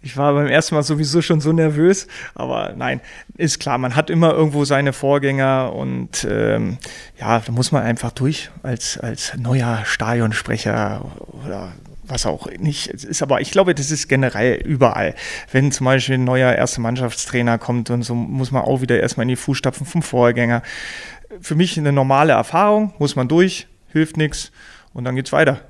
Ich 0.01 0.17
war 0.17 0.33
beim 0.33 0.47
ersten 0.47 0.77
Mal 0.77 0.85
sowieso 0.85 1.23
schon 1.23 1.41
so 1.41 1.53
nervös, 1.53 2.07
aber 2.37 2.73
nein, 2.77 3.01
ist 3.37 3.59
klar, 3.59 3.79
man 3.79 3.97
hat 3.97 4.11
immer 4.11 4.33
irgendwo 4.33 4.65
seine 4.65 4.93
Vorgänger 4.93 5.73
und 5.75 6.27
ähm, 6.31 6.79
ja, 7.19 7.41
da 7.41 7.51
muss 7.51 7.73
man 7.73 7.83
einfach 7.83 8.13
durch 8.13 8.51
als, 8.63 8.97
als 8.97 9.37
neuer 9.37 9.83
Stadionsprecher 9.85 11.05
oder 11.45 11.73
was 12.05 12.27
auch 12.27 12.49
nicht 12.59 12.87
ist, 12.87 13.23
aber 13.23 13.41
ich 13.41 13.51
glaube, 13.51 13.75
das 13.75 13.91
ist 13.91 14.09
generell 14.09 14.55
überall. 14.55 15.17
Wenn 15.51 15.73
zum 15.73 15.85
Beispiel 15.87 16.15
ein 16.15 16.25
neuer 16.25 16.53
erster 16.53 16.81
Mannschaftstrainer 16.81 17.59
kommt 17.59 17.91
und 17.91 18.03
so 18.03 18.15
muss 18.15 18.53
man 18.53 18.63
auch 18.63 18.81
wieder 18.81 19.01
erstmal 19.01 19.25
in 19.25 19.31
die 19.31 19.37
Fußstapfen 19.37 19.85
vom 19.85 20.03
Vorgänger. 20.03 20.63
Für 21.41 21.57
mich 21.57 21.77
eine 21.77 21.93
normale 21.93 22.33
Erfahrung, 22.33 22.95
muss 22.99 23.17
man 23.17 23.27
durch, 23.27 23.67
hilft 23.89 24.17
nichts 24.17 24.53
und 24.93 25.05
dann 25.05 25.17
geht's 25.17 25.33
weiter. 25.33 25.61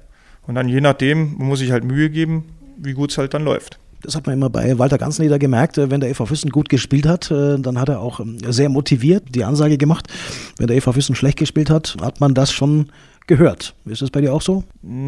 Und 0.46 0.54
dann 0.54 0.68
je 0.68 0.82
nachdem, 0.82 1.34
muss 1.38 1.62
ich 1.62 1.72
halt 1.72 1.84
Mühe 1.84 2.10
geben, 2.10 2.54
wie 2.76 2.92
gut 2.92 3.10
es 3.10 3.18
halt 3.18 3.34
dann 3.34 3.42
läuft. 3.42 3.78
Das 4.02 4.14
hat 4.14 4.26
man 4.26 4.34
immer 4.34 4.50
bei 4.50 4.78
Walter 4.78 4.98
Ganzeneder 4.98 5.38
gemerkt. 5.38 5.78
Äh, 5.78 5.90
wenn 5.90 6.00
der 6.00 6.11
EV 6.11 6.26
Füssen 6.26 6.50
gut 6.50 6.68
gespielt 6.68 7.06
hat, 7.06 7.30
äh, 7.30 7.58
dann 7.58 7.78
hat 7.78 7.88
er 7.88 8.00
auch 8.00 8.20
ähm, 8.20 8.38
sehr 8.46 8.68
motiviert 8.68 9.24
die 9.34 9.44
Ansage 9.44 9.78
gemacht. 9.78 10.08
Wenn 10.56 10.66
der 10.66 10.76
EV 10.76 10.92
Füssen 10.92 11.14
schlecht 11.14 11.38
gespielt 11.38 11.70
hat, 11.70 11.96
hat 12.00 12.20
man 12.20 12.34
das 12.34 12.52
schon 12.52 12.90
gehört. 13.28 13.74
Ist 13.84 14.02
das 14.02 14.11
bei 14.11 14.20
dir 14.20 14.32
auch 14.32 14.42
so? 14.42 14.64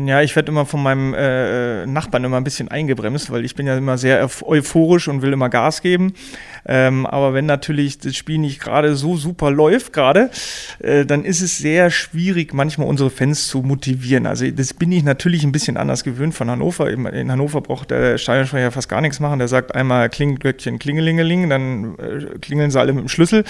Ja, 0.07 0.21
ich 0.21 0.37
werde 0.37 0.53
immer 0.53 0.67
von 0.67 0.83
meinem 0.83 1.15
äh, 1.15 1.87
Nachbarn 1.87 2.23
immer 2.23 2.37
ein 2.37 2.45
bisschen 2.45 2.69
eingebremst, 2.69 3.31
weil 3.33 3.45
ich 3.45 3.57
bin 3.57 3.67
ja 3.67 3.77
immer 3.77 3.99
sehr 3.99 4.29
euphorisch 4.43 5.09
und 5.09 5.23
will 5.23 5.33
immer 5.33 5.49
Gas 5.49 5.83
geben. 5.83 6.13
Ähm, 6.67 7.07
aber 7.07 7.35
wenn 7.35 7.47
natürlich 7.47 7.99
das 7.99 8.17
Spiel 8.17 8.39
nicht 8.39 8.61
gerade 8.61 8.95
so 8.97 9.17
super 9.17 9.51
läuft 9.51 9.93
gerade, 9.93 10.31
äh, 10.81 11.05
dann 11.05 11.25
ist 11.25 11.41
es 11.41 11.59
sehr 11.59 11.91
schwierig, 11.91 12.53
manchmal 12.55 12.89
unsere 12.89 13.11
Fans 13.11 13.49
zu 13.49 13.63
motivieren. 13.63 14.27
Also 14.27 14.51
das 14.51 14.75
bin 14.75 14.93
ich 14.93 15.03
natürlich 15.03 15.45
ein 15.45 15.53
bisschen 15.53 15.77
anders 15.77 16.05
gewöhnt 16.05 16.35
von 16.35 16.51
Hannover. 16.51 16.91
In 16.91 17.31
Hannover 17.31 17.61
braucht 17.61 17.91
der 17.91 18.19
Stadionsprecher 18.19 18.71
fast 18.71 18.89
gar 18.89 19.01
nichts 19.01 19.21
machen. 19.21 19.39
Der 19.39 19.49
sagt 19.49 19.75
einmal 19.75 20.09
Klingelglöckchen, 20.09 20.79
Klingelingeling, 20.79 21.49
dann 21.49 21.95
äh, 21.99 22.39
klingeln 22.41 22.71
sie 22.71 22.81
alle 22.81 22.93
mit 22.93 23.03
dem 23.03 23.09
Schlüssel. 23.09 23.45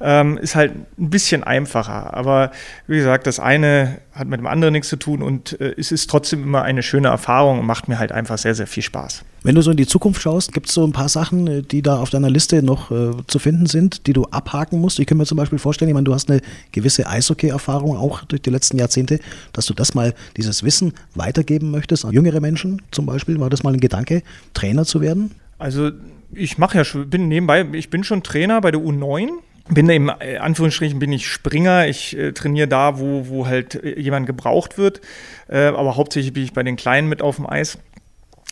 Ähm, 0.00 0.38
ist 0.38 0.54
halt 0.54 0.72
ein 0.98 1.10
bisschen 1.10 1.44
einfacher. 1.44 2.14
Aber 2.14 2.50
wie 2.86 2.96
gesagt, 2.96 3.26
das 3.26 3.40
eine 3.40 3.98
hat 4.12 4.28
mit 4.28 4.40
dem 4.40 4.46
anderen 4.46 4.72
nichts 4.72 4.88
zu 4.88 4.96
tun 4.96 5.22
und 5.22 5.58
äh, 5.60 5.74
es 5.78 5.90
ist 5.90 6.10
trotzdem 6.10 6.42
immer 6.42 6.62
eine 6.62 6.82
schöne 6.82 7.08
Erfahrung 7.08 7.60
und 7.60 7.66
macht 7.66 7.88
mir 7.88 7.98
halt 7.98 8.12
einfach 8.12 8.36
sehr, 8.36 8.54
sehr 8.54 8.66
viel 8.66 8.82
Spaß. 8.82 9.24
Wenn 9.42 9.54
du 9.54 9.62
so 9.62 9.70
in 9.70 9.76
die 9.76 9.86
Zukunft 9.86 10.22
schaust, 10.22 10.52
gibt 10.52 10.68
es 10.68 10.74
so 10.74 10.86
ein 10.86 10.92
paar 10.92 11.08
Sachen, 11.08 11.46
äh, 11.46 11.62
die 11.62 11.82
da 11.82 11.98
auf 11.98 12.10
deiner 12.10 12.28
Liste 12.28 12.51
noch 12.60 12.90
äh, 12.90 13.12
zu 13.26 13.38
finden 13.38 13.64
sind, 13.64 14.06
die 14.06 14.12
du 14.12 14.24
abhaken 14.24 14.80
musst? 14.80 14.98
Ich 14.98 15.06
kann 15.06 15.16
mir 15.16 15.24
zum 15.24 15.38
Beispiel 15.38 15.58
vorstellen, 15.58 15.88
ich 15.88 15.94
meine, 15.94 16.04
du 16.04 16.12
hast 16.12 16.30
eine 16.30 16.40
gewisse 16.72 17.06
Eishockey-Erfahrung 17.06 17.96
auch 17.96 18.24
durch 18.24 18.42
die 18.42 18.50
letzten 18.50 18.78
Jahrzehnte, 18.78 19.20
dass 19.54 19.64
du 19.64 19.72
das 19.74 19.94
mal, 19.94 20.12
dieses 20.36 20.62
Wissen 20.62 20.92
weitergeben 21.14 21.70
möchtest 21.70 22.04
an 22.04 22.12
jüngere 22.12 22.40
Menschen 22.40 22.82
zum 22.90 23.06
Beispiel. 23.06 23.40
War 23.40 23.48
das 23.48 23.62
mal 23.62 23.72
ein 23.72 23.80
Gedanke, 23.80 24.22
Trainer 24.52 24.84
zu 24.84 25.00
werden? 25.00 25.30
Also 25.58 25.90
ich 26.34 26.58
mache 26.58 26.78
ja 26.78 26.84
schon, 26.84 27.08
bin 27.08 27.28
nebenbei, 27.28 27.66
ich 27.72 27.88
bin 27.88 28.04
schon 28.04 28.22
Trainer 28.22 28.60
bei 28.60 28.70
der 28.70 28.80
U9 28.80 29.30
bin 29.68 29.88
im 29.88 30.10
äh, 30.20 30.38
Anführungsstrichen 30.38 30.98
bin 30.98 31.12
ich 31.12 31.28
Springer. 31.28 31.86
Ich 31.86 32.16
äh, 32.16 32.32
trainiere 32.32 32.68
da, 32.68 32.98
wo, 32.98 33.28
wo 33.28 33.46
halt 33.46 33.76
äh, 33.76 33.98
jemand 33.98 34.26
gebraucht 34.26 34.78
wird. 34.78 35.00
Äh, 35.48 35.66
aber 35.66 35.96
hauptsächlich 35.96 36.32
bin 36.32 36.44
ich 36.44 36.52
bei 36.52 36.62
den 36.62 36.76
Kleinen 36.76 37.08
mit 37.08 37.22
auf 37.22 37.36
dem 37.36 37.48
Eis. 37.48 37.78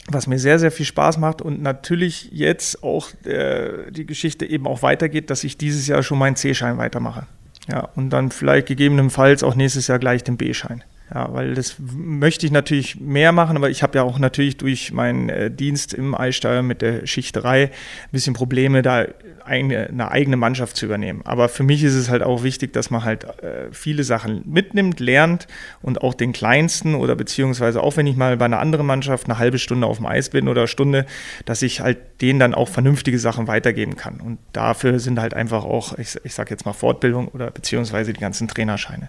Was 0.08 0.26
mir 0.26 0.38
sehr, 0.38 0.58
sehr 0.58 0.72
viel 0.72 0.86
Spaß 0.86 1.18
macht 1.18 1.42
und 1.42 1.62
natürlich 1.62 2.30
jetzt 2.32 2.82
auch 2.82 3.08
äh, 3.24 3.90
die 3.90 4.06
Geschichte 4.06 4.46
eben 4.46 4.66
auch 4.66 4.82
weitergeht, 4.82 5.30
dass 5.30 5.44
ich 5.44 5.56
dieses 5.56 5.86
Jahr 5.86 6.02
schon 6.02 6.18
meinen 6.18 6.36
C-Schein 6.36 6.78
weitermache. 6.78 7.26
Ja, 7.68 7.88
und 7.94 8.10
dann 8.10 8.30
vielleicht 8.30 8.66
gegebenenfalls 8.66 9.42
auch 9.42 9.54
nächstes 9.54 9.86
Jahr 9.86 9.98
gleich 9.98 10.24
den 10.24 10.36
B-Schein. 10.36 10.82
Ja, 11.12 11.32
weil 11.32 11.54
das 11.54 11.74
möchte 11.80 12.46
ich 12.46 12.52
natürlich 12.52 13.00
mehr 13.00 13.32
machen, 13.32 13.56
aber 13.56 13.68
ich 13.68 13.82
habe 13.82 13.98
ja 13.98 14.04
auch 14.04 14.20
natürlich 14.20 14.58
durch 14.58 14.92
meinen 14.92 15.28
äh, 15.28 15.50
Dienst 15.50 15.92
im 15.92 16.14
Eisstall 16.14 16.62
mit 16.62 16.82
der 16.82 17.04
Schichterei 17.04 17.64
ein 17.64 18.10
bisschen 18.12 18.32
Probleme, 18.32 18.82
da 18.82 19.06
eine, 19.44 19.88
eine, 19.88 20.10
eigene 20.12 20.36
Mannschaft 20.36 20.76
zu 20.76 20.86
übernehmen. 20.86 21.22
Aber 21.24 21.48
für 21.48 21.64
mich 21.64 21.82
ist 21.82 21.94
es 21.94 22.10
halt 22.10 22.22
auch 22.22 22.44
wichtig, 22.44 22.72
dass 22.72 22.90
man 22.90 23.02
halt 23.02 23.24
äh, 23.24 23.72
viele 23.72 24.04
Sachen 24.04 24.42
mitnimmt, 24.46 25.00
lernt 25.00 25.48
und 25.82 26.00
auch 26.02 26.14
den 26.14 26.32
Kleinsten 26.32 26.94
oder 26.94 27.16
beziehungsweise 27.16 27.82
auch 27.82 27.96
wenn 27.96 28.06
ich 28.06 28.16
mal 28.16 28.36
bei 28.36 28.44
einer 28.44 28.60
anderen 28.60 28.86
Mannschaft 28.86 29.26
eine 29.26 29.38
halbe 29.38 29.58
Stunde 29.58 29.88
auf 29.88 29.96
dem 29.96 30.06
Eis 30.06 30.30
bin 30.30 30.46
oder 30.46 30.68
Stunde, 30.68 31.06
dass 31.44 31.62
ich 31.62 31.80
halt 31.80 31.98
denen 32.20 32.38
dann 32.38 32.54
auch 32.54 32.68
vernünftige 32.68 33.18
Sachen 33.18 33.48
weitergeben 33.48 33.96
kann. 33.96 34.20
Und 34.20 34.38
dafür 34.52 35.00
sind 35.00 35.18
halt 35.18 35.34
einfach 35.34 35.64
auch, 35.64 35.98
ich, 35.98 36.16
ich 36.22 36.34
sage 36.34 36.50
jetzt 36.50 36.66
mal 36.66 36.72
Fortbildung 36.72 37.26
oder 37.28 37.50
beziehungsweise 37.50 38.12
die 38.12 38.20
ganzen 38.20 38.46
Trainerscheine. 38.46 39.08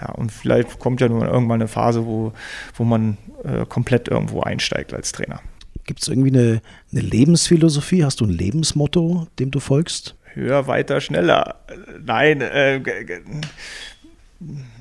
Ja, 0.00 0.10
und 0.12 0.32
vielleicht 0.32 0.78
kommt 0.78 1.00
ja 1.00 1.08
nur 1.08 1.26
irgendwann 1.26 1.60
eine 1.60 1.68
Phase, 1.68 2.04
wo, 2.06 2.32
wo 2.74 2.84
man 2.84 3.16
äh, 3.44 3.64
komplett 3.66 4.08
irgendwo 4.08 4.40
einsteigt 4.42 4.92
als 4.92 5.12
Trainer. 5.12 5.40
Gibt 5.86 6.02
es 6.02 6.08
irgendwie 6.08 6.30
eine, 6.30 6.62
eine 6.92 7.00
Lebensphilosophie? 7.00 8.04
Hast 8.04 8.20
du 8.20 8.24
ein 8.24 8.30
Lebensmotto, 8.30 9.28
dem 9.38 9.50
du 9.50 9.60
folgst? 9.60 10.16
Höher, 10.32 10.66
weiter, 10.66 11.00
schneller. 11.00 11.56
Nein, 12.04 12.40
äh, 12.40 12.80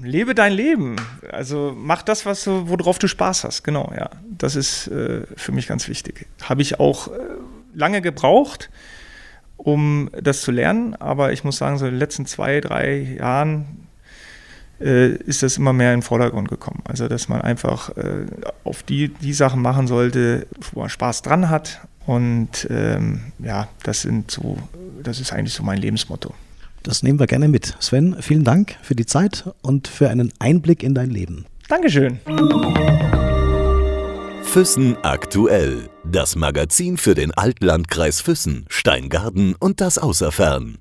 lebe 0.01 0.33
dein 0.33 0.53
Leben. 0.53 0.95
Also 1.31 1.73
mach 1.75 2.01
das, 2.01 2.25
was 2.25 2.43
du, 2.43 2.69
worauf 2.69 2.99
du 2.99 3.07
Spaß 3.07 3.43
hast. 3.43 3.63
Genau, 3.63 3.91
ja. 3.95 4.09
Das 4.37 4.55
ist 4.55 4.87
äh, 4.87 5.21
für 5.35 5.51
mich 5.51 5.67
ganz 5.67 5.87
wichtig. 5.87 6.25
Habe 6.41 6.61
ich 6.61 6.79
auch 6.79 7.09
äh, 7.09 7.19
lange 7.73 8.01
gebraucht, 8.01 8.69
um 9.57 10.09
das 10.21 10.41
zu 10.41 10.51
lernen, 10.51 10.95
aber 10.95 11.31
ich 11.33 11.43
muss 11.43 11.57
sagen, 11.57 11.77
so 11.77 11.85
in 11.85 11.91
den 11.91 11.99
letzten 11.99 12.25
zwei, 12.25 12.59
drei 12.59 13.17
Jahren 13.19 13.82
ist 14.83 15.43
das 15.43 15.57
immer 15.57 15.73
mehr 15.73 15.93
in 15.93 15.99
den 15.99 16.03
Vordergrund 16.03 16.49
gekommen. 16.49 16.81
Also, 16.85 17.07
dass 17.07 17.29
man 17.29 17.41
einfach 17.41 17.95
äh, 17.95 18.25
auf 18.63 18.83
die, 18.83 19.09
die 19.09 19.33
Sachen 19.33 19.61
machen 19.61 19.87
sollte, 19.87 20.47
wo 20.73 20.81
man 20.81 20.89
Spaß 20.89 21.21
dran 21.21 21.49
hat. 21.49 21.81
Und 22.05 22.67
ähm, 22.69 23.31
ja, 23.39 23.69
das 23.83 24.01
sind 24.01 24.29
so, 24.29 24.57
das 25.01 25.19
ist 25.19 25.31
eigentlich 25.31 25.53
so 25.53 25.63
mein 25.63 25.77
Lebensmotto. 25.77 26.33
Das 26.83 27.01
nehmen 27.01 27.17
wir 27.17 27.27
gerne 27.27 27.47
mit. 27.47 27.77
Sven, 27.79 28.17
vielen 28.19 28.43
Dank 28.43 28.75
für 28.81 28.93
die 28.93 29.05
Zeit 29.05 29.45
und 29.61 29.87
für 29.87 30.09
einen 30.09 30.33
Einblick 30.39 30.83
in 30.83 30.93
dein 30.93 31.09
Leben. 31.09 31.45
Dankeschön. 31.69 32.19
Füssen 34.43 34.97
aktuell. 35.01 35.89
Das 36.03 36.35
Magazin 36.35 36.97
für 36.97 37.15
den 37.15 37.31
Altlandkreis 37.31 38.19
Füssen, 38.19 38.65
Steingarten 38.67 39.55
und 39.57 39.79
das 39.79 39.97
Außerfern. 39.97 40.77